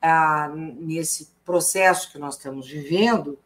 ah, 0.00 0.50
nesse 0.54 1.30
processo 1.44 2.10
que 2.12 2.18
nós 2.18 2.36
estamos 2.36 2.68
vivendo, 2.68 3.38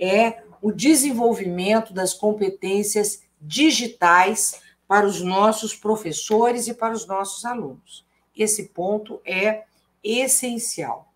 é 0.00 0.42
o 0.62 0.72
desenvolvimento 0.72 1.92
das 1.92 2.14
competências 2.14 3.22
digitais 3.40 4.60
para 4.86 5.06
os 5.06 5.20
nossos 5.20 5.74
professores 5.74 6.66
e 6.66 6.74
para 6.74 6.94
os 6.94 7.06
nossos 7.06 7.44
alunos. 7.44 8.04
Esse 8.36 8.68
ponto 8.68 9.20
é 9.24 9.64
essencial. 10.02 11.12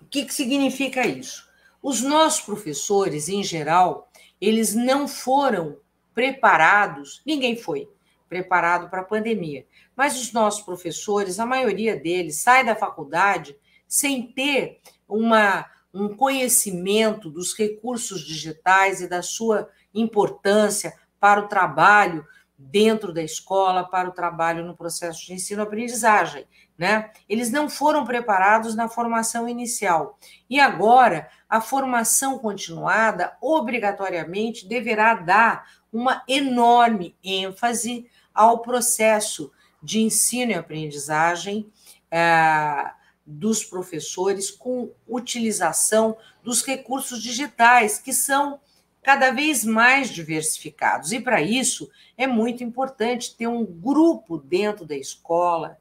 O 0.00 0.06
que, 0.10 0.24
que 0.24 0.34
significa 0.34 1.06
isso? 1.06 1.46
Os 1.82 2.00
nossos 2.00 2.40
professores, 2.40 3.28
em 3.28 3.44
geral, 3.44 4.10
eles 4.40 4.74
não 4.74 5.06
foram 5.06 5.76
preparados, 6.14 7.22
ninguém 7.24 7.56
foi 7.56 7.88
preparado 8.28 8.88
para 8.90 9.00
a 9.00 9.04
pandemia, 9.04 9.66
mas 9.96 10.20
os 10.20 10.32
nossos 10.32 10.62
professores, 10.62 11.40
a 11.40 11.46
maioria 11.46 11.96
deles, 11.96 12.36
sai 12.42 12.64
da 12.64 12.76
faculdade 12.76 13.56
sem 13.86 14.30
ter 14.30 14.80
uma, 15.08 15.66
um 15.92 16.14
conhecimento 16.14 17.30
dos 17.30 17.56
recursos 17.56 18.20
digitais 18.20 19.00
e 19.00 19.08
da 19.08 19.22
sua 19.22 19.68
importância 19.94 20.92
para 21.18 21.40
o 21.40 21.48
trabalho 21.48 22.24
dentro 22.58 23.12
da 23.12 23.22
escola, 23.22 23.84
para 23.84 24.08
o 24.08 24.12
trabalho 24.12 24.64
no 24.64 24.76
processo 24.76 25.24
de 25.24 25.32
ensino-aprendizagem. 25.32 26.44
Né? 26.76 27.10
Eles 27.28 27.50
não 27.52 27.70
foram 27.70 28.04
preparados 28.04 28.74
na 28.74 28.88
formação 28.88 29.48
inicial. 29.48 30.18
E 30.50 30.58
agora, 30.58 31.28
a 31.48 31.60
formação 31.60 32.38
continuada, 32.38 33.36
obrigatoriamente, 33.40 34.66
deverá 34.66 35.14
dar 35.14 35.66
uma 35.92 36.22
enorme 36.28 37.16
ênfase 37.22 38.10
ao 38.38 38.60
processo 38.60 39.50
de 39.82 40.00
ensino 40.00 40.52
e 40.52 40.54
aprendizagem. 40.54 41.70
Eh, 42.10 42.90
dos 43.30 43.62
professores 43.62 44.50
com 44.50 44.90
utilização 45.06 46.16
dos 46.42 46.62
recursos 46.62 47.22
digitais, 47.22 47.98
que 47.98 48.10
são 48.10 48.58
cada 49.02 49.30
vez 49.30 49.64
mais 49.64 50.08
diversificados. 50.08 51.12
E 51.12 51.20
para 51.20 51.42
isso 51.42 51.90
é 52.16 52.26
muito 52.26 52.64
importante 52.64 53.36
ter 53.36 53.46
um 53.46 53.66
grupo 53.66 54.38
dentro 54.38 54.86
da 54.86 54.96
escola 54.96 55.76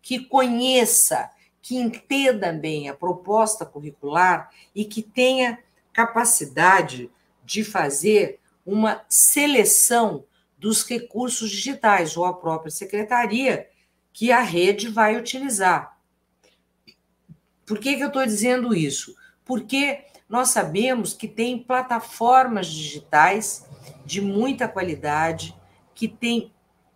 que 0.00 0.20
conheça, 0.20 1.28
que 1.60 1.76
entenda 1.76 2.52
bem 2.52 2.88
a 2.88 2.94
proposta 2.94 3.66
curricular 3.66 4.50
e 4.72 4.84
que 4.84 5.02
tenha 5.02 5.58
capacidade 5.92 7.10
de 7.44 7.64
fazer 7.64 8.38
uma 8.64 9.04
seleção 9.08 10.24
dos 10.62 10.84
recursos 10.84 11.50
digitais 11.50 12.16
ou 12.16 12.24
a 12.24 12.32
própria 12.32 12.70
secretaria 12.70 13.68
que 14.12 14.30
a 14.30 14.40
rede 14.40 14.88
vai 14.88 15.16
utilizar. 15.16 15.98
Por 17.66 17.80
que, 17.80 17.96
que 17.96 18.02
eu 18.04 18.06
estou 18.06 18.24
dizendo 18.24 18.72
isso? 18.72 19.12
Porque 19.44 20.04
nós 20.28 20.50
sabemos 20.50 21.14
que 21.14 21.26
tem 21.26 21.58
plataformas 21.58 22.68
digitais 22.68 23.66
de 24.06 24.20
muita 24.20 24.68
qualidade, 24.68 25.52
que 25.96 26.06
tem 26.06 26.52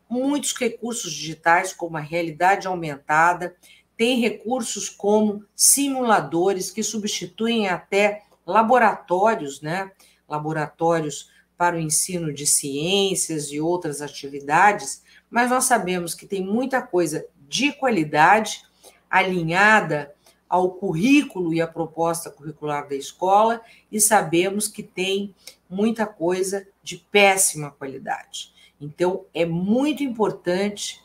muitos 0.08 0.52
recursos 0.52 1.12
digitais, 1.12 1.72
como 1.72 1.96
a 1.96 2.00
realidade 2.00 2.68
aumentada, 2.68 3.56
tem 3.96 4.20
recursos 4.20 4.88
como 4.88 5.44
simuladores 5.56 6.70
que 6.70 6.84
substituem 6.84 7.66
até 7.66 8.22
laboratórios, 8.46 9.60
né? 9.60 9.90
Laboratórios 10.28 11.34
para 11.56 11.76
o 11.76 11.80
ensino 11.80 12.32
de 12.32 12.46
ciências 12.46 13.50
e 13.50 13.60
outras 13.60 14.02
atividades, 14.02 15.02
mas 15.30 15.50
nós 15.50 15.64
sabemos 15.64 16.14
que 16.14 16.26
tem 16.26 16.44
muita 16.44 16.82
coisa 16.82 17.26
de 17.48 17.72
qualidade 17.72 18.62
alinhada 19.10 20.14
ao 20.48 20.70
currículo 20.70 21.52
e 21.52 21.60
à 21.60 21.66
proposta 21.66 22.30
curricular 22.30 22.88
da 22.88 22.94
escola 22.94 23.60
e 23.90 24.00
sabemos 24.00 24.68
que 24.68 24.82
tem 24.82 25.34
muita 25.68 26.06
coisa 26.06 26.66
de 26.82 26.98
péssima 26.98 27.70
qualidade. 27.70 28.52
Então, 28.80 29.24
é 29.34 29.44
muito 29.44 30.02
importante 30.02 31.02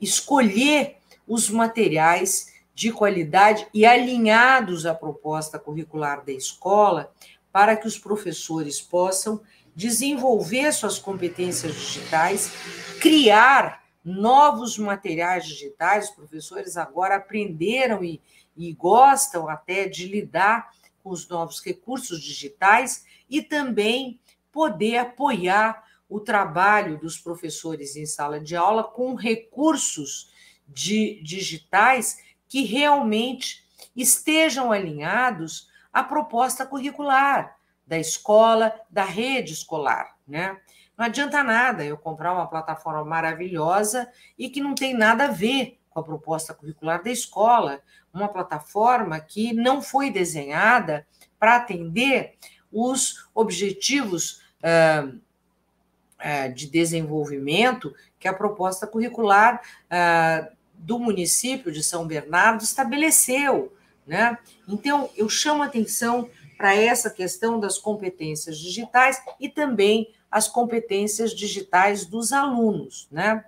escolher 0.00 0.96
os 1.28 1.48
materiais 1.48 2.52
de 2.74 2.90
qualidade 2.90 3.66
e 3.72 3.86
alinhados 3.86 4.86
à 4.86 4.94
proposta 4.94 5.58
curricular 5.58 6.24
da 6.24 6.32
escola 6.32 7.12
para 7.52 7.76
que 7.76 7.86
os 7.86 7.98
professores 7.98 8.80
possam 8.80 9.40
desenvolver 9.74 10.72
suas 10.72 10.98
competências 10.98 11.74
digitais, 11.74 12.52
criar 13.00 13.82
novos 14.04 14.78
materiais 14.78 15.46
digitais. 15.46 16.08
Os 16.08 16.14
professores 16.14 16.76
agora 16.76 17.16
aprenderam 17.16 18.04
e, 18.04 18.20
e 18.56 18.72
gostam 18.72 19.48
até 19.48 19.88
de 19.88 20.06
lidar 20.06 20.70
com 21.02 21.10
os 21.10 21.28
novos 21.28 21.60
recursos 21.64 22.22
digitais 22.22 23.04
e 23.28 23.42
também 23.42 24.20
poder 24.50 24.98
apoiar 24.98 25.84
o 26.08 26.20
trabalho 26.20 26.98
dos 26.98 27.18
professores 27.18 27.96
em 27.96 28.04
sala 28.04 28.38
de 28.38 28.54
aula 28.54 28.84
com 28.84 29.14
recursos 29.14 30.30
de, 30.68 31.22
digitais 31.22 32.18
que 32.46 32.64
realmente 32.64 33.64
estejam 33.96 34.70
alinhados 34.70 35.70
à 35.90 36.04
proposta 36.04 36.66
curricular 36.66 37.56
da 37.92 37.98
escola, 37.98 38.74
da 38.88 39.04
rede 39.04 39.52
escolar, 39.52 40.16
né? 40.26 40.56
Não 40.96 41.04
adianta 41.04 41.44
nada 41.44 41.84
eu 41.84 41.98
comprar 41.98 42.32
uma 42.32 42.46
plataforma 42.46 43.04
maravilhosa 43.04 44.10
e 44.38 44.48
que 44.48 44.62
não 44.62 44.74
tem 44.74 44.94
nada 44.94 45.24
a 45.24 45.30
ver 45.30 45.78
com 45.90 46.00
a 46.00 46.02
proposta 46.02 46.54
curricular 46.54 47.04
da 47.04 47.10
escola, 47.10 47.82
uma 48.10 48.28
plataforma 48.28 49.20
que 49.20 49.52
não 49.52 49.82
foi 49.82 50.10
desenhada 50.10 51.06
para 51.38 51.56
atender 51.56 52.38
os 52.72 53.28
objetivos 53.34 54.40
uh, 54.62 55.08
uh, 55.08 56.54
de 56.54 56.70
desenvolvimento 56.70 57.94
que 58.18 58.26
a 58.26 58.32
proposta 58.32 58.86
curricular 58.86 59.60
uh, 59.84 60.50
do 60.72 60.98
município 60.98 61.70
de 61.70 61.82
São 61.82 62.06
Bernardo 62.06 62.64
estabeleceu. 62.64 63.70
Né? 64.06 64.38
Então, 64.66 65.10
eu 65.14 65.28
chamo 65.28 65.62
atenção 65.62 66.30
para 66.62 66.76
essa 66.76 67.10
questão 67.10 67.58
das 67.58 67.76
competências 67.76 68.56
digitais 68.56 69.20
e 69.40 69.48
também 69.48 70.14
as 70.30 70.46
competências 70.46 71.34
digitais 71.34 72.06
dos 72.06 72.32
alunos. 72.32 73.08
Né? 73.10 73.44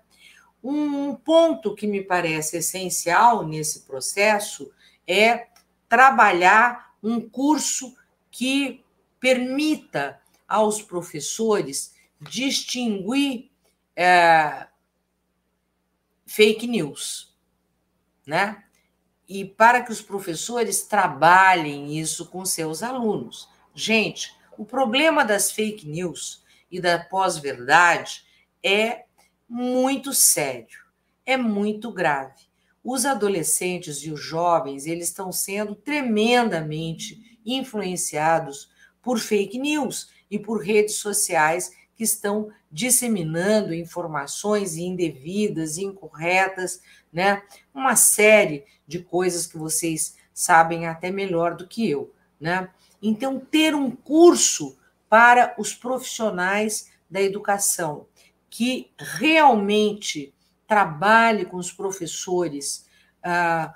Um 0.61 1.15
ponto 1.15 1.77
que 1.77 1.87
me 1.87 2.03
parece 2.03 2.57
essencial 2.57 3.47
nesse 3.47 3.83
processo 3.83 4.69
é 5.07 5.47
trabalhar 5.89 6.93
um 7.01 7.21
curso 7.21 7.97
que 8.33 8.85
permita 9.21 10.21
aos 10.49 10.83
professores 10.83 11.95
distinguir 12.21 13.49
é, 13.95 14.67
fake 16.27 16.67
news, 16.67 17.33
né? 18.27 18.65
E 19.29 19.45
para 19.45 19.83
que 19.83 19.93
os 19.93 20.03
professores 20.03 20.83
trabalhem 20.83 21.99
isso 21.99 22.27
com 22.27 22.45
seus 22.45 22.83
alunos. 22.83 23.49
Gente, 23.75 24.35
o 24.57 24.65
problema 24.65 25.25
das 25.25 25.51
fake 25.51 25.89
news 25.89 26.45
e 26.71 26.81
da 26.81 26.99
pós-verdade 26.99 28.25
é 28.63 29.05
muito 29.49 30.13
sério, 30.13 30.79
é 31.25 31.37
muito 31.37 31.91
grave. 31.91 32.43
Os 32.83 33.07
adolescentes 33.07 33.99
e 33.99 34.11
os 34.11 34.21
jovens, 34.21 34.87
eles 34.87 35.09
estão 35.09 35.33
sendo 35.33 35.75
tremendamente 35.75 37.41
influenciados 37.45 38.71
por 39.01 39.19
fake 39.19 39.59
news 39.59 40.11
e 40.31 40.39
por 40.39 40.63
redes 40.63 40.97
sociais 40.97 41.71
que 41.97 42.05
estão 42.05 42.51
disseminando 42.71 43.75
informações 43.75 44.77
indevidas, 44.77 45.79
incorretas, 45.79 46.81
né? 47.13 47.43
Uma 47.73 47.97
série 47.97 48.65
de 48.87 48.99
coisas 48.99 49.47
que 49.47 49.57
vocês 49.57 50.17
sabem 50.33 50.87
até 50.87 51.11
melhor 51.11 51.57
do 51.57 51.67
que 51.67 51.89
eu, 51.89 52.13
né? 52.41 52.69
Então, 53.01 53.39
ter 53.39 53.75
um 53.75 53.91
curso 53.91 54.77
para 55.09 55.55
os 55.59 55.75
profissionais 55.75 56.91
da 57.09 57.21
educação 57.21 58.07
que 58.51 58.91
realmente 58.99 60.35
trabalhe 60.67 61.45
com 61.45 61.57
os 61.57 61.71
professores, 61.71 62.87
uh, 63.25 63.73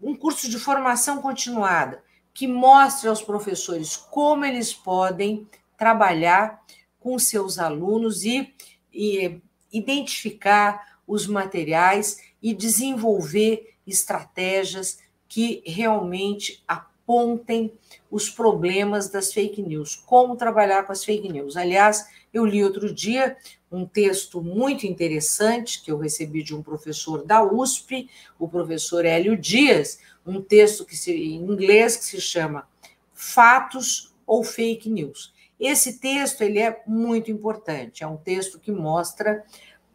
um 0.00 0.16
curso 0.16 0.48
de 0.48 0.58
formação 0.58 1.20
continuada 1.20 2.02
que 2.32 2.46
mostre 2.46 3.08
aos 3.08 3.22
professores 3.22 3.96
como 3.96 4.44
eles 4.44 4.74
podem 4.74 5.48
trabalhar 5.76 6.62
com 7.06 7.20
seus 7.20 7.56
alunos 7.60 8.24
e, 8.24 8.52
e 8.92 9.40
identificar 9.72 10.98
os 11.06 11.28
materiais 11.28 12.18
e 12.42 12.52
desenvolver 12.52 13.76
estratégias 13.86 14.98
que 15.28 15.62
realmente 15.64 16.64
apontem 16.66 17.72
os 18.10 18.28
problemas 18.28 19.08
das 19.08 19.32
fake 19.32 19.62
news, 19.62 19.94
como 19.94 20.34
trabalhar 20.34 20.82
com 20.82 20.90
as 20.90 21.04
fake 21.04 21.28
news. 21.28 21.56
Aliás, 21.56 22.08
eu 22.34 22.44
li 22.44 22.64
outro 22.64 22.92
dia 22.92 23.36
um 23.70 23.86
texto 23.86 24.42
muito 24.42 24.84
interessante 24.84 25.80
que 25.84 25.92
eu 25.92 25.98
recebi 25.98 26.42
de 26.42 26.56
um 26.56 26.62
professor 26.62 27.24
da 27.24 27.40
USP, 27.40 28.10
o 28.36 28.48
professor 28.48 29.04
Hélio 29.04 29.36
Dias, 29.36 30.00
um 30.26 30.42
texto 30.42 30.84
que 30.84 30.96
se, 30.96 31.12
em 31.12 31.36
inglês 31.36 31.96
que 31.96 32.04
se 32.04 32.20
chama 32.20 32.68
Fatos 33.14 34.12
ou 34.26 34.42
Fake 34.42 34.90
News. 34.90 35.35
Esse 35.58 35.98
texto 35.98 36.42
ele 36.42 36.58
é 36.58 36.82
muito 36.86 37.30
importante, 37.30 38.04
é 38.04 38.06
um 38.06 38.16
texto 38.16 38.58
que 38.58 38.70
mostra 38.70 39.44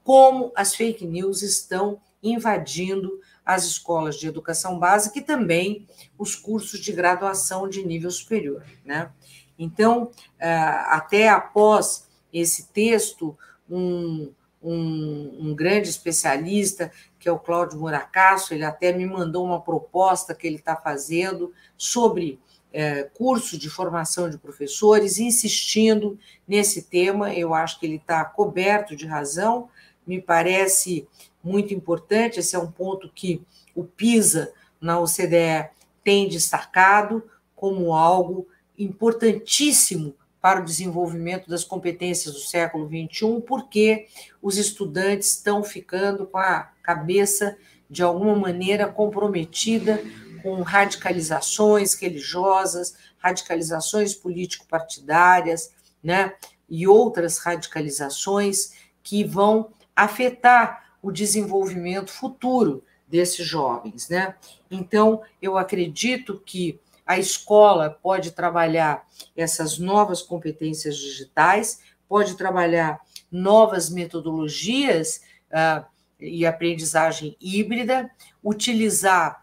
como 0.04 0.52
as 0.56 0.76
fake 0.76 1.06
news 1.06 1.42
estão 1.42 2.02
invadindo 2.24 3.20
as 3.46 3.66
escolas 3.66 4.16
de 4.18 4.28
educação 4.28 4.78
básica 4.80 5.20
e 5.20 5.24
também 5.24 5.88
os 6.18 6.36
cursos 6.36 6.80
de 6.80 6.92
graduação 6.92 7.68
de 7.68 7.86
nível 7.86 8.12
superior. 8.12 8.64
Né? 8.86 9.12
Então, 9.58 10.12
eh, 10.40 10.50
até 10.50 11.30
após 11.30 12.08
esse 12.32 12.68
texto, 12.68 13.38
um, 13.70 14.32
um, 14.62 15.38
um, 15.50 15.56
grande 15.56 15.90
especialista, 15.90 16.92
que 17.20 17.28
é 17.28 17.32
o 17.32 17.40
Cláudio 17.40 17.80
Muracasso, 17.80 18.54
ele 18.54 18.64
até 18.64 18.94
me 18.94 19.06
mandou 19.06 19.46
uma 19.46 19.62
proposta 19.62 20.36
que 20.36 20.46
ele 20.46 20.58
está 20.58 20.76
fazendo 20.76 21.54
sobre 21.78 22.40
é, 22.74 23.04
curso 23.04 23.58
de 23.58 23.70
formação 23.70 24.30
de 24.30 24.38
professores, 24.38 25.20
insistindo 25.20 26.18
nesse 26.48 26.84
tema. 26.84 27.34
Eu 27.34 27.54
acho 27.54 27.80
que 27.80 27.86
ele 27.86 27.98
está 27.98 28.24
coberto 28.24 28.96
de 28.96 29.06
razão, 29.06 29.70
me 30.06 30.22
parece 30.22 31.08
muito 31.44 31.74
importante. 31.74 32.40
Esse 32.40 32.56
é 32.56 32.60
um 32.60 32.72
ponto 32.72 33.12
que 33.14 33.42
o 33.76 33.84
PISA 33.84 34.52
na 34.80 35.00
OCDE 35.00 35.70
tem 36.04 36.28
destacado 36.28 37.24
como 37.56 37.94
algo 37.94 38.48
importantíssimo 38.78 40.16
para 40.42 40.60
o 40.60 40.66
desenvolvimento 40.66 41.48
das 41.48 41.64
competências 41.64 42.34
do 42.34 42.40
século 42.40 42.88
XXI, 42.88 43.42
porque 43.46 44.08
os 44.42 44.58
estudantes 44.58 45.36
estão 45.36 45.64
ficando 45.64 46.26
com 46.26 46.40
a 46.40 46.72
cabeça, 46.82 47.56
de 47.88 48.02
alguma 48.02 48.36
maneira, 48.36 48.88
comprometida 48.88 50.02
com 50.42 50.62
radicalizações 50.62 51.94
religiosas, 51.94 52.96
radicalizações 53.18 54.14
político-partidárias, 54.14 55.74
né, 56.04 56.34
e 56.70 56.88
outras 56.88 57.38
radicalizações 57.38 58.74
que 59.04 59.24
vão 59.24 59.74
afetar 59.96 60.96
o 61.02 61.12
desenvolvimento 61.12 62.12
futuro 62.12 62.84
desses 63.08 63.46
jovens, 63.46 64.08
né? 64.08 64.36
Então, 64.70 65.22
eu 65.42 65.58
acredito 65.58 66.42
que 66.46 66.80
a 67.06 67.20
escola 67.20 67.90
pode 67.90 68.32
trabalhar 68.32 69.06
essas 69.36 69.78
novas 69.78 70.22
competências 70.22 70.96
digitais, 70.96 71.82
pode 72.08 72.38
trabalhar 72.38 73.02
novas 73.30 73.90
metodologias 73.90 75.22
uh, 75.52 75.86
e 76.20 76.46
aprendizagem 76.46 77.36
híbrida, 77.42 78.10
utilizar 78.44 79.41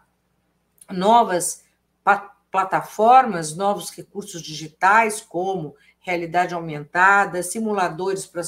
novas 0.89 1.63
plataformas, 2.51 3.55
novos 3.55 3.91
recursos 3.91 4.41
digitais, 4.41 5.21
como 5.21 5.75
realidade 5.99 6.53
aumentada, 6.53 7.43
simuladores 7.43 8.25
para 8.25 8.41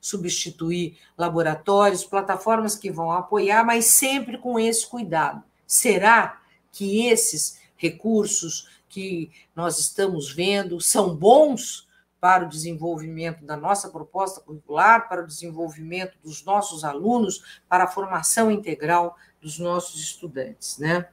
substituir 0.00 0.98
laboratórios, 1.16 2.04
plataformas 2.04 2.74
que 2.74 2.90
vão 2.90 3.12
apoiar, 3.12 3.64
mas 3.64 3.86
sempre 3.86 4.38
com 4.38 4.58
esse 4.58 4.86
cuidado. 4.86 5.42
Será 5.66 6.40
que 6.72 7.06
esses 7.06 7.60
recursos 7.76 8.68
que 8.88 9.30
nós 9.54 9.78
estamos 9.78 10.32
vendo 10.32 10.80
são 10.80 11.14
bons 11.14 11.86
para 12.20 12.46
o 12.46 12.48
desenvolvimento 12.48 13.44
da 13.44 13.56
nossa 13.56 13.90
proposta 13.90 14.40
curricular, 14.40 15.08
para 15.08 15.22
o 15.22 15.26
desenvolvimento 15.26 16.16
dos 16.24 16.42
nossos 16.42 16.82
alunos, 16.82 17.60
para 17.68 17.84
a 17.84 17.88
formação 17.88 18.50
integral 18.50 19.16
dos 19.42 19.58
nossos 19.58 20.00
estudantes, 20.00 20.78
né? 20.78 21.06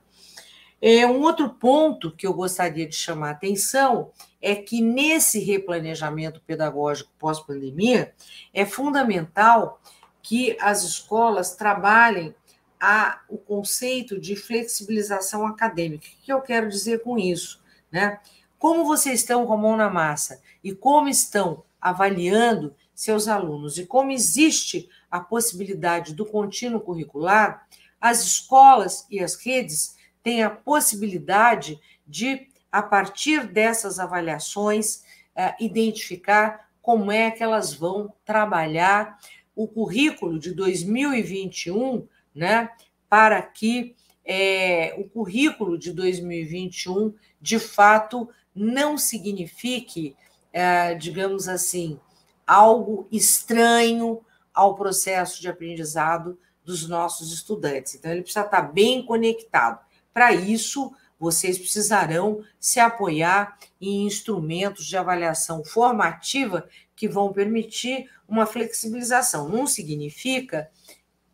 É, 0.82 1.06
um 1.06 1.22
outro 1.22 1.50
ponto 1.50 2.12
que 2.12 2.26
eu 2.26 2.34
gostaria 2.34 2.88
de 2.88 2.96
chamar 2.96 3.30
a 3.30 3.32
atenção 3.32 4.12
é 4.42 4.56
que 4.56 4.82
nesse 4.82 5.40
replanejamento 5.40 6.42
pedagógico 6.42 7.12
pós-pandemia 7.20 8.14
é 8.52 8.66
fundamental 8.66 9.80
que 10.24 10.58
as 10.60 10.84
escolas 10.84 11.56
trabalhem 11.56 12.34
a, 12.80 13.22
o 13.30 13.38
conceito 13.38 14.20
de 14.20 14.36
flexibilização 14.36 15.46
acadêmica. 15.46 16.08
O 16.08 16.26
que 16.26 16.34
eu 16.34 16.42
quero 16.42 16.68
dizer 16.68 17.04
com 17.04 17.18
isso? 17.20 17.62
Né? 17.92 18.20
Como 18.58 18.84
vocês 18.84 19.20
estão 19.20 19.46
com 19.46 19.54
a 19.54 19.58
mão 19.58 19.78
na 19.78 19.90
massa 19.90 20.42
e 20.64 20.74
como 20.74 21.08
estão 21.08 21.64
avaliando 21.80 22.76
seus 22.96 23.28
alunos 23.28 23.78
e 23.78 23.86
como 23.86 24.12
existe 24.12 24.90
a 25.12 25.20
possibilidade 25.20 26.16
do 26.16 26.26
contínuo 26.26 26.82
curricular, 26.82 27.68
as 28.00 28.24
escolas 28.24 29.06
e 29.12 29.20
as 29.20 29.36
redes 29.36 29.96
tem 30.24 30.44
a 30.44 30.50
possibilidade 30.50 31.80
de, 32.08 32.48
a 32.72 32.82
partir 32.82 33.48
dessas 33.48 34.00
avaliações, 34.00 35.04
é, 35.36 35.56
identificar 35.60 36.70
como 36.82 37.12
é 37.12 37.32
que 37.32 37.44
elas 37.44 37.74
vão 37.74 38.14
trabalhar 38.26 39.20
o 39.56 39.68
currículo 39.68 40.40
de 40.40 40.54
2021, 40.54 42.08
né, 42.34 42.70
para 43.10 43.42
que 43.42 43.96
é, 44.26 44.96
o 44.98 45.04
currículo 45.10 45.78
de 45.78 45.92
2021 45.92 47.14
de 47.40 47.60
fato 47.60 48.30
não 48.54 48.98
signifique, 48.98 50.16
é, 50.54 50.96
digamos 50.96 51.48
assim, 51.48 52.00
algo 52.46 53.08
estranho 53.12 54.22
ao 54.54 54.76
processo 54.76 55.42
de 55.42 55.48
aprendizado 55.48 56.38
dos 56.64 56.88
nossos 56.88 57.34
estudantes. 57.34 57.96
Então, 57.96 58.12
ele 58.12 58.22
precisa 58.22 58.46
estar 58.46 58.62
bem 58.62 59.06
conectado. 59.06 59.80
Para 60.14 60.34
isso, 60.34 60.92
vocês 61.20 61.58
precisarão 61.58 62.44
se 62.60 62.80
apoiar 62.80 63.58
em 63.80 64.06
instrumentos 64.06 64.86
de 64.86 64.98
avaliação 64.98 65.64
formativa 65.64 66.68
que 66.96 67.08
vão 67.08 67.32
permitir 67.32 68.10
uma 68.28 68.46
flexibilização. 68.46 69.48
Não 69.48 69.68
significa 69.68 70.70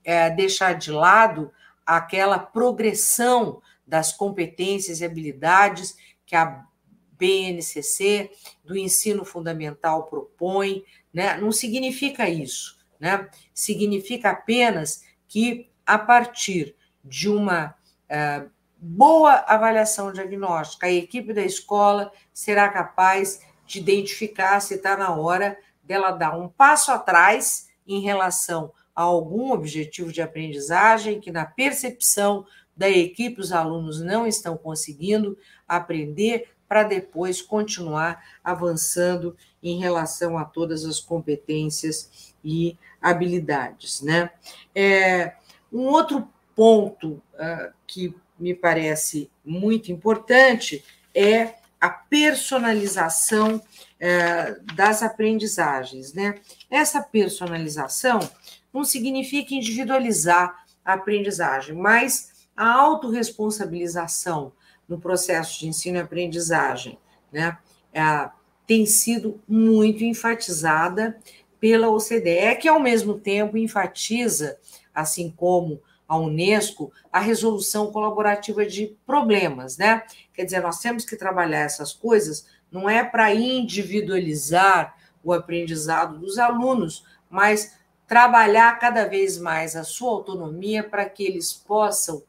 é, 0.03 0.29
deixar 0.29 0.73
de 0.73 0.91
lado 0.91 1.51
aquela 1.85 2.37
progressão 2.37 3.61
das 3.87 4.11
competências 4.11 4.99
e 4.99 5.05
habilidades 5.05 5.95
que 6.25 6.35
a 6.35 6.65
BNCC 7.13 8.29
do 8.63 8.77
ensino 8.77 9.23
fundamental 9.23 10.05
propõe, 10.05 10.83
né? 11.13 11.37
Não 11.37 11.51
significa 11.51 12.29
isso, 12.29 12.77
né? 12.99 13.29
Significa 13.53 14.31
apenas 14.31 15.03
que 15.27 15.69
a 15.85 15.97
partir 15.97 16.75
de 17.03 17.29
uma 17.29 17.73
uh, 18.09 18.51
boa 18.79 19.43
avaliação 19.47 20.11
diagnóstica, 20.11 20.87
a 20.87 20.91
equipe 20.91 21.33
da 21.33 21.41
escola 21.41 22.11
será 22.33 22.69
capaz 22.69 23.41
de 23.65 23.79
identificar 23.79 24.59
se 24.59 24.75
está 24.75 24.95
na 24.95 25.15
hora 25.15 25.57
dela 25.83 26.11
dar 26.11 26.37
um 26.37 26.47
passo 26.47 26.91
atrás 26.91 27.69
em 27.87 28.01
relação 28.01 28.71
a 28.95 29.03
algum 29.03 29.51
objetivo 29.51 30.11
de 30.11 30.21
aprendizagem 30.21 31.19
que, 31.19 31.31
na 31.31 31.45
percepção 31.45 32.45
da 32.75 32.89
equipe, 32.89 33.39
os 33.39 33.51
alunos 33.51 34.01
não 34.01 34.27
estão 34.27 34.57
conseguindo 34.57 35.37
aprender, 35.67 36.49
para 36.67 36.83
depois 36.83 37.41
continuar 37.41 38.21
avançando 38.43 39.37
em 39.63 39.79
relação 39.79 40.37
a 40.37 40.43
todas 40.43 40.83
as 40.83 40.99
competências 40.99 42.35
e 42.43 42.77
habilidades. 43.01 44.01
Né? 44.01 44.29
É, 44.75 45.35
um 45.71 45.83
outro 45.83 46.27
ponto 46.53 47.21
uh, 47.35 47.73
que 47.85 48.13
me 48.39 48.53
parece 48.53 49.29
muito 49.43 49.91
importante 49.91 50.83
é 51.13 51.55
a 51.79 51.89
personalização 51.89 53.57
uh, 53.57 54.75
das 54.75 55.03
aprendizagens. 55.03 56.13
Né? 56.13 56.35
Essa 56.69 57.01
personalização 57.01 58.19
não 58.73 58.83
significa 58.83 59.53
individualizar 59.53 60.65
a 60.83 60.93
aprendizagem, 60.93 61.75
mas 61.75 62.47
a 62.55 62.71
autorresponsabilização 62.71 64.51
no 64.87 64.99
processo 64.99 65.59
de 65.59 65.67
ensino 65.67 65.97
e 65.97 66.01
aprendizagem 66.01 66.97
né, 67.31 67.57
é, 67.93 68.29
tem 68.65 68.85
sido 68.85 69.41
muito 69.47 70.03
enfatizada 70.03 71.17
pela 71.59 71.89
OCDE, 71.89 72.55
que 72.59 72.67
ao 72.67 72.79
mesmo 72.79 73.19
tempo 73.19 73.57
enfatiza, 73.57 74.57
assim 74.93 75.29
como 75.35 75.81
a 76.07 76.17
Unesco, 76.17 76.91
a 77.11 77.19
resolução 77.19 77.91
colaborativa 77.91 78.65
de 78.65 78.95
problemas, 79.05 79.77
né? 79.77 80.03
Quer 80.33 80.45
dizer, 80.45 80.61
nós 80.61 80.79
temos 80.79 81.03
que 81.03 81.17
trabalhar 81.17 81.59
essas 81.59 81.91
coisas, 81.93 82.47
não 82.71 82.89
é 82.89 83.03
para 83.03 83.33
individualizar 83.33 84.95
o 85.23 85.33
aprendizado 85.33 86.17
dos 86.19 86.37
alunos, 86.37 87.03
mas 87.29 87.77
trabalhar 88.07 88.79
cada 88.79 89.05
vez 89.05 89.37
mais 89.37 89.75
a 89.75 89.83
sua 89.83 90.11
autonomia 90.11 90.83
para 90.83 91.09
que 91.09 91.23
eles 91.23 91.51
possam 91.51 92.23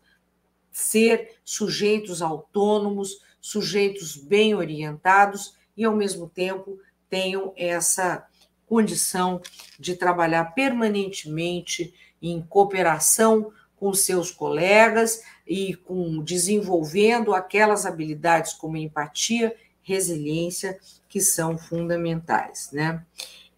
ser 0.72 1.36
sujeitos 1.44 2.20
autônomos, 2.20 3.20
sujeitos 3.40 4.16
bem 4.16 4.54
orientados 4.54 5.56
e, 5.76 5.84
ao 5.84 5.94
mesmo 5.94 6.28
tempo, 6.28 6.78
tenham 7.08 7.52
essa 7.56 8.26
condição 8.66 9.40
de 9.78 9.94
trabalhar 9.94 10.52
permanentemente 10.54 11.94
em 12.20 12.42
cooperação 12.42 13.52
com 13.78 13.92
seus 13.94 14.30
colegas 14.30 15.22
e 15.46 15.74
com 15.74 16.22
desenvolvendo 16.22 17.34
aquelas 17.34 17.86
habilidades 17.86 18.52
como 18.52 18.76
empatia, 18.76 19.54
resiliência 19.82 20.78
que 21.08 21.20
são 21.20 21.56
fundamentais, 21.56 22.70
né? 22.72 23.04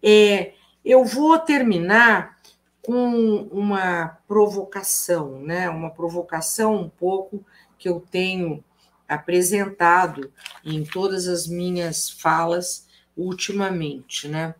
É, 0.01 0.53
eu 0.83 1.03
vou 1.03 1.37
terminar 1.37 2.37
com 2.81 3.47
uma 3.51 4.17
provocação, 4.27 5.39
né? 5.41 5.69
Uma 5.69 5.91
provocação 5.91 6.75
um 6.75 6.89
pouco 6.89 7.45
que 7.77 7.87
eu 7.87 7.99
tenho 8.11 8.63
apresentado 9.07 10.31
em 10.63 10.83
todas 10.83 11.27
as 11.27 11.47
minhas 11.47 12.09
falas 12.09 12.87
ultimamente, 13.15 14.27
né? 14.27 14.55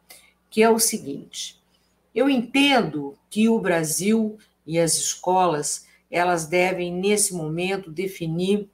Que 0.49 0.61
é 0.61 0.69
o 0.69 0.77
seguinte: 0.77 1.59
eu 2.13 2.29
entendo 2.29 3.17
que 3.29 3.47
o 3.47 3.59
Brasil 3.59 4.37
e 4.65 4.79
as 4.79 4.95
escolas 4.95 5.87
elas 6.09 6.45
devem 6.45 6.93
nesse 6.93 7.33
momento 7.33 7.89
definir 7.89 8.69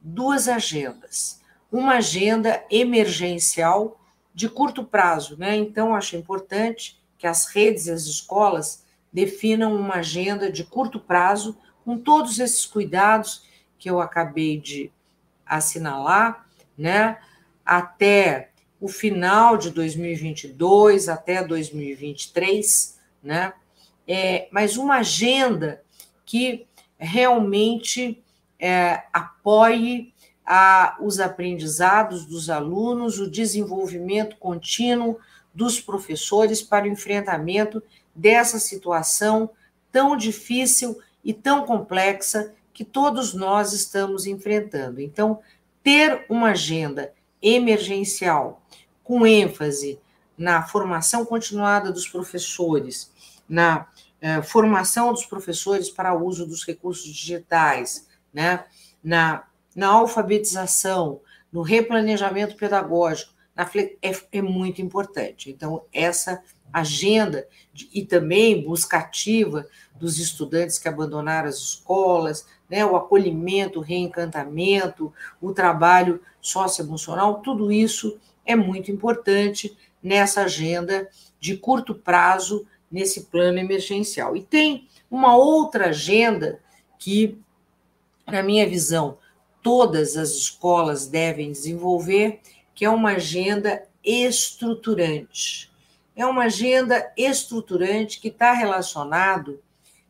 duas 0.00 0.48
agendas. 0.48 1.40
Uma 1.72 1.94
agenda 1.94 2.62
emergencial 2.70 3.98
de 4.34 4.48
curto 4.48 4.84
prazo, 4.84 5.36
né? 5.38 5.56
Então 5.56 5.94
acho 5.94 6.14
importante 6.16 7.00
que 7.16 7.26
as 7.26 7.46
redes 7.46 7.86
e 7.86 7.90
as 7.90 8.02
escolas 8.02 8.84
definam 9.10 9.74
uma 9.74 9.96
agenda 9.96 10.52
de 10.52 10.62
curto 10.62 11.00
prazo 11.00 11.56
com 11.84 11.96
todos 11.96 12.38
esses 12.38 12.66
cuidados 12.66 13.44
que 13.78 13.88
eu 13.88 14.00
acabei 14.00 14.58
de 14.58 14.92
assinalar, 15.46 16.46
né? 16.76 17.18
Até 17.64 18.50
o 18.80 18.88
final 18.88 19.56
de 19.56 19.70
2022 19.70 21.08
até 21.08 21.42
2023, 21.42 23.00
né? 23.22 23.54
É, 24.06 24.48
mas 24.50 24.76
uma 24.76 24.96
agenda 24.96 25.82
que 26.24 26.66
realmente 26.98 28.22
é, 28.58 29.02
apoie 29.12 30.12
a, 30.44 30.96
os 31.00 31.20
aprendizados 31.20 32.26
dos 32.26 32.50
alunos, 32.50 33.18
o 33.18 33.30
desenvolvimento 33.30 34.36
contínuo 34.36 35.18
dos 35.54 35.80
professores 35.80 36.60
para 36.60 36.84
o 36.84 36.88
enfrentamento 36.88 37.82
dessa 38.14 38.58
situação 38.58 39.50
tão 39.90 40.16
difícil 40.16 40.98
e 41.24 41.32
tão 41.32 41.64
complexa 41.64 42.52
que 42.72 42.84
todos 42.84 43.32
nós 43.32 43.72
estamos 43.72 44.26
enfrentando. 44.26 45.00
Então, 45.00 45.40
ter 45.82 46.26
uma 46.28 46.50
agenda 46.50 47.12
emergencial 47.40 48.60
com 49.02 49.26
ênfase 49.26 49.98
na 50.36 50.62
formação 50.62 51.24
continuada 51.24 51.92
dos 51.92 52.08
professores, 52.08 53.12
na 53.48 53.86
eh, 54.26 54.40
formação 54.40 55.12
dos 55.12 55.26
professores 55.26 55.90
para 55.90 56.14
o 56.14 56.24
uso 56.24 56.46
dos 56.46 56.64
recursos 56.64 57.04
digitais, 57.12 58.08
né, 58.32 58.64
na, 59.02 59.44
na 59.76 59.88
alfabetização, 59.88 61.20
no 61.52 61.60
replanejamento 61.60 62.56
pedagógico, 62.56 63.34
na, 63.54 63.70
é, 64.00 64.16
é 64.32 64.40
muito 64.40 64.80
importante. 64.80 65.50
Então, 65.50 65.84
essa 65.92 66.42
agenda 66.72 67.46
de, 67.70 67.90
e 67.92 68.02
também 68.02 68.64
busca 68.64 68.96
ativa 68.96 69.68
dos 69.94 70.18
estudantes 70.18 70.78
que 70.78 70.88
abandonaram 70.88 71.50
as 71.50 71.56
escolas, 71.56 72.46
né, 72.66 72.82
o 72.82 72.96
acolhimento, 72.96 73.80
o 73.80 73.82
reencantamento, 73.82 75.12
o 75.38 75.52
trabalho 75.52 76.22
socioemocional, 76.40 77.42
tudo 77.42 77.70
isso 77.70 78.18
é 78.46 78.56
muito 78.56 78.90
importante 78.90 79.76
nessa 80.02 80.44
agenda 80.44 81.10
de 81.38 81.58
curto 81.58 81.94
prazo, 81.94 82.66
nesse 82.94 83.22
plano 83.24 83.58
emergencial. 83.58 84.36
E 84.36 84.40
tem 84.40 84.88
uma 85.10 85.36
outra 85.36 85.88
agenda 85.88 86.60
que, 86.96 87.36
na 88.24 88.40
minha 88.40 88.68
visão, 88.68 89.18
todas 89.60 90.16
as 90.16 90.30
escolas 90.30 91.08
devem 91.08 91.50
desenvolver, 91.50 92.40
que 92.72 92.84
é 92.84 92.88
uma 92.88 93.14
agenda 93.14 93.82
estruturante. 94.04 95.72
É 96.14 96.24
uma 96.24 96.44
agenda 96.44 97.12
estruturante 97.16 98.20
que 98.20 98.28
está 98.28 98.52
relacionado, 98.52 99.60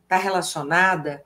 está 0.03 0.17
relacionada 0.17 1.23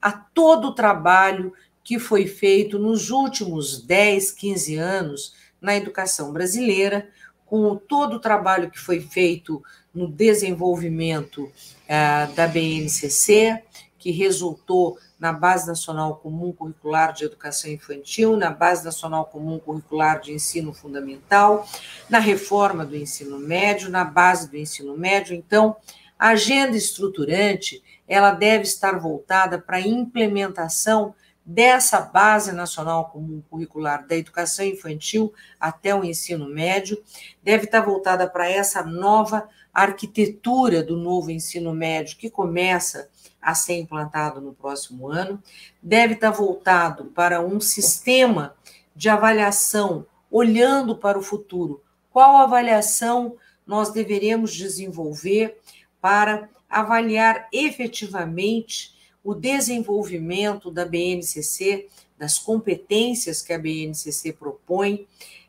a 0.00 0.10
todo 0.10 0.68
o 0.68 0.74
trabalho 0.74 1.52
que 1.82 1.98
foi 1.98 2.26
feito 2.26 2.78
nos 2.78 3.10
últimos 3.10 3.82
10, 3.82 4.32
15 4.32 4.76
anos 4.76 5.34
na 5.60 5.76
educação 5.76 6.32
brasileira, 6.32 7.10
com 7.44 7.76
todo 7.76 8.14
o 8.14 8.20
trabalho 8.20 8.70
que 8.70 8.80
foi 8.80 9.00
feito 9.00 9.62
no 9.94 10.08
desenvolvimento 10.08 11.44
uh, 11.44 12.34
da 12.34 12.46
BNCC, 12.46 13.62
que 13.98 14.10
resultou 14.10 14.98
na 15.18 15.32
Base 15.32 15.66
Nacional 15.66 16.16
Comum 16.16 16.52
Curricular 16.52 17.14
de 17.14 17.24
Educação 17.24 17.70
Infantil, 17.70 18.36
na 18.36 18.50
Base 18.50 18.84
Nacional 18.84 19.24
Comum 19.24 19.58
Curricular 19.58 20.20
de 20.20 20.32
Ensino 20.32 20.74
Fundamental, 20.74 21.66
na 22.10 22.18
reforma 22.18 22.84
do 22.84 22.94
ensino 22.94 23.38
médio, 23.38 23.88
na 23.88 24.04
base 24.04 24.50
do 24.50 24.58
ensino 24.58 24.98
médio. 24.98 25.34
Então, 25.34 25.76
a 26.18 26.28
agenda 26.28 26.76
estruturante, 26.76 27.82
ela 28.06 28.32
deve 28.32 28.64
estar 28.64 28.98
voltada 28.98 29.58
para 29.58 29.78
a 29.78 29.80
implementação 29.80 31.14
dessa 31.44 32.00
Base 32.00 32.52
Nacional 32.52 33.10
Comum 33.10 33.42
Curricular 33.50 34.06
da 34.06 34.16
Educação 34.16 34.64
Infantil 34.64 35.32
até 35.60 35.94
o 35.94 36.04
ensino 36.04 36.48
médio, 36.48 37.02
deve 37.42 37.64
estar 37.64 37.80
voltada 37.80 38.28
para 38.28 38.50
essa 38.50 38.82
nova 38.82 39.48
arquitetura 39.74 40.82
do 40.82 40.96
novo 40.96 41.30
ensino 41.30 41.74
médio 41.74 42.16
que 42.16 42.30
começa 42.30 43.10
a 43.42 43.54
ser 43.54 43.74
implantado 43.74 44.40
no 44.40 44.54
próximo 44.54 45.08
ano, 45.08 45.42
deve 45.82 46.14
estar 46.14 46.30
voltado 46.30 47.06
para 47.06 47.40
um 47.40 47.60
sistema 47.60 48.54
de 48.94 49.08
avaliação 49.08 50.06
olhando 50.30 50.96
para 50.96 51.18
o 51.18 51.22
futuro. 51.22 51.82
Qual 52.10 52.36
avaliação 52.36 53.36
nós 53.66 53.90
deveremos 53.92 54.54
desenvolver 54.54 55.58
para 56.00 56.48
avaliar 56.68 57.48
efetivamente 57.52 58.94
o 59.22 59.34
desenvolvimento 59.34 60.70
da 60.70 60.84
BNCC, 60.84 61.88
das 62.18 62.38
competências 62.38 63.40
que 63.42 63.52
a 63.52 63.58
BNCC 63.58 64.32
propõe, 64.32 65.06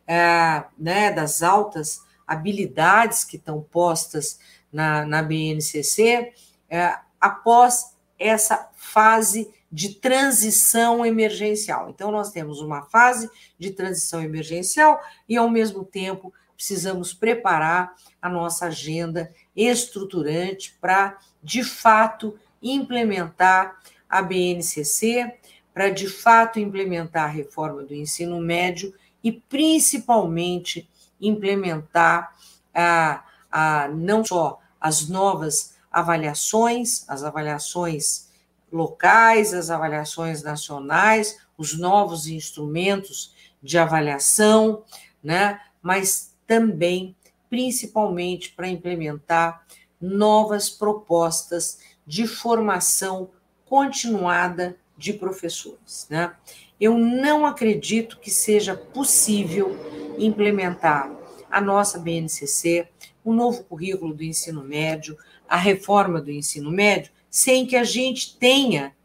é, 0.08 0.64
né, 0.78 1.12
das 1.12 1.44
altas 1.44 2.05
habilidades 2.28 3.24
que 3.24 3.38
estão 3.38 3.62
postas 3.62 4.40
na, 4.72 5.06
na 5.06 5.22
BNCC, 5.22 6.34
é, 6.70 6.98
após 7.20 7.96
essa 8.18 8.70
fase 8.76 9.54
de 9.72 9.96
transição 9.96 11.06
emergencial. 11.06 11.90
Então, 11.90 12.12
nós 12.12 12.32
temos 12.32 12.62
uma 12.62 12.84
fase 12.84 13.30
de 13.60 13.72
transição 13.72 14.22
emergencial 14.22 15.02
e, 15.28 15.36
ao 15.36 15.50
mesmo 15.50 15.84
tempo, 15.84 16.34
precisamos 16.56 17.14
preparar 17.14 17.94
a 18.22 18.30
nossa 18.30 18.68
agenda 18.68 19.32
estruturante 19.56 20.78
para, 20.80 21.18
de 21.44 21.64
fato, 21.64 22.40
implementar 22.62 23.80
a 24.10 24.22
BNCC, 24.22 25.34
para, 25.74 25.90
de 25.90 26.08
fato, 26.08 26.60
implementar 26.60 27.26
a 27.26 27.34
reforma 27.34 27.84
do 27.84 27.94
ensino 27.94 28.40
médio 28.40 28.94
e, 29.22 29.32
principalmente, 29.32 30.90
implementar 31.20 32.36
a, 32.74 33.24
a, 33.52 33.88
não 33.90 34.24
só 34.24 34.60
as 34.80 35.08
novas 35.08 35.76
avaliações, 35.92 37.08
as 37.08 37.24
avaliações 37.24 38.30
locais, 38.72 39.54
as 39.54 39.70
avaliações 39.70 40.44
nacionais, 40.44 41.40
os 41.58 41.78
novos 41.78 42.28
instrumentos 42.28 43.34
de 43.64 43.78
avaliação, 43.78 44.84
né? 45.24 45.62
mas 45.82 46.36
também, 46.46 47.16
principalmente, 47.50 48.52
para 48.52 48.68
implementar 48.68 49.66
novas 50.00 50.70
propostas 50.70 51.80
de 52.06 52.28
formação 52.28 53.30
continuada 53.66 54.78
de 54.98 55.14
professores. 55.14 56.08
Né? 56.10 56.34
Eu 56.80 56.98
não 56.98 57.46
acredito 57.46 58.20
que 58.20 58.30
seja 58.30 58.76
possível 58.76 59.78
implementar 60.18 61.12
a 61.50 61.62
nossa 61.62 62.00
BNCC, 62.00 62.88
o 63.24 63.34
novo 63.34 63.64
currículo 63.64 64.14
do 64.14 64.24
ensino 64.24 64.64
médio, 64.64 65.18
a 65.48 65.58
reforma 65.58 66.22
do 66.22 66.32
ensino 66.32 66.72
médio 66.72 67.12
sem 67.36 67.66
que 67.66 67.76
a 67.76 67.84
gente 67.84 68.38
tenha 68.38 68.96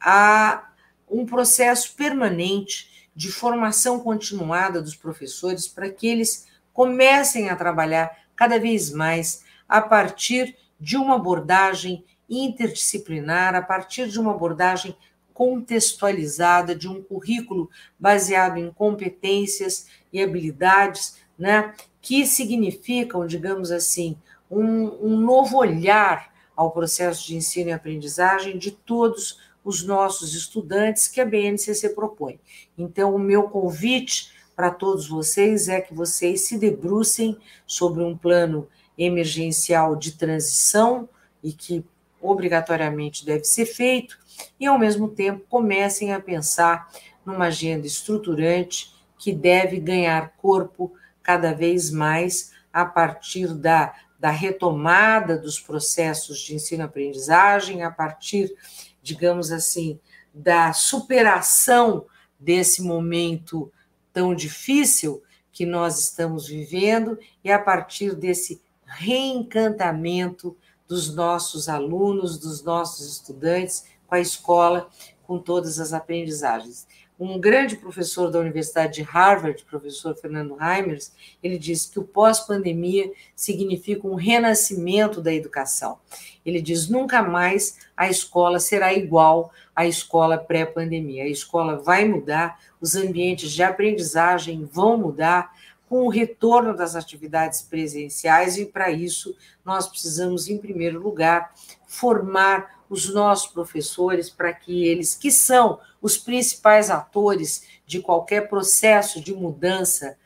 a, 0.00 0.70
um 1.10 1.26
processo 1.26 1.96
permanente 1.96 3.08
de 3.14 3.30
formação 3.30 3.98
continuada 3.98 4.80
dos 4.80 4.94
professores 4.94 5.66
para 5.66 5.90
que 5.90 6.06
eles 6.06 6.46
comecem 6.72 7.50
a 7.50 7.56
trabalhar 7.56 8.10
cada 8.36 8.56
vez 8.56 8.92
mais 8.92 9.44
a 9.68 9.80
partir 9.80 10.56
de 10.78 10.96
uma 10.96 11.16
abordagem 11.16 12.04
interdisciplinar, 12.30 13.56
a 13.56 13.62
partir 13.62 14.08
de 14.08 14.20
uma 14.20 14.30
abordagem 14.30 14.96
contextualizada, 15.32 16.74
de 16.74 16.88
um 16.88 17.02
currículo 17.02 17.70
baseado 17.98 18.58
em 18.58 18.70
competências 18.70 19.86
e 20.12 20.22
habilidades, 20.22 21.16
né, 21.38 21.74
que 22.00 22.26
significam, 22.26 23.26
digamos 23.26 23.70
assim, 23.70 24.16
um, 24.50 25.06
um 25.06 25.16
novo 25.16 25.56
olhar 25.56 26.32
ao 26.54 26.70
processo 26.70 27.26
de 27.26 27.36
ensino 27.36 27.70
e 27.70 27.72
aprendizagem 27.72 28.58
de 28.58 28.70
todos 28.70 29.38
os 29.64 29.82
nossos 29.84 30.34
estudantes 30.34 31.08
que 31.08 31.20
a 31.20 31.24
BNCC 31.24 31.90
propõe. 31.90 32.38
Então, 32.76 33.14
o 33.14 33.18
meu 33.18 33.44
convite 33.44 34.32
para 34.54 34.70
todos 34.70 35.08
vocês 35.08 35.68
é 35.68 35.80
que 35.80 35.94
vocês 35.94 36.42
se 36.42 36.58
debrucem 36.58 37.38
sobre 37.66 38.02
um 38.02 38.16
plano 38.16 38.68
emergencial 38.98 39.96
de 39.96 40.12
transição 40.12 41.08
e 41.42 41.52
que 41.52 41.84
obrigatoriamente 42.20 43.24
deve 43.24 43.44
ser 43.44 43.66
feito, 43.66 44.18
e 44.58 44.66
ao 44.66 44.78
mesmo 44.78 45.08
tempo 45.08 45.44
comecem 45.48 46.12
a 46.12 46.20
pensar 46.20 46.90
numa 47.24 47.46
agenda 47.46 47.86
estruturante 47.86 48.92
que 49.18 49.32
deve 49.32 49.78
ganhar 49.78 50.34
corpo 50.36 50.92
cada 51.22 51.52
vez 51.52 51.90
mais 51.90 52.52
a 52.72 52.84
partir 52.84 53.54
da 53.54 53.94
da 54.22 54.30
retomada 54.30 55.36
dos 55.36 55.58
processos 55.58 56.38
de 56.38 56.54
ensino-aprendizagem, 56.54 57.82
a 57.82 57.90
partir, 57.90 58.54
digamos 59.02 59.50
assim, 59.50 59.98
da 60.32 60.72
superação 60.72 62.06
desse 62.38 62.82
momento 62.82 63.72
tão 64.12 64.32
difícil 64.32 65.20
que 65.50 65.66
nós 65.66 65.98
estamos 65.98 66.46
vivendo 66.46 67.18
e 67.42 67.50
a 67.50 67.58
partir 67.58 68.14
desse 68.14 68.62
reencantamento 68.86 70.56
dos 70.86 71.12
nossos 71.12 71.68
alunos, 71.68 72.38
dos 72.38 72.62
nossos 72.62 73.04
estudantes 73.04 73.86
com 74.12 74.16
a 74.16 74.20
escola, 74.20 74.90
com 75.22 75.38
todas 75.38 75.80
as 75.80 75.94
aprendizagens 75.94 76.86
um 77.22 77.38
grande 77.38 77.76
professor 77.76 78.30
da 78.30 78.40
Universidade 78.40 78.94
de 78.94 79.02
Harvard, 79.02 79.64
professor 79.64 80.16
Fernando 80.16 80.56
Reimers, 80.56 81.12
ele 81.40 81.56
disse 81.56 81.88
que 81.88 82.00
o 82.00 82.04
pós-pandemia 82.04 83.12
significa 83.36 84.08
um 84.08 84.16
renascimento 84.16 85.20
da 85.20 85.32
educação. 85.32 85.98
Ele 86.44 86.60
diz 86.60 86.88
nunca 86.88 87.22
mais 87.22 87.78
a 87.96 88.08
escola 88.08 88.58
será 88.58 88.92
igual 88.92 89.52
à 89.74 89.86
escola 89.86 90.36
pré-pandemia. 90.36 91.22
A 91.22 91.28
escola 91.28 91.76
vai 91.76 92.04
mudar, 92.04 92.58
os 92.80 92.96
ambientes 92.96 93.52
de 93.52 93.62
aprendizagem 93.62 94.64
vão 94.64 94.96
mudar 94.96 95.52
com 95.88 96.06
o 96.06 96.08
retorno 96.08 96.74
das 96.74 96.96
atividades 96.96 97.62
presenciais 97.62 98.56
e 98.56 98.66
para 98.66 98.90
isso 98.90 99.36
nós 99.64 99.86
precisamos 99.86 100.48
em 100.48 100.58
primeiro 100.58 100.98
lugar 100.98 101.52
formar 101.86 102.81
os 102.92 103.08
nossos 103.08 103.50
professores 103.50 104.28
para 104.28 104.52
que 104.52 104.84
eles, 104.84 105.14
que 105.14 105.32
são 105.32 105.80
os 106.00 106.18
principais 106.18 106.90
atores 106.90 107.66
de 107.86 108.00
qualquer 108.00 108.50
processo 108.50 109.18
de 109.18 109.32
mudança 109.32 110.18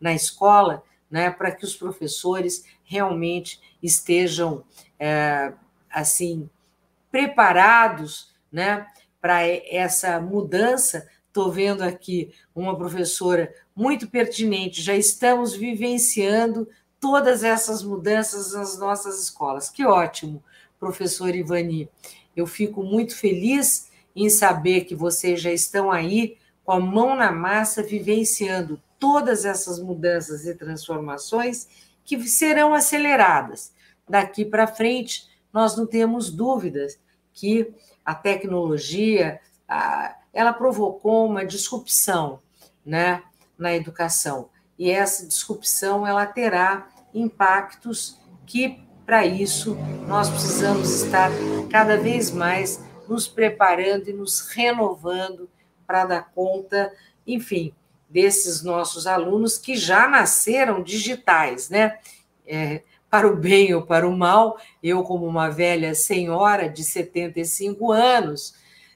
na 0.00 0.14
escola, 0.14 0.82
né, 1.10 1.30
para 1.30 1.52
que 1.52 1.66
os 1.66 1.76
professores 1.76 2.64
realmente 2.82 3.60
estejam 3.82 4.64
é, 4.98 5.52
assim 5.90 6.48
preparados, 7.10 8.32
né, 8.50 8.86
para 9.20 9.46
essa 9.46 10.18
mudança. 10.18 11.06
Estou 11.28 11.52
vendo 11.52 11.82
aqui 11.82 12.32
uma 12.54 12.74
professora 12.74 13.54
muito 13.76 14.08
pertinente. 14.08 14.80
Já 14.80 14.94
estamos 14.94 15.52
vivenciando 15.52 16.66
todas 16.98 17.44
essas 17.44 17.82
mudanças 17.82 18.54
nas 18.54 18.78
nossas 18.78 19.22
escolas. 19.22 19.68
Que 19.68 19.84
ótimo! 19.84 20.42
Professor 20.84 21.34
Ivani. 21.34 21.88
Eu 22.36 22.46
fico 22.46 22.82
muito 22.82 23.16
feliz 23.16 23.90
em 24.14 24.28
saber 24.28 24.84
que 24.84 24.94
vocês 24.94 25.40
já 25.40 25.50
estão 25.50 25.90
aí 25.90 26.36
com 26.62 26.72
a 26.72 26.80
mão 26.80 27.16
na 27.16 27.32
massa, 27.32 27.82
vivenciando 27.82 28.78
todas 28.98 29.46
essas 29.46 29.78
mudanças 29.80 30.44
e 30.46 30.54
transformações 30.54 31.66
que 32.04 32.22
serão 32.28 32.74
aceleradas. 32.74 33.72
Daqui 34.06 34.44
para 34.44 34.66
frente, 34.66 35.26
nós 35.50 35.74
não 35.74 35.86
temos 35.86 36.30
dúvidas 36.30 36.98
que 37.32 37.72
a 38.04 38.14
tecnologia 38.14 39.40
ela 40.34 40.52
provocou 40.52 41.26
uma 41.26 41.46
disrupção 41.46 42.40
né, 42.84 43.22
na 43.56 43.74
educação. 43.74 44.50
E 44.78 44.90
essa 44.90 45.26
disrupção 45.26 46.06
ela 46.06 46.26
terá 46.26 46.88
impactos 47.14 48.20
que 48.44 48.83
para 49.04 49.26
isso, 49.26 49.76
nós 50.06 50.30
precisamos 50.30 51.02
estar 51.02 51.30
cada 51.70 51.96
vez 51.96 52.30
mais 52.30 52.82
nos 53.08 53.28
preparando 53.28 54.08
e 54.08 54.12
nos 54.12 54.40
renovando 54.48 55.48
para 55.86 56.06
dar 56.06 56.32
conta, 56.34 56.92
enfim, 57.26 57.72
desses 58.08 58.62
nossos 58.62 59.06
alunos 59.06 59.58
que 59.58 59.76
já 59.76 60.08
nasceram 60.08 60.82
digitais, 60.82 61.68
né? 61.68 61.98
É, 62.46 62.82
para 63.10 63.28
o 63.28 63.36
bem 63.36 63.74
ou 63.74 63.82
para 63.82 64.08
o 64.08 64.16
mal, 64.16 64.58
eu, 64.82 65.02
como 65.02 65.26
uma 65.26 65.48
velha 65.48 65.94
senhora 65.94 66.68
de 66.68 66.82
75 66.82 67.92
anos, 67.92 68.54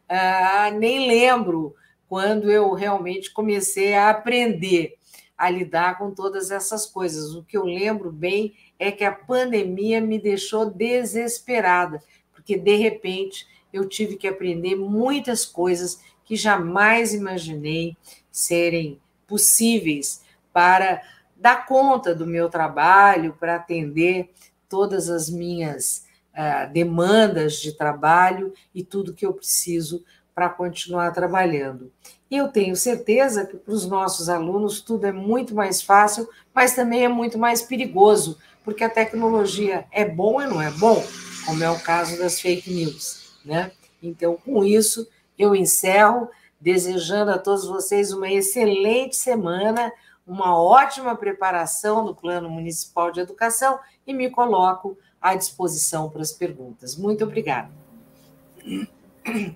ah, 0.09 0.71
nem 0.73 1.07
lembro 1.07 1.75
quando 2.09 2.51
eu 2.51 2.73
realmente 2.73 3.31
comecei 3.31 3.95
a 3.95 4.11
aprender 4.11 4.99
a 5.37 5.49
lidar 5.49 5.99
com 5.99 6.11
todas 6.11 6.51
essas 6.51 6.85
coisas. 6.85 7.35
O 7.35 7.45
que 7.45 7.57
eu 7.57 7.65
lembro 7.65 8.11
bem 8.11 8.55
é 8.79 8.93
que 8.93 9.05
a 9.05 9.13
pandemia 9.13 10.01
me 10.01 10.19
deixou 10.19 10.71
desesperada, 10.71 12.03
porque 12.33 12.57
de 12.57 12.77
repente 12.77 13.47
eu 13.73 13.89
tive 13.89 14.17
que 14.17 14.29
aprender 14.29 14.77
muitas 14.77 15.45
coisas 15.45 16.01
que 16.25 16.37
jamais 16.37 17.13
imaginei 17.13 17.97
serem 18.31 19.01
possíveis 19.27 20.23
para 20.53 21.03
dar 21.37 21.67
conta 21.67 22.15
do 22.15 22.27
meu 22.27 22.49
trabalho, 22.49 23.37
para 23.39 23.57
atender 23.57 24.31
todas 24.69 25.09
as 25.09 25.31
minhas 25.31 26.05
uh, 26.35 26.73
demandas 26.73 27.55
de 27.61 27.73
trabalho 27.73 28.53
e 28.75 28.83
tudo 28.83 29.15
que 29.15 29.25
eu 29.25 29.33
preciso 29.33 30.05
para 30.35 30.49
continuar 30.49 31.11
trabalhando. 31.13 31.91
E 32.31 32.37
eu 32.37 32.49
tenho 32.49 32.77
certeza 32.77 33.47
que 33.47 33.57
para 33.57 33.73
os 33.73 33.87
nossos 33.87 34.29
alunos 34.29 34.81
tudo 34.81 35.07
é 35.07 35.13
muito 35.13 35.55
mais 35.55 35.83
fácil, 35.83 36.29
mas 36.55 36.75
também 36.75 37.05
é 37.05 37.09
muito 37.09 37.39
mais 37.39 37.63
perigoso, 37.63 38.39
porque 38.69 38.85
a 38.85 38.91
tecnologia 38.91 39.87
é 39.91 40.05
bom 40.05 40.43
e 40.43 40.47
não 40.47 40.61
é 40.61 40.71
bom, 40.71 41.03
como 41.47 41.65
é 41.65 41.71
o 41.71 41.81
caso 41.81 42.19
das 42.19 42.39
fake 42.39 42.71
news. 42.71 43.39
Né? 43.43 43.73
Então, 44.03 44.37
com 44.37 44.63
isso, 44.63 45.09
eu 45.39 45.57
encerro 45.57 46.29
desejando 46.61 47.31
a 47.31 47.39
todos 47.39 47.67
vocês 47.67 48.13
uma 48.13 48.31
excelente 48.31 49.17
semana, 49.17 49.91
uma 50.27 50.55
ótima 50.55 51.17
preparação 51.17 52.05
do 52.05 52.15
Plano 52.15 52.51
Municipal 52.51 53.11
de 53.11 53.21
Educação 53.21 53.79
e 54.07 54.13
me 54.13 54.29
coloco 54.29 54.99
à 55.19 55.35
disposição 55.35 56.11
para 56.11 56.21
as 56.21 56.33
perguntas. 56.33 56.95
Muito 56.95 57.25
obrigada. 57.25 57.71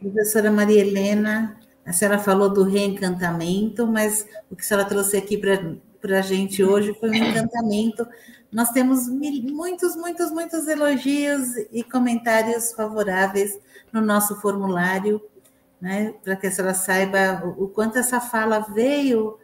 Professora 0.00 0.50
Maria 0.50 0.80
Helena, 0.80 1.60
a 1.84 1.92
senhora 1.92 2.18
falou 2.18 2.48
do 2.48 2.62
reencantamento, 2.62 3.86
mas 3.86 4.26
o 4.50 4.56
que 4.56 4.62
a 4.62 4.64
senhora 4.64 4.88
trouxe 4.88 5.18
aqui 5.18 5.36
para 5.36 6.18
a 6.18 6.22
gente 6.22 6.64
hoje 6.64 6.94
foi 6.98 7.10
um 7.10 7.14
encantamento. 7.14 8.06
Nós 8.52 8.70
temos 8.70 9.08
muitos, 9.08 9.96
muitos, 9.96 10.30
muitos 10.30 10.68
elogios 10.68 11.56
e 11.72 11.82
comentários 11.82 12.72
favoráveis 12.72 13.58
no 13.90 14.02
nosso 14.02 14.38
formulário, 14.42 15.22
né, 15.80 16.14
para 16.22 16.36
que 16.36 16.46
a 16.46 16.50
senhora 16.50 16.74
saiba 16.74 17.42
o, 17.44 17.64
o 17.64 17.68
quanto 17.68 17.98
essa 17.98 18.20
fala 18.20 18.60
veio 18.60 19.38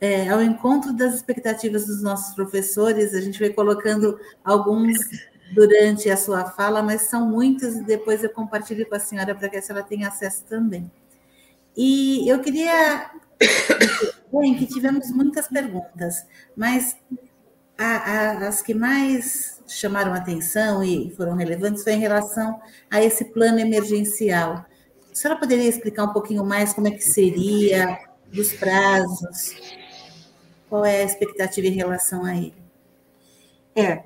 é, 0.00 0.28
ao 0.28 0.40
encontro 0.40 0.92
das 0.92 1.14
expectativas 1.14 1.86
dos 1.86 2.02
nossos 2.02 2.34
professores. 2.34 3.14
A 3.14 3.20
gente 3.20 3.40
vai 3.40 3.50
colocando 3.50 4.18
alguns 4.44 4.98
durante 5.52 6.08
a 6.08 6.16
sua 6.16 6.44
fala, 6.44 6.82
mas 6.82 7.02
são 7.02 7.28
muitos 7.28 7.74
e 7.74 7.82
depois 7.82 8.22
eu 8.22 8.30
compartilho 8.30 8.88
com 8.88 8.94
a 8.94 9.00
senhora 9.00 9.34
para 9.34 9.48
que 9.48 9.56
a 9.56 9.62
senhora 9.62 9.84
tenha 9.84 10.06
acesso 10.06 10.44
também. 10.44 10.90
E 11.76 12.28
eu 12.28 12.40
queria 12.40 13.10
bem 14.32 14.54
que 14.54 14.66
tivemos 14.66 15.10
muitas 15.10 15.48
perguntas, 15.48 16.26
mas 16.56 16.96
a, 17.78 17.84
a, 17.84 18.48
as 18.48 18.62
que 18.62 18.74
mais 18.74 19.60
chamaram 19.66 20.12
atenção 20.12 20.82
e 20.82 21.10
foram 21.16 21.34
relevantes 21.34 21.82
foi 21.82 21.94
em 21.94 22.00
relação 22.00 22.60
a 22.90 23.02
esse 23.02 23.26
plano 23.26 23.58
emergencial. 23.58 24.64
A 25.10 25.14
senhora 25.14 25.38
poderia 25.38 25.68
explicar 25.68 26.04
um 26.04 26.12
pouquinho 26.12 26.44
mais 26.44 26.72
como 26.72 26.88
é 26.88 26.90
que 26.90 27.02
seria, 27.02 27.98
dos 28.26 28.52
prazos? 28.52 29.54
Qual 30.68 30.84
é 30.84 31.02
a 31.02 31.04
expectativa 31.04 31.66
em 31.66 31.72
relação 31.72 32.24
a 32.24 32.34
ele? 32.34 32.54
É, 33.74 34.02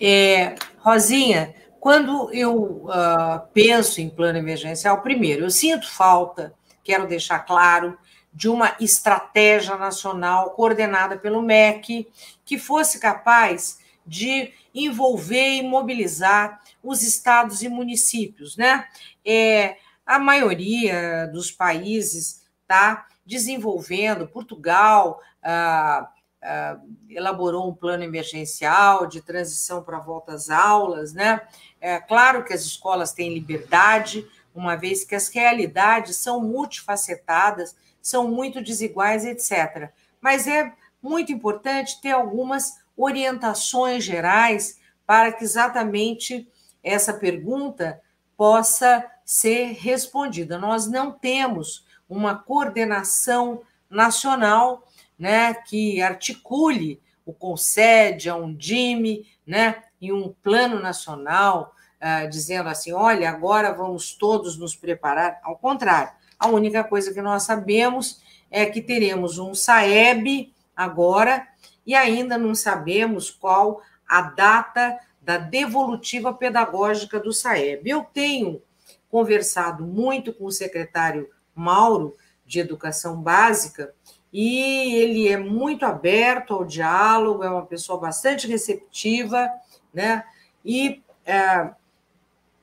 é 0.00 0.54
Rosinha, 0.78 1.54
quando 1.80 2.32
eu 2.32 2.84
uh, 2.86 3.40
penso 3.52 4.00
em 4.00 4.08
plano 4.08 4.38
emergencial, 4.38 5.02
primeiro, 5.02 5.44
eu 5.44 5.50
sinto 5.50 5.90
falta 5.90 6.54
quero 6.88 7.06
deixar 7.06 7.40
claro, 7.40 7.98
de 8.38 8.48
uma 8.48 8.76
estratégia 8.78 9.76
nacional 9.76 10.52
coordenada 10.52 11.18
pelo 11.18 11.42
MEC, 11.42 12.06
que 12.44 12.56
fosse 12.56 13.00
capaz 13.00 13.80
de 14.06 14.52
envolver 14.72 15.56
e 15.56 15.62
mobilizar 15.64 16.60
os 16.80 17.02
estados 17.02 17.62
e 17.62 17.68
municípios, 17.68 18.56
né? 18.56 18.86
É, 19.26 19.76
a 20.06 20.20
maioria 20.20 21.26
dos 21.32 21.50
países 21.50 22.44
está 22.62 23.08
desenvolvendo, 23.26 24.28
Portugal 24.28 25.20
ah, 25.42 26.08
ah, 26.40 26.78
elaborou 27.10 27.68
um 27.68 27.74
plano 27.74 28.04
emergencial 28.04 29.08
de 29.08 29.20
transição 29.20 29.82
para 29.82 29.98
volta 29.98 30.34
às 30.34 30.48
aulas, 30.48 31.12
né? 31.12 31.40
É 31.80 31.98
claro 31.98 32.44
que 32.44 32.52
as 32.52 32.62
escolas 32.62 33.12
têm 33.12 33.34
liberdade, 33.34 34.24
uma 34.54 34.76
vez 34.76 35.02
que 35.02 35.16
as 35.16 35.26
realidades 35.26 36.16
são 36.18 36.40
multifacetadas, 36.40 37.74
são 38.08 38.28
muito 38.28 38.62
desiguais, 38.62 39.24
etc. 39.24 39.90
Mas 40.20 40.46
é 40.46 40.72
muito 41.02 41.32
importante 41.32 42.00
ter 42.00 42.10
algumas 42.10 42.78
orientações 42.96 44.02
gerais 44.04 44.78
para 45.06 45.32
que 45.32 45.44
exatamente 45.44 46.48
essa 46.82 47.12
pergunta 47.14 48.00
possa 48.36 49.04
ser 49.24 49.72
respondida. 49.72 50.58
Nós 50.58 50.86
não 50.86 51.12
temos 51.12 51.86
uma 52.08 52.34
coordenação 52.34 53.62
nacional 53.88 54.86
né, 55.18 55.54
que 55.54 56.00
articule 56.00 57.00
o 57.24 57.32
CONSED, 57.32 58.30
a 58.30 58.36
Undime, 58.36 59.26
né, 59.46 59.82
e 60.00 60.12
um 60.12 60.32
plano 60.42 60.80
nacional 60.80 61.74
uh, 62.00 62.28
dizendo 62.30 62.68
assim: 62.68 62.92
olha, 62.92 63.28
agora 63.28 63.72
vamos 63.72 64.14
todos 64.14 64.56
nos 64.56 64.74
preparar. 64.74 65.40
Ao 65.42 65.56
contrário, 65.56 66.12
a 66.38 66.48
única 66.48 66.84
coisa 66.84 67.12
que 67.12 67.20
nós 67.20 67.42
sabemos 67.42 68.20
é 68.50 68.64
que 68.66 68.80
teremos 68.80 69.38
um 69.38 69.54
SAEB 69.54 70.52
agora 70.76 71.46
e 71.84 71.94
ainda 71.94 72.38
não 72.38 72.54
sabemos 72.54 73.30
qual 73.30 73.82
a 74.08 74.22
data 74.22 74.98
da 75.20 75.36
devolutiva 75.36 76.32
pedagógica 76.32 77.18
do 77.18 77.32
SAEB. 77.32 77.90
Eu 77.90 78.02
tenho 78.02 78.62
conversado 79.10 79.84
muito 79.84 80.32
com 80.32 80.46
o 80.46 80.52
secretário 80.52 81.28
Mauro 81.54 82.16
de 82.46 82.60
Educação 82.60 83.20
Básica 83.20 83.92
e 84.32 84.94
ele 84.94 85.28
é 85.28 85.36
muito 85.36 85.84
aberto 85.84 86.54
ao 86.54 86.64
diálogo, 86.64 87.42
é 87.42 87.50
uma 87.50 87.66
pessoa 87.66 87.98
bastante 87.98 88.46
receptiva, 88.46 89.50
né? 89.92 90.24
E 90.64 91.02
é, 91.24 91.70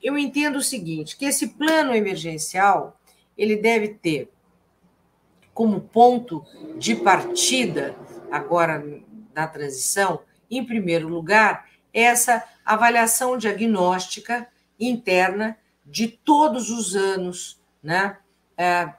eu 0.01 0.17
entendo 0.17 0.57
o 0.57 0.63
seguinte, 0.63 1.17
que 1.17 1.25
esse 1.25 1.49
plano 1.49 1.93
emergencial 1.93 2.99
ele 3.37 3.55
deve 3.55 3.89
ter 3.89 4.31
como 5.53 5.79
ponto 5.79 6.45
de 6.77 6.95
partida 6.95 7.95
agora 8.31 8.83
na 9.33 9.47
transição, 9.47 10.21
em 10.51 10.63
primeiro 10.63 11.07
lugar, 11.07 11.69
essa 11.93 12.43
avaliação 12.65 13.37
diagnóstica 13.37 14.47
interna 14.79 15.57
de 15.85 16.07
todos 16.07 16.69
os 16.69 16.95
anos, 16.95 17.59
né? 17.81 18.17
É, 18.57 18.93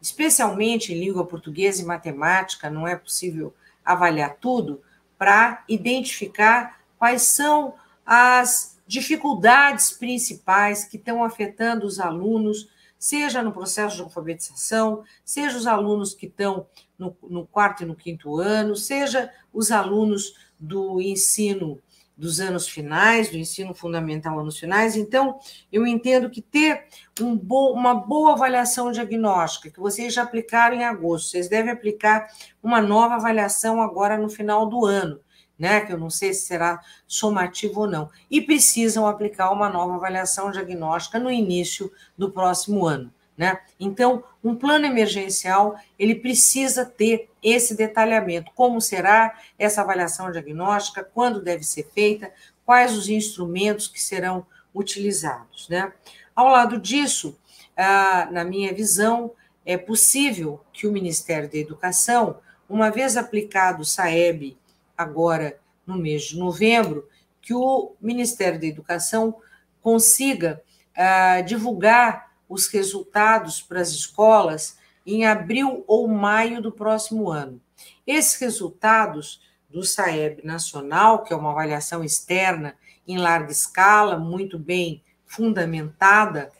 especialmente 0.00 0.92
em 0.92 1.00
língua 1.00 1.26
portuguesa 1.26 1.82
e 1.82 1.84
matemática, 1.84 2.70
não 2.70 2.86
é 2.86 2.96
possível 2.96 3.54
avaliar 3.84 4.36
tudo, 4.36 4.82
para 5.18 5.64
identificar 5.68 6.80
quais 6.98 7.22
são 7.22 7.74
as 8.06 8.78
dificuldades 8.86 9.90
principais 9.90 10.84
que 10.84 10.96
estão 10.96 11.24
afetando 11.24 11.86
os 11.86 11.98
alunos, 11.98 12.68
seja 12.98 13.42
no 13.42 13.52
processo 13.52 13.96
de 13.96 14.02
alfabetização, 14.02 15.04
seja 15.24 15.56
os 15.56 15.66
alunos 15.66 16.14
que 16.14 16.26
estão 16.26 16.66
no, 16.98 17.16
no 17.22 17.46
quarto 17.46 17.82
e 17.82 17.86
no 17.86 17.94
quinto 17.94 18.38
ano, 18.38 18.74
seja 18.74 19.30
os 19.52 19.70
alunos 19.70 20.34
do 20.58 21.00
ensino 21.00 21.80
dos 22.16 22.40
anos 22.40 22.68
finais, 22.68 23.30
do 23.30 23.36
ensino 23.36 23.72
fundamental 23.72 24.40
anos 24.40 24.58
finais. 24.58 24.96
Então, 24.96 25.38
eu 25.70 25.86
entendo 25.86 26.28
que 26.28 26.42
ter 26.42 26.86
um 27.20 27.36
bo 27.36 27.72
uma 27.72 27.94
boa 27.94 28.32
avaliação 28.32 28.90
diagnóstica, 28.90 29.70
que 29.70 29.78
vocês 29.78 30.12
já 30.12 30.24
aplicaram 30.24 30.74
em 30.76 30.84
agosto, 30.84 31.30
vocês 31.30 31.48
devem 31.48 31.70
aplicar 31.70 32.26
uma 32.60 32.80
nova 32.82 33.14
avaliação 33.14 33.80
agora 33.80 34.18
no 34.18 34.28
final 34.28 34.66
do 34.66 34.84
ano 34.84 35.20
né, 35.58 35.80
que 35.80 35.92
eu 35.92 35.98
não 35.98 36.08
sei 36.08 36.32
se 36.32 36.46
será 36.46 36.80
somativo 37.06 37.80
ou 37.80 37.86
não, 37.86 38.10
e 38.30 38.40
precisam 38.40 39.06
aplicar 39.06 39.50
uma 39.50 39.68
nova 39.68 39.96
avaliação 39.96 40.50
diagnóstica 40.50 41.18
no 41.18 41.30
início 41.30 41.90
do 42.16 42.30
próximo 42.30 42.86
ano. 42.86 43.12
Né? 43.36 43.58
Então, 43.78 44.24
um 44.42 44.54
plano 44.54 44.86
emergencial 44.86 45.76
ele 45.98 46.16
precisa 46.16 46.84
ter 46.84 47.30
esse 47.42 47.76
detalhamento: 47.76 48.50
como 48.54 48.80
será 48.80 49.38
essa 49.56 49.80
avaliação 49.80 50.30
diagnóstica, 50.32 51.04
quando 51.04 51.40
deve 51.40 51.62
ser 51.62 51.88
feita, 51.94 52.32
quais 52.66 52.96
os 52.96 53.08
instrumentos 53.08 53.86
que 53.86 54.00
serão 54.00 54.44
utilizados. 54.74 55.68
Né? 55.68 55.92
Ao 56.34 56.48
lado 56.48 56.78
disso, 56.80 57.38
ah, 57.76 58.28
na 58.30 58.44
minha 58.44 58.74
visão, 58.74 59.32
é 59.64 59.76
possível 59.76 60.60
que 60.72 60.86
o 60.86 60.92
Ministério 60.92 61.48
da 61.48 61.58
Educação, 61.58 62.38
uma 62.68 62.90
vez 62.90 63.16
aplicado 63.16 63.82
o 63.82 63.86
SAEB 63.86 64.58
agora 64.98 65.60
no 65.86 65.96
mês 65.96 66.24
de 66.24 66.36
novembro, 66.36 67.08
que 67.40 67.54
o 67.54 67.94
Ministério 68.00 68.60
da 68.60 68.66
Educação 68.66 69.36
consiga 69.80 70.60
uh, 70.90 71.42
divulgar 71.44 72.32
os 72.48 72.66
resultados 72.66 73.62
para 73.62 73.80
as 73.80 73.90
escolas 73.90 74.76
em 75.06 75.24
abril 75.24 75.84
ou 75.86 76.08
maio 76.08 76.60
do 76.60 76.72
próximo 76.72 77.30
ano. 77.30 77.60
Esses 78.06 78.38
resultados 78.40 79.40
do 79.70 79.84
SAEB 79.84 80.44
Nacional, 80.44 81.22
que 81.22 81.32
é 81.32 81.36
uma 81.36 81.52
avaliação 81.52 82.02
externa 82.02 82.74
em 83.06 83.16
larga 83.16 83.52
escala, 83.52 84.18
muito 84.18 84.58
bem 84.58 85.02
fundamentada, 85.24 86.50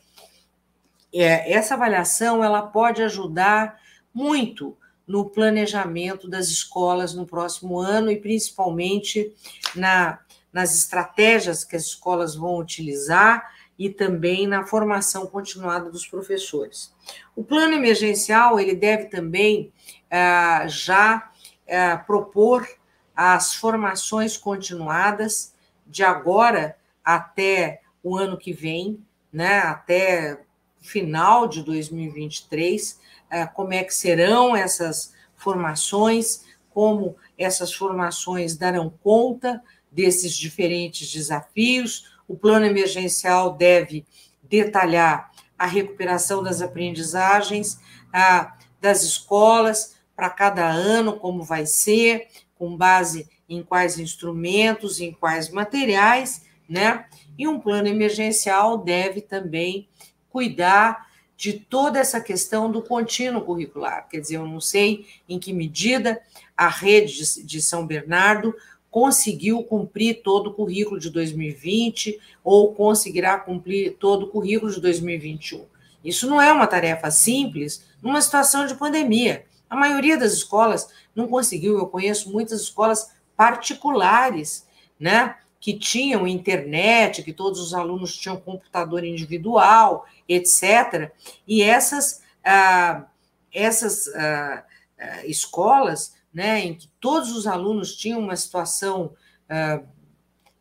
é, 1.13 1.51
essa 1.51 1.73
avaliação 1.73 2.43
ela 2.43 2.61
pode 2.61 3.01
ajudar 3.01 3.79
muito 4.13 4.77
no 5.09 5.27
planejamento 5.27 6.29
das 6.29 6.49
escolas 6.49 7.15
no 7.15 7.25
próximo 7.25 7.79
ano 7.79 8.11
e 8.11 8.15
principalmente 8.15 9.33
na, 9.75 10.19
nas 10.53 10.75
estratégias 10.75 11.63
que 11.63 11.75
as 11.75 11.85
escolas 11.85 12.35
vão 12.35 12.59
utilizar 12.59 13.51
e 13.77 13.89
também 13.89 14.45
na 14.45 14.67
formação 14.67 15.25
continuada 15.25 15.89
dos 15.89 16.05
professores. 16.05 16.93
O 17.35 17.43
plano 17.43 17.73
emergencial 17.73 18.59
ele 18.59 18.75
deve 18.75 19.05
também 19.05 19.73
ah, 20.11 20.67
já 20.67 21.31
ah, 21.67 21.97
propor 21.97 22.67
as 23.15 23.55
formações 23.55 24.37
continuadas 24.37 25.55
de 25.87 26.03
agora 26.03 26.77
até 27.03 27.81
o 28.03 28.15
ano 28.15 28.37
que 28.37 28.53
vem, 28.53 29.03
né, 29.33 29.57
até 29.61 30.39
final 30.79 31.47
de 31.47 31.63
2023, 31.63 32.99
ah, 32.99 33.09
como 33.45 33.73
é 33.73 33.83
que 33.83 33.93
serão 33.93 34.55
essas 34.55 35.13
formações, 35.35 36.45
como 36.71 37.15
essas 37.37 37.73
formações 37.73 38.55
darão 38.55 38.89
conta 39.03 39.61
desses 39.91 40.35
diferentes 40.35 41.11
desafios. 41.11 42.11
O 42.27 42.35
plano 42.35 42.65
emergencial 42.65 43.55
deve 43.55 44.05
detalhar 44.43 45.31
a 45.57 45.65
recuperação 45.65 46.41
das 46.41 46.61
aprendizagens 46.61 47.79
a, 48.13 48.55
das 48.79 49.03
escolas 49.03 49.97
para 50.15 50.29
cada 50.29 50.67
ano, 50.67 51.17
como 51.17 51.43
vai 51.43 51.65
ser, 51.65 52.27
com 52.55 52.75
base 52.75 53.29
em 53.47 53.63
quais 53.63 53.97
instrumentos, 53.97 54.99
em 54.99 55.11
quais 55.11 55.49
materiais, 55.49 56.45
né? 56.67 57.05
E 57.37 57.47
um 57.47 57.59
plano 57.59 57.87
emergencial 57.87 58.77
deve 58.77 59.21
também 59.21 59.87
cuidar 60.29 61.08
de 61.39 61.53
toda 61.53 61.97
essa 61.97 62.19
questão 62.19 62.69
do 62.69 62.81
contínuo 62.81 63.41
curricular. 63.41 64.09
Quer 64.09 64.19
dizer, 64.19 64.35
eu 64.35 64.45
não 64.45 64.59
sei 64.59 65.05
em 65.27 65.39
que 65.39 65.53
medida 65.53 66.21
a 66.55 66.67
rede 66.67 67.45
de 67.45 67.61
São 67.61 67.87
Bernardo 67.87 68.53
conseguiu 68.91 69.63
cumprir 69.63 70.21
todo 70.21 70.47
o 70.47 70.53
currículo 70.53 70.99
de 70.99 71.09
2020 71.09 72.19
ou 72.43 72.73
conseguirá 72.73 73.39
cumprir 73.39 73.95
todo 73.97 74.23
o 74.23 74.27
currículo 74.27 74.69
de 74.69 74.81
2021. 74.81 75.65
Isso 76.03 76.29
não 76.29 76.41
é 76.41 76.51
uma 76.51 76.67
tarefa 76.67 77.09
simples 77.09 77.85
numa 78.03 78.21
situação 78.21 78.65
de 78.65 78.75
pandemia. 78.75 79.45
A 79.69 79.77
maioria 79.77 80.17
das 80.17 80.33
escolas 80.33 80.89
não 81.15 81.25
conseguiu. 81.25 81.77
Eu 81.77 81.87
conheço 81.87 82.29
muitas 82.33 82.59
escolas 82.59 83.13
particulares, 83.37 84.67
né, 84.99 85.37
que 85.59 85.73
tinham 85.73 86.27
internet, 86.27 87.23
que 87.23 87.33
todos 87.33 87.59
os 87.59 87.73
alunos 87.73 88.15
tinham 88.15 88.39
computador 88.39 89.03
individual, 89.03 90.05
etc. 90.27 91.11
E 91.47 91.61
essas, 91.61 92.21
ah, 92.43 93.05
essas 93.53 94.07
ah, 94.15 94.63
ah, 94.97 95.25
escolas 95.25 96.15
né, 96.33 96.59
em 96.61 96.75
que 96.75 96.87
todos 96.99 97.31
os 97.31 97.47
alunos 97.47 97.95
tinham 97.95 98.19
uma 98.19 98.35
situação, 98.35 99.13
ah, 99.49 99.81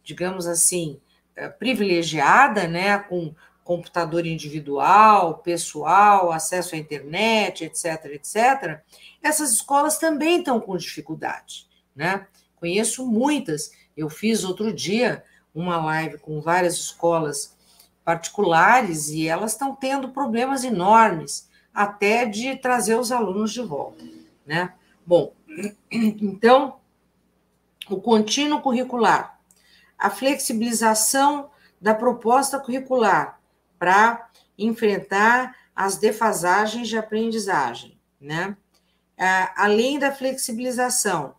digamos 0.02 0.46
assim, 0.46 1.00
ah, 1.36 1.48
privilegiada, 1.48 2.66
né, 2.66 2.98
com 2.98 3.34
computador 3.62 4.26
individual, 4.26 5.38
pessoal, 5.38 6.32
acesso 6.32 6.74
à 6.74 6.78
internet, 6.78 7.64
etc., 7.64 8.06
etc., 8.06 8.80
essas 9.22 9.52
escolas 9.52 9.98
também 9.98 10.38
estão 10.38 10.58
com 10.58 10.74
dificuldade, 10.74 11.66
né? 11.94 12.26
Conheço 12.56 13.06
muitas. 13.06 13.70
Eu 13.98 14.08
fiz 14.08 14.44
outro 14.44 14.72
dia 14.72 15.24
uma 15.52 15.76
live 15.84 16.18
com 16.18 16.40
várias 16.40 16.74
escolas 16.74 17.56
particulares 18.04 19.08
e 19.08 19.26
elas 19.26 19.52
estão 19.52 19.74
tendo 19.74 20.10
problemas 20.10 20.62
enormes 20.62 21.50
até 21.74 22.24
de 22.24 22.54
trazer 22.56 22.94
os 22.94 23.10
alunos 23.10 23.52
de 23.52 23.60
volta, 23.60 24.04
né? 24.46 24.72
Bom, 25.04 25.32
então, 25.90 26.76
o 27.90 28.00
contínuo 28.00 28.62
curricular, 28.62 29.36
a 29.98 30.08
flexibilização 30.10 31.50
da 31.80 31.92
proposta 31.92 32.60
curricular 32.60 33.40
para 33.80 34.30
enfrentar 34.56 35.56
as 35.74 35.96
defasagens 35.96 36.86
de 36.86 36.96
aprendizagem, 36.96 37.98
né? 38.20 38.56
Além 39.56 39.98
da 39.98 40.12
flexibilização, 40.12 41.34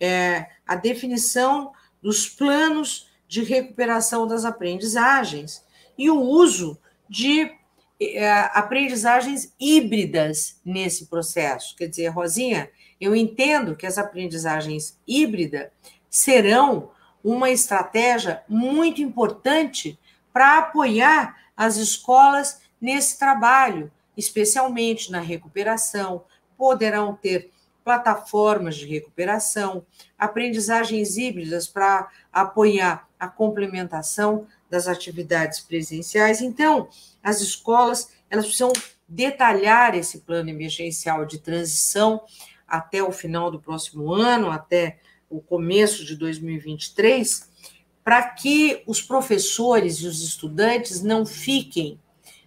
é, 0.00 0.48
a 0.66 0.74
definição 0.74 1.72
dos 2.02 2.28
planos 2.28 3.08
de 3.28 3.42
recuperação 3.42 4.26
das 4.26 4.44
aprendizagens 4.44 5.64
e 5.96 6.10
o 6.10 6.20
uso 6.20 6.78
de 7.08 7.52
é, 8.00 8.30
aprendizagens 8.54 9.54
híbridas 9.60 10.58
nesse 10.64 11.06
processo. 11.06 11.76
Quer 11.76 11.86
dizer, 11.86 12.08
Rosinha, 12.08 12.70
eu 13.00 13.14
entendo 13.14 13.76
que 13.76 13.86
as 13.86 13.98
aprendizagens 13.98 14.98
híbridas 15.06 15.68
serão 16.08 16.90
uma 17.22 17.50
estratégia 17.50 18.42
muito 18.48 19.02
importante 19.02 19.98
para 20.32 20.58
apoiar 20.58 21.36
as 21.56 21.76
escolas 21.76 22.62
nesse 22.80 23.18
trabalho, 23.18 23.92
especialmente 24.16 25.10
na 25.10 25.20
recuperação. 25.20 26.24
Poderão 26.56 27.14
ter 27.14 27.50
plataformas 27.84 28.76
de 28.76 28.86
recuperação, 28.86 29.84
aprendizagens 30.18 31.16
híbridas 31.16 31.66
para 31.66 32.08
apoiar 32.32 33.08
a 33.18 33.28
complementação 33.28 34.46
das 34.68 34.86
atividades 34.86 35.60
presenciais. 35.60 36.40
Então, 36.40 36.88
as 37.22 37.40
escolas 37.40 38.10
elas 38.30 38.44
precisam 38.44 38.72
detalhar 39.08 39.96
esse 39.96 40.20
plano 40.20 40.48
emergencial 40.48 41.26
de 41.26 41.38
transição 41.38 42.22
até 42.66 43.02
o 43.02 43.10
final 43.10 43.50
do 43.50 43.60
próximo 43.60 44.12
ano, 44.12 44.50
até 44.50 45.00
o 45.28 45.40
começo 45.40 46.04
de 46.04 46.14
2023, 46.14 47.50
para 48.04 48.22
que 48.22 48.82
os 48.86 49.02
professores 49.02 49.98
e 49.98 50.06
os 50.06 50.22
estudantes 50.22 51.02
não 51.02 51.26
fiquem, 51.26 52.00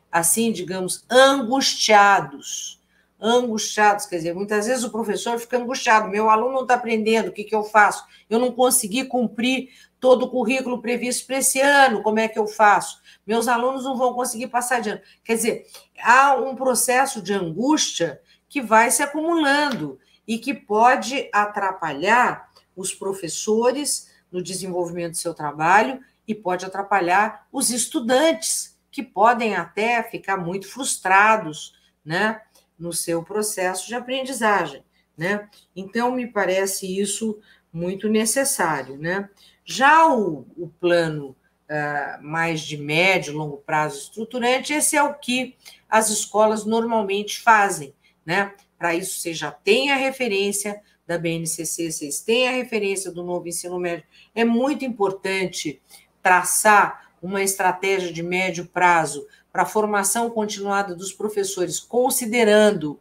assim, 0.10 0.52
digamos, 0.52 1.06
angustiados. 1.10 2.82
Angustiados, 3.26 4.06
quer 4.06 4.18
dizer, 4.18 4.36
muitas 4.36 4.68
vezes 4.68 4.84
o 4.84 4.92
professor 4.92 5.40
fica 5.40 5.58
angustiado, 5.58 6.10
meu 6.10 6.30
aluno 6.30 6.56
não 6.56 6.62
está 6.64 6.74
aprendendo, 6.74 7.30
o 7.30 7.32
que, 7.32 7.46
que 7.46 7.56
eu 7.56 7.64
faço? 7.64 8.06
Eu 8.30 8.38
não 8.38 8.52
consegui 8.52 9.06
cumprir 9.06 9.70
todo 9.98 10.24
o 10.24 10.30
currículo 10.30 10.82
previsto 10.82 11.26
para 11.26 11.38
esse 11.38 11.62
ano, 11.62 12.04
como 12.04 12.20
é 12.20 12.28
que 12.28 12.38
eu 12.38 12.46
faço? 12.46 13.02
Meus 13.26 13.48
alunos 13.48 13.86
não 13.86 13.96
vão 13.96 14.14
conseguir 14.14 14.48
passar 14.48 14.82
de 14.82 14.90
ano. 14.90 15.02
Quer 15.24 15.36
dizer, 15.36 15.66
há 16.04 16.36
um 16.36 16.54
processo 16.54 17.22
de 17.22 17.32
angústia 17.32 18.20
que 18.50 18.62
vai 18.62 18.92
se 18.92 19.02
acumulando 19.02 19.98
e 20.28 20.38
que 20.38 20.54
pode 20.54 21.30
atrapalhar 21.32 22.52
os 22.76 22.94
professores 22.94 24.12
no 24.30 24.44
desenvolvimento 24.44 25.12
do 25.12 25.18
seu 25.18 25.34
trabalho 25.34 26.02
e 26.28 26.36
pode 26.36 26.66
atrapalhar 26.66 27.48
os 27.54 27.70
estudantes, 27.70 28.78
que 28.92 29.02
podem 29.02 29.56
até 29.56 30.04
ficar 30.04 30.36
muito 30.36 30.68
frustrados, 30.68 31.74
né, 32.04 32.42
no 32.78 32.94
seu 32.94 33.24
processo 33.24 33.88
de 33.88 33.96
aprendizagem, 33.96 34.84
né? 35.18 35.50
Então 35.76 36.12
me 36.12 36.28
parece 36.28 37.00
isso 37.00 37.40
muito 37.72 38.10
necessário, 38.10 38.98
né? 38.98 39.30
Já 39.66 40.08
o, 40.08 40.46
o 40.58 40.68
plano 40.80 41.36
uh, 41.70 42.22
mais 42.22 42.62
de 42.62 42.78
médio, 42.78 43.34
longo 43.34 43.58
prazo 43.58 43.98
estruturante, 43.98 44.74
esse 44.74 44.96
é 44.96 45.04
o 45.04 45.14
que 45.14 45.56
as 45.90 46.10
escolas 46.10 46.66
normalmente 46.66 47.42
fazem, 47.42 47.94
né? 48.26 48.54
Para 48.78 48.96
isso, 48.96 49.20
você 49.20 49.34
já 49.34 49.52
tem 49.52 49.92
a 49.92 49.96
referência 49.96 50.82
da 51.08 51.18
BNCC, 51.18 51.92
vocês 51.92 52.22
têm 52.22 52.48
a 52.48 52.52
referência 52.52 53.12
do 53.12 53.24
novo 53.24 53.48
ensino 53.48 53.80
médio. 53.80 54.06
É 54.34 54.44
muito 54.44 54.86
importante 54.86 55.82
traçar 56.22 57.12
uma 57.22 57.42
estratégia 57.42 58.12
de 58.12 58.22
médio 58.22 58.66
prazo 58.66 59.26
para 59.54 59.62
a 59.62 59.68
formação 59.68 60.32
continuada 60.32 60.96
dos 60.96 61.14
professores, 61.14 61.80
considerando 61.80 63.00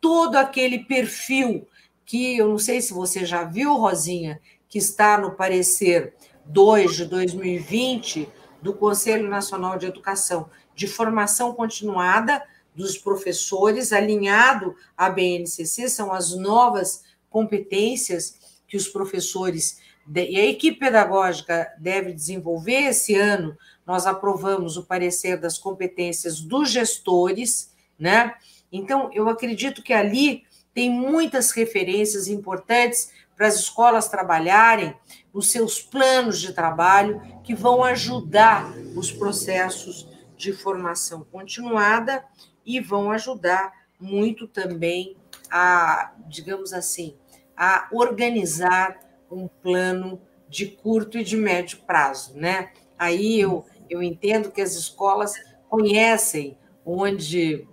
todo 0.00 0.36
aquele 0.36 0.78
perfil 0.84 1.68
que 2.06 2.38
eu 2.38 2.48
não 2.48 2.58
sei 2.58 2.80
se 2.80 2.94
você 2.94 3.26
já 3.26 3.44
viu, 3.44 3.74
Rosinha, 3.74 4.40
que 4.70 4.78
está 4.78 5.18
no 5.18 5.32
parecer 5.32 6.14
2 6.46 6.96
de 6.96 7.04
2020 7.04 8.26
do 8.62 8.72
Conselho 8.72 9.28
Nacional 9.28 9.78
de 9.78 9.84
Educação, 9.84 10.48
de 10.74 10.86
formação 10.86 11.52
continuada 11.52 12.42
dos 12.74 12.96
professores, 12.96 13.92
alinhado 13.92 14.74
à 14.96 15.10
BNCC, 15.10 15.90
são 15.90 16.10
as 16.10 16.34
novas 16.34 17.04
competências 17.28 18.58
que 18.66 18.78
os 18.78 18.88
professores 18.88 19.78
e 20.14 20.40
a 20.40 20.46
equipe 20.46 20.78
pedagógica 20.78 21.72
deve 21.78 22.12
desenvolver 22.12 22.88
esse 22.88 23.14
ano. 23.14 23.56
Nós 23.84 24.06
aprovamos 24.06 24.76
o 24.76 24.84
parecer 24.84 25.36
das 25.36 25.58
competências 25.58 26.40
dos 26.40 26.70
gestores, 26.70 27.74
né? 27.98 28.34
Então, 28.70 29.10
eu 29.12 29.28
acredito 29.28 29.82
que 29.82 29.92
ali 29.92 30.44
tem 30.72 30.90
muitas 30.90 31.50
referências 31.52 32.28
importantes 32.28 33.10
para 33.36 33.46
as 33.46 33.56
escolas 33.56 34.08
trabalharem 34.08 34.94
nos 35.32 35.50
seus 35.50 35.80
planos 35.80 36.40
de 36.40 36.52
trabalho 36.52 37.20
que 37.44 37.54
vão 37.54 37.84
ajudar 37.84 38.72
os 38.94 39.12
processos 39.12 40.08
de 40.36 40.52
formação 40.52 41.24
continuada 41.30 42.24
e 42.64 42.80
vão 42.80 43.10
ajudar 43.10 43.72
muito 44.00 44.46
também 44.46 45.16
a, 45.50 46.12
digamos 46.28 46.72
assim, 46.72 47.16
a 47.56 47.88
organizar 47.92 48.98
um 49.30 49.48
plano 49.48 50.20
de 50.48 50.66
curto 50.66 51.18
e 51.18 51.24
de 51.24 51.36
médio 51.36 51.78
prazo, 51.86 52.34
né? 52.36 52.70
Aí 52.98 53.40
eu, 53.40 53.64
eu 53.90 54.02
entendo 54.02 54.50
que 54.50 54.60
as 54.60 54.74
escolas 54.74 55.34
conhecem 55.68 56.56
onde 56.84 57.66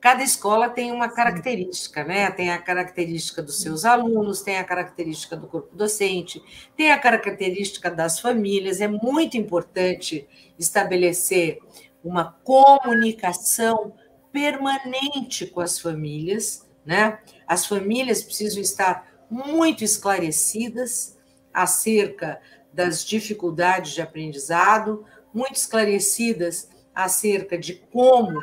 cada 0.00 0.22
escola 0.22 0.68
tem 0.68 0.92
uma 0.92 1.08
característica, 1.08 2.04
né? 2.04 2.30
Tem 2.30 2.50
a 2.50 2.58
característica 2.58 3.42
dos 3.42 3.60
seus 3.60 3.84
alunos, 3.84 4.42
tem 4.42 4.58
a 4.58 4.64
característica 4.64 5.36
do 5.36 5.46
corpo 5.46 5.74
docente, 5.76 6.42
tem 6.76 6.90
a 6.92 6.98
característica 6.98 7.90
das 7.90 8.20
famílias. 8.20 8.80
É 8.80 8.88
muito 8.88 9.36
importante 9.36 10.26
estabelecer 10.58 11.58
uma 12.02 12.32
comunicação 12.44 13.92
permanente 14.32 15.46
com 15.46 15.60
as 15.60 15.78
famílias, 15.78 16.66
né? 16.84 17.18
As 17.46 17.66
famílias 17.66 18.22
precisam 18.22 18.62
estar 18.62 19.07
muito 19.30 19.84
esclarecidas 19.84 21.16
acerca 21.52 22.40
das 22.72 23.04
dificuldades 23.04 23.92
de 23.92 24.02
aprendizado, 24.02 25.04
muito 25.32 25.56
esclarecidas 25.56 26.68
acerca 26.94 27.58
de 27.58 27.74
como 27.74 28.40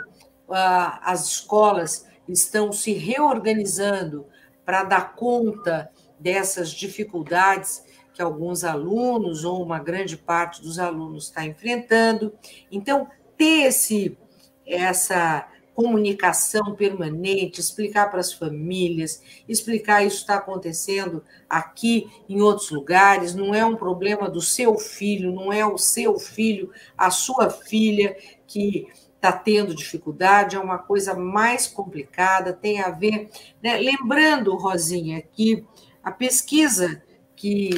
ah, 0.49 0.99
as 1.03 1.27
escolas 1.27 2.05
estão 2.27 2.71
se 2.71 2.93
reorganizando 2.93 4.25
para 4.65 4.83
dar 4.83 5.15
conta 5.15 5.89
dessas 6.19 6.71
dificuldades 6.71 7.83
que 8.13 8.21
alguns 8.21 8.63
alunos 8.63 9.43
ou 9.43 9.61
uma 9.61 9.77
grande 9.77 10.15
parte 10.15 10.61
dos 10.61 10.79
alunos 10.79 11.25
está 11.25 11.45
enfrentando. 11.45 12.33
Então, 12.71 13.09
ter 13.37 13.67
esse, 13.67 14.17
essa 14.65 15.47
comunicação 15.75 16.73
permanente, 16.73 17.59
explicar 17.59 18.09
para 18.09 18.21
as 18.21 18.31
famílias, 18.31 19.21
explicar 19.47 20.05
isso 20.05 20.21
está 20.21 20.35
acontecendo 20.35 21.21
aqui 21.49 22.09
em 22.29 22.41
outros 22.41 22.71
lugares, 22.71 23.35
não 23.35 23.53
é 23.53 23.63
um 23.65 23.75
problema 23.75 24.29
do 24.29 24.41
seu 24.41 24.77
filho, 24.77 25.33
não 25.33 25.51
é 25.51 25.65
o 25.65 25.77
seu 25.77 26.17
filho, 26.17 26.71
a 26.97 27.11
sua 27.11 27.49
filha 27.49 28.17
que 28.47 28.87
está 29.15 29.33
tendo 29.33 29.75
dificuldade, 29.75 30.55
é 30.55 30.59
uma 30.59 30.77
coisa 30.77 31.13
mais 31.13 31.67
complicada, 31.67 32.53
tem 32.53 32.81
a 32.81 32.89
ver. 32.89 33.29
Né? 33.61 33.77
Lembrando, 33.77 34.55
Rosinha, 34.55 35.21
que 35.21 35.65
a 36.01 36.11
pesquisa 36.11 37.03
que 37.35 37.69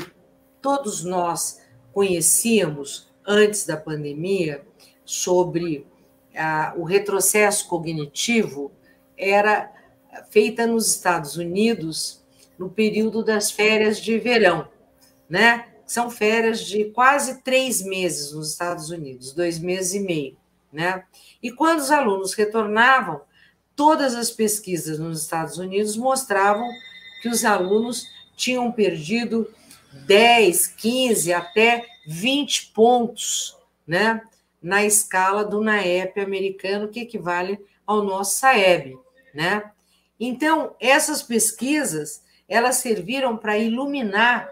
todos 0.62 1.04
nós 1.04 1.62
conhecíamos 1.92 3.10
antes 3.26 3.66
da 3.66 3.76
pandemia 3.76 4.64
sobre 5.04 5.88
o 6.76 6.84
retrocesso 6.84 7.68
cognitivo 7.68 8.72
era 9.18 9.72
feita 10.30 10.66
nos 10.66 10.88
Estados 10.88 11.38
Unidos 11.38 12.24
no 12.58 12.70
período 12.70 13.24
das 13.24 13.52
férias 13.52 14.00
de 14.00 14.18
verão, 14.18 14.68
né? 15.30 15.68
São 15.86 16.10
férias 16.10 16.62
de 16.62 16.86
quase 16.86 17.42
três 17.44 17.82
meses 17.82 18.34
nos 18.34 18.52
Estados 18.52 18.90
Unidos, 18.90 19.32
dois 19.32 19.60
meses 19.60 19.94
e 19.94 20.00
meio, 20.00 20.38
né? 20.72 21.04
E 21.42 21.52
quando 21.52 21.80
os 21.80 21.92
alunos 21.92 22.34
retornavam, 22.34 23.22
todas 23.76 24.16
as 24.16 24.32
pesquisas 24.32 25.00
nos 25.00 25.22
Estados 25.22 25.58
Unidos 25.58 25.96
mostravam 25.96 26.68
que 27.22 27.30
os 27.30 27.46
alunos 27.46 28.08
tinham 28.36 28.72
perdido 28.72 29.48
10, 30.06 30.68
15, 30.68 31.34
até 31.34 31.86
20 32.08 32.72
pontos, 32.74 33.56
né? 33.88 34.22
Na 34.62 34.84
escala 34.84 35.46
do 35.46 35.62
NAEP 35.62 36.20
americano, 36.20 36.88
que 36.88 37.02
equivale 37.02 37.60
ao 37.86 38.04
nosso 38.04 38.38
SAEB, 38.38 38.98
né? 39.34 39.72
Então, 40.20 40.76
essas 40.80 41.22
pesquisas, 41.22 42.24
elas 42.48 42.78
serviram 42.78 43.38
para 43.38 43.58
iluminar 43.58 44.50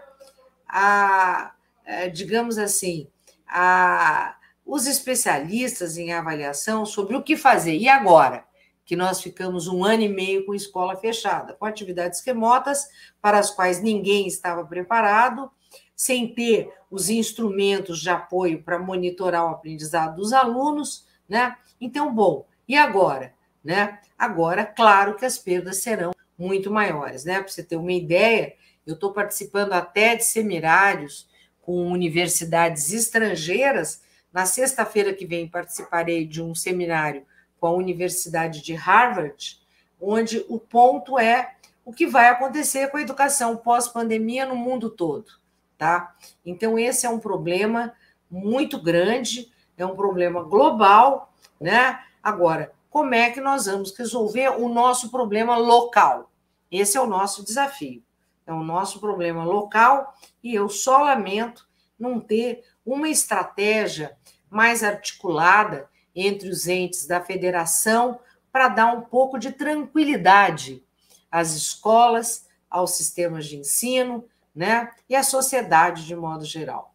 a, 0.68 1.52
a, 1.84 2.06
digamos 2.08 2.56
assim, 2.56 3.08
a, 3.48 4.36
os 4.64 4.86
especialistas 4.86 5.96
em 5.96 6.12
avaliação 6.12 6.86
sobre 6.86 7.16
o 7.16 7.22
que 7.22 7.36
fazer. 7.36 7.76
E 7.76 7.88
agora? 7.88 8.44
Que 8.84 8.94
nós 8.94 9.20
ficamos 9.20 9.66
um 9.66 9.84
ano 9.84 10.02
e 10.02 10.08
meio 10.08 10.46
com 10.46 10.54
escola 10.54 10.96
fechada, 10.96 11.54
com 11.54 11.64
atividades 11.64 12.24
remotas 12.24 12.88
para 13.20 13.38
as 13.38 13.50
quais 13.50 13.82
ninguém 13.82 14.28
estava 14.28 14.64
preparado, 14.64 15.50
sem 15.96 16.28
ter 16.28 16.70
os 16.90 17.08
instrumentos 17.08 18.00
de 18.00 18.10
apoio 18.10 18.62
para 18.62 18.78
monitorar 18.78 19.46
o 19.46 19.48
aprendizado 19.48 20.16
dos 20.16 20.34
alunos, 20.34 21.06
né? 21.26 21.56
Então, 21.80 22.14
bom, 22.14 22.46
e 22.68 22.76
agora? 22.76 23.34
Né? 23.64 23.98
Agora, 24.16 24.64
claro 24.64 25.16
que 25.16 25.24
as 25.24 25.38
perdas 25.38 25.78
serão 25.78 26.12
muito 26.38 26.70
maiores, 26.70 27.24
né? 27.24 27.40
Para 27.40 27.48
você 27.48 27.62
ter 27.62 27.76
uma 27.76 27.92
ideia, 27.92 28.54
eu 28.86 28.94
estou 28.94 29.12
participando 29.12 29.72
até 29.72 30.14
de 30.14 30.24
seminários 30.24 31.28
com 31.62 31.90
universidades 31.90 32.92
estrangeiras. 32.92 34.02
Na 34.32 34.44
sexta-feira 34.44 35.14
que 35.14 35.26
vem 35.26 35.48
participarei 35.48 36.26
de 36.26 36.42
um 36.42 36.54
seminário 36.54 37.24
com 37.58 37.66
a 37.66 37.72
Universidade 37.72 38.62
de 38.62 38.74
Harvard, 38.74 39.58
onde 39.98 40.44
o 40.48 40.60
ponto 40.60 41.18
é 41.18 41.54
o 41.84 41.92
que 41.92 42.06
vai 42.06 42.28
acontecer 42.28 42.88
com 42.88 42.98
a 42.98 43.02
educação 43.02 43.56
pós-pandemia 43.56 44.44
no 44.44 44.54
mundo 44.54 44.90
todo 44.90 45.45
tá? 45.78 46.14
Então, 46.44 46.78
esse 46.78 47.06
é 47.06 47.10
um 47.10 47.18
problema 47.18 47.92
muito 48.30 48.80
grande, 48.80 49.50
é 49.76 49.84
um 49.84 49.94
problema 49.94 50.42
global, 50.42 51.32
né? 51.60 52.00
Agora, 52.22 52.72
como 52.90 53.14
é 53.14 53.30
que 53.30 53.40
nós 53.40 53.66
vamos 53.66 53.96
resolver 53.96 54.48
o 54.60 54.68
nosso 54.68 55.10
problema 55.10 55.56
local? 55.56 56.30
Esse 56.70 56.96
é 56.96 57.00
o 57.00 57.06
nosso 57.06 57.44
desafio. 57.44 58.02
É 58.46 58.52
o 58.52 58.62
nosso 58.62 59.00
problema 59.00 59.44
local 59.44 60.14
e 60.42 60.54
eu 60.54 60.68
só 60.68 61.02
lamento 61.02 61.68
não 61.98 62.20
ter 62.20 62.64
uma 62.84 63.08
estratégia 63.08 64.16
mais 64.48 64.84
articulada 64.84 65.88
entre 66.14 66.48
os 66.48 66.68
entes 66.68 67.06
da 67.06 67.20
federação 67.20 68.20
para 68.52 68.68
dar 68.68 68.94
um 68.94 69.02
pouco 69.02 69.38
de 69.38 69.52
tranquilidade 69.52 70.82
às 71.30 71.54
escolas, 71.54 72.48
aos 72.70 72.92
sistemas 72.96 73.46
de 73.46 73.56
ensino, 73.56 74.24
né? 74.56 74.88
E 75.08 75.14
a 75.14 75.22
sociedade 75.22 76.06
de 76.06 76.16
modo 76.16 76.44
geral. 76.44 76.94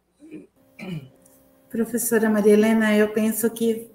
Professora 1.70 2.28
Maria 2.28 2.54
Helena, 2.54 2.94
eu 2.94 3.12
penso 3.12 3.48
que 3.48 3.88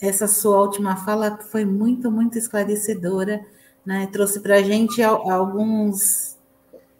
essa 0.00 0.26
sua 0.26 0.58
última 0.58 0.96
fala 0.96 1.38
foi 1.50 1.64
muito, 1.66 2.10
muito 2.10 2.38
esclarecedora, 2.38 3.44
né? 3.84 4.08
Trouxe 4.10 4.40
para 4.40 4.56
a 4.56 4.62
gente 4.62 5.02
alguns, 5.02 6.38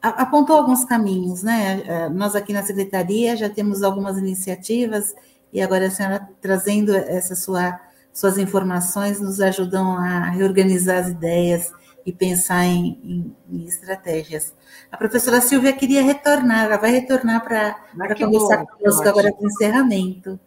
apontou 0.02 0.56
alguns 0.56 0.84
caminhos, 0.84 1.42
né? 1.42 1.82
É, 1.86 2.08
nós 2.10 2.36
aqui 2.36 2.52
na 2.52 2.62
secretaria 2.62 3.34
já 3.34 3.48
temos 3.48 3.82
algumas 3.82 4.18
iniciativas 4.18 5.14
e 5.52 5.60
agora 5.62 5.86
a 5.86 5.90
senhora 5.90 6.28
trazendo 6.40 6.94
essa 6.94 7.34
sua 7.34 7.80
suas 8.12 8.36
informações 8.36 9.20
nos 9.20 9.40
ajudam 9.40 9.92
a 9.96 10.30
reorganizar 10.30 10.98
as 10.98 11.08
ideias 11.08 11.72
e 12.08 12.12
pensar 12.12 12.64
em, 12.64 12.98
em, 13.04 13.36
em, 13.52 13.66
estratégias. 13.66 14.54
A 14.90 14.96
professora 14.96 15.42
Silvia 15.42 15.74
queria 15.74 16.02
retornar, 16.02 16.64
ela 16.64 16.78
vai 16.78 16.90
retornar 16.90 17.44
para 17.44 17.76
conversar 18.14 18.64
conosco 18.64 19.06
agora 19.06 19.30
com 19.30 19.44
o 19.44 19.46
encerramento. 19.46 20.40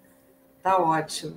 Está 0.58 0.80
ótimo. 0.80 1.36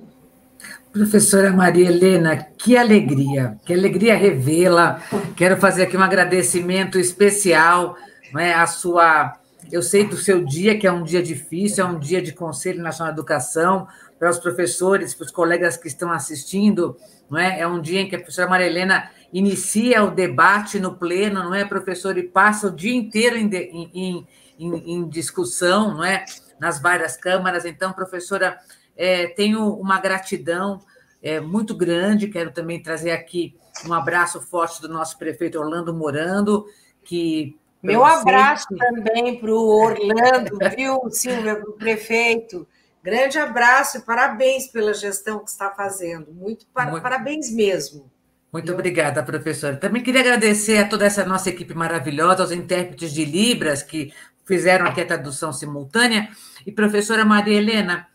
Professora 0.91 1.51
Maria 1.51 1.89
Helena, 1.89 2.37
que 2.57 2.75
alegria, 2.75 3.55
que 3.63 3.71
alegria 3.71 4.15
revê-la. 4.15 4.99
Quero 5.35 5.57
fazer 5.57 5.83
aqui 5.83 5.95
um 5.95 6.01
agradecimento 6.01 6.97
especial 6.97 7.95
né, 8.33 8.55
à 8.55 8.65
sua. 8.65 9.37
Eu 9.71 9.83
sei 9.83 10.07
do 10.07 10.17
seu 10.17 10.43
dia, 10.43 10.75
que 10.79 10.87
é 10.87 10.91
um 10.91 11.03
dia 11.03 11.21
difícil, 11.21 11.85
é 11.85 11.87
um 11.87 11.99
dia 11.99 12.19
de 12.19 12.31
Conselho 12.31 12.81
Nacional 12.81 13.13
de 13.13 13.19
Educação, 13.19 13.87
para 14.17 14.31
os 14.31 14.39
professores, 14.39 15.13
para 15.13 15.25
os 15.25 15.31
colegas 15.31 15.77
que 15.77 15.87
estão 15.87 16.11
assistindo, 16.11 16.97
não 17.29 17.37
é? 17.37 17.59
É 17.59 17.67
um 17.67 17.79
dia 17.79 18.01
em 18.01 18.09
que 18.09 18.15
a 18.15 18.19
professora 18.19 18.49
Maria 18.49 18.65
Helena 18.65 19.11
inicia 19.31 20.03
o 20.03 20.11
debate 20.11 20.79
no 20.79 20.95
pleno, 20.95 21.43
não 21.43 21.53
é, 21.53 21.65
professor? 21.65 22.17
E 22.17 22.23
passa 22.23 22.67
o 22.67 22.75
dia 22.75 22.95
inteiro 22.95 23.37
em, 23.37 23.49
em, 23.53 24.27
em, 24.57 24.93
em 24.93 25.09
discussão, 25.09 25.95
não 25.95 26.03
é? 26.03 26.25
Nas 26.59 26.81
várias 26.81 27.17
câmaras. 27.17 27.65
Então, 27.65 27.91
professora, 27.91 28.57
é, 28.95 29.27
tenho 29.27 29.73
uma 29.73 29.99
gratidão 29.99 30.79
é, 31.21 31.39
muito 31.39 31.75
grande. 31.75 32.27
Quero 32.27 32.51
também 32.51 32.81
trazer 32.81 33.11
aqui 33.11 33.57
um 33.85 33.93
abraço 33.93 34.39
forte 34.41 34.81
do 34.81 34.87
nosso 34.87 35.17
prefeito 35.17 35.59
Orlando 35.59 35.93
Morando, 35.93 36.65
que 37.03 37.57
Meu 37.83 38.05
abraço 38.05 38.67
também 38.77 39.39
para 39.39 39.51
o 39.51 39.83
Orlando, 39.83 40.57
viu, 40.75 41.09
Silvia, 41.11 41.55
para 41.55 41.69
o 41.69 41.73
prefeito. 41.73 42.67
Grande 43.03 43.37
abraço 43.37 43.97
e 43.97 44.01
parabéns 44.01 44.67
pela 44.67 44.93
gestão 44.93 45.39
que 45.39 45.49
está 45.49 45.69
fazendo. 45.71 46.31
Muito, 46.31 46.65
par 46.67 46.89
Muito... 46.89 47.03
parabéns 47.03 47.51
mesmo. 47.51 48.09
Muito 48.55 48.71
obrigada, 48.71 49.21
professora. 49.21 49.75
Também 49.75 50.01
queria 50.01 50.21
agradecer 50.21 50.77
a 50.77 50.87
toda 50.87 51.05
essa 51.05 51.25
nossa 51.25 51.49
equipe 51.49 51.73
maravilhosa, 51.73 52.41
aos 52.41 52.53
intérpretes 52.53 53.11
de 53.11 53.25
Libras 53.25 53.83
que 53.83 54.13
fizeram 54.45 54.85
aqui 54.85 55.01
a 55.01 55.05
tradução 55.05 55.51
simultânea. 55.51 56.29
E 56.65 56.71
professora 56.71 57.25
Maria 57.25 57.57
Helena, 57.57 58.07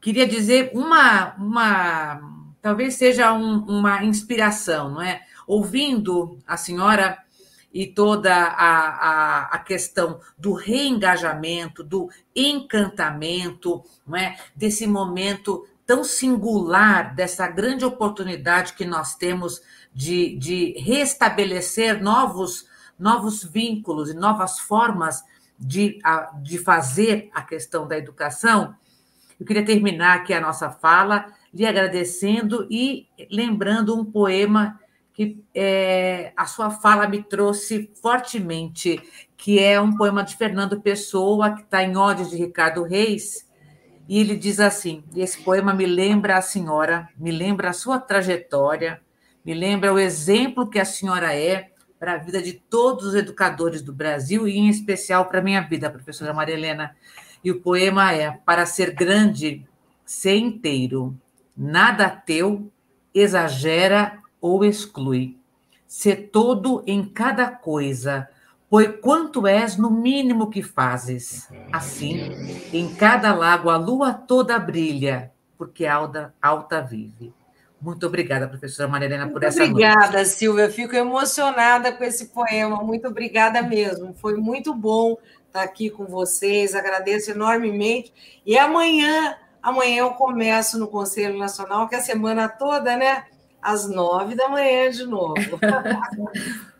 queria 0.00 0.28
dizer 0.28 0.70
uma, 0.74 1.34
uma 1.34 2.20
talvez 2.62 2.94
seja 2.94 3.32
um, 3.32 3.64
uma 3.64 4.04
inspiração, 4.04 4.92
não 4.92 5.02
é? 5.02 5.22
Ouvindo 5.44 6.38
a 6.46 6.56
senhora 6.56 7.18
e 7.72 7.84
toda 7.84 8.32
a, 8.32 8.68
a, 8.68 9.42
a, 9.46 9.58
questão 9.58 10.20
do 10.38 10.52
reengajamento, 10.52 11.82
do 11.82 12.08
encantamento, 12.36 13.82
não 14.06 14.16
é? 14.16 14.36
desse 14.54 14.86
momento 14.86 15.66
tão 15.86 16.02
singular, 16.02 17.14
dessa 17.14 17.46
grande 17.46 17.84
oportunidade 17.84 18.72
que 18.72 18.84
nós 18.84 19.14
temos 19.14 19.60
de, 19.92 20.36
de 20.36 20.74
restabelecer 20.78 22.02
novos, 22.02 22.66
novos 22.98 23.44
vínculos 23.44 24.10
e 24.10 24.14
novas 24.14 24.58
formas 24.58 25.22
de, 25.58 25.98
de 26.42 26.58
fazer 26.58 27.30
a 27.34 27.42
questão 27.42 27.86
da 27.86 27.96
educação. 27.96 28.74
Eu 29.38 29.46
queria 29.46 29.64
terminar 29.64 30.16
aqui 30.16 30.32
a 30.32 30.40
nossa 30.40 30.70
fala 30.70 31.26
lhe 31.52 31.66
agradecendo 31.66 32.66
e 32.70 33.06
lembrando 33.30 33.94
um 33.94 34.04
poema 34.04 34.78
que 35.12 35.44
é, 35.54 36.32
a 36.36 36.44
sua 36.44 36.70
fala 36.70 37.06
me 37.06 37.22
trouxe 37.22 37.88
fortemente, 38.02 39.00
que 39.36 39.60
é 39.60 39.80
um 39.80 39.96
poema 39.96 40.24
de 40.24 40.36
Fernando 40.36 40.80
Pessoa, 40.80 41.54
que 41.54 41.62
está 41.62 41.84
em 41.84 41.96
ódio 41.96 42.28
de 42.28 42.36
Ricardo 42.36 42.82
Reis, 42.82 43.48
e 44.08 44.18
ele 44.20 44.36
diz 44.36 44.60
assim: 44.60 45.02
esse 45.16 45.38
poema 45.42 45.72
me 45.72 45.86
lembra 45.86 46.36
a 46.36 46.42
senhora, 46.42 47.08
me 47.16 47.30
lembra 47.30 47.70
a 47.70 47.72
sua 47.72 47.98
trajetória, 47.98 49.00
me 49.44 49.54
lembra 49.54 49.92
o 49.92 49.98
exemplo 49.98 50.68
que 50.68 50.78
a 50.78 50.84
senhora 50.84 51.34
é 51.34 51.70
para 51.98 52.14
a 52.14 52.18
vida 52.18 52.42
de 52.42 52.52
todos 52.52 53.06
os 53.06 53.14
educadores 53.14 53.80
do 53.80 53.92
Brasil 53.92 54.46
e, 54.46 54.58
em 54.58 54.68
especial, 54.68 55.26
para 55.26 55.38
a 55.38 55.42
minha 55.42 55.62
vida, 55.62 55.90
professora 55.90 56.34
Maria 56.34 56.54
Helena. 56.54 56.94
E 57.42 57.50
o 57.50 57.60
poema 57.60 58.12
é: 58.12 58.30
Para 58.30 58.66
ser 58.66 58.92
grande, 58.92 59.66
ser 60.04 60.36
inteiro, 60.36 61.18
nada 61.56 62.08
teu 62.10 62.70
exagera 63.14 64.18
ou 64.40 64.64
exclui. 64.64 65.38
Se 65.86 66.14
todo 66.14 66.82
em 66.86 67.04
cada 67.04 67.48
coisa, 67.50 68.28
pois 68.74 68.90
quanto 69.00 69.46
és 69.46 69.76
no 69.76 69.88
mínimo 69.88 70.50
que 70.50 70.60
fazes. 70.60 71.48
Assim, 71.72 72.28
em 72.72 72.92
cada 72.92 73.32
lago 73.32 73.70
a 73.70 73.76
lua 73.76 74.12
toda 74.12 74.58
brilha, 74.58 75.30
porque 75.56 75.86
alta, 75.86 76.34
alta 76.42 76.80
vive. 76.82 77.32
Muito 77.80 78.04
obrigada, 78.04 78.48
professora 78.48 78.88
Maria 78.88 79.06
Helena, 79.06 79.28
por 79.28 79.44
essa 79.44 79.62
obrigada, 79.62 80.14
noite. 80.14 80.30
Silvia. 80.30 80.68
Fico 80.68 80.96
emocionada 80.96 81.92
com 81.92 82.02
esse 82.02 82.30
poema. 82.30 82.82
Muito 82.82 83.06
obrigada 83.06 83.62
mesmo. 83.62 84.12
Foi 84.12 84.34
muito 84.34 84.74
bom 84.74 85.18
estar 85.46 85.62
aqui 85.62 85.88
com 85.88 86.04
vocês. 86.04 86.74
Agradeço 86.74 87.30
enormemente. 87.30 88.12
E 88.44 88.58
amanhã, 88.58 89.36
amanhã 89.62 89.98
eu 89.98 90.10
começo 90.14 90.80
no 90.80 90.88
Conselho 90.88 91.38
Nacional, 91.38 91.88
que 91.88 91.94
é 91.94 91.98
a 91.98 92.02
semana 92.02 92.48
toda, 92.48 92.96
né? 92.96 93.22
às 93.64 93.88
nove 93.88 94.34
da 94.34 94.48
manhã 94.48 94.90
de 94.90 95.06
novo. 95.06 95.34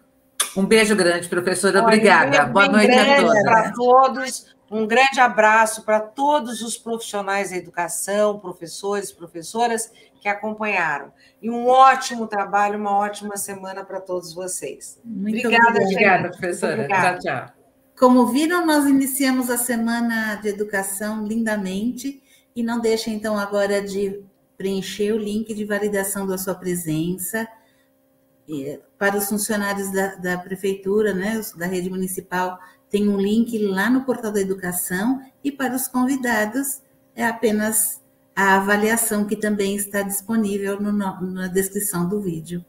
Um 0.56 0.64
beijo 0.64 0.94
grande, 0.94 1.28
professora. 1.28 1.82
Obrigada. 1.82 2.46
Um 2.46 2.52
Boa 2.52 2.68
noite 2.68 2.92
a 2.92 3.16
todos. 3.16 3.42
Para 3.42 3.72
todos. 3.72 4.54
Um 4.70 4.86
grande 4.86 5.20
abraço 5.20 5.84
para 5.84 6.00
todos 6.00 6.62
os 6.62 6.76
profissionais 6.76 7.50
da 7.50 7.56
educação, 7.56 8.38
professores, 8.38 9.12
professoras 9.12 9.92
que 10.20 10.28
acompanharam. 10.28 11.12
E 11.40 11.50
um 11.50 11.66
ótimo 11.66 12.26
trabalho, 12.26 12.78
uma 12.78 12.96
ótima 12.96 13.36
semana 13.36 13.84
para 13.84 14.00
todos 14.00 14.32
vocês. 14.32 14.98
Muito 15.04 15.46
obrigada, 15.46 15.80
obrigada 15.80 16.30
professora. 16.30 16.74
Obrigada. 16.74 17.18
Tchau, 17.18 17.46
tchau. 17.46 17.54
Como 17.98 18.26
viram, 18.26 18.66
nós 18.66 18.86
iniciamos 18.86 19.50
a 19.50 19.56
semana 19.56 20.36
de 20.36 20.48
educação 20.48 21.24
lindamente 21.24 22.22
e 22.56 22.62
não 22.62 22.80
deixem 22.80 23.14
então 23.14 23.38
agora 23.38 23.80
de 23.82 24.24
preencher 24.56 25.12
o 25.12 25.18
link 25.18 25.54
de 25.54 25.64
validação 25.64 26.26
da 26.26 26.38
sua 26.38 26.54
presença. 26.54 27.46
Para 29.04 29.18
os 29.18 29.28
funcionários 29.28 29.92
da, 29.92 30.14
da 30.14 30.38
prefeitura, 30.38 31.12
né, 31.12 31.38
da 31.58 31.66
rede 31.66 31.90
municipal, 31.90 32.58
tem 32.88 33.06
um 33.06 33.20
link 33.20 33.58
lá 33.58 33.90
no 33.90 34.06
portal 34.06 34.32
da 34.32 34.40
educação, 34.40 35.20
e 35.44 35.52
para 35.52 35.76
os 35.76 35.86
convidados 35.86 36.80
é 37.14 37.26
apenas 37.26 38.00
a 38.34 38.56
avaliação 38.56 39.26
que 39.26 39.36
também 39.36 39.76
está 39.76 40.00
disponível 40.00 40.80
no, 40.80 40.90
na 40.90 41.48
descrição 41.48 42.08
do 42.08 42.18
vídeo. 42.18 42.64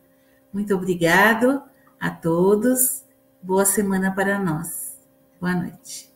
Muito 0.51 0.75
obrigado 0.75 1.63
a 1.97 2.09
todos. 2.09 3.05
Boa 3.41 3.63
semana 3.63 4.13
para 4.13 4.37
nós. 4.37 4.99
Boa 5.39 5.55
noite. 5.55 6.14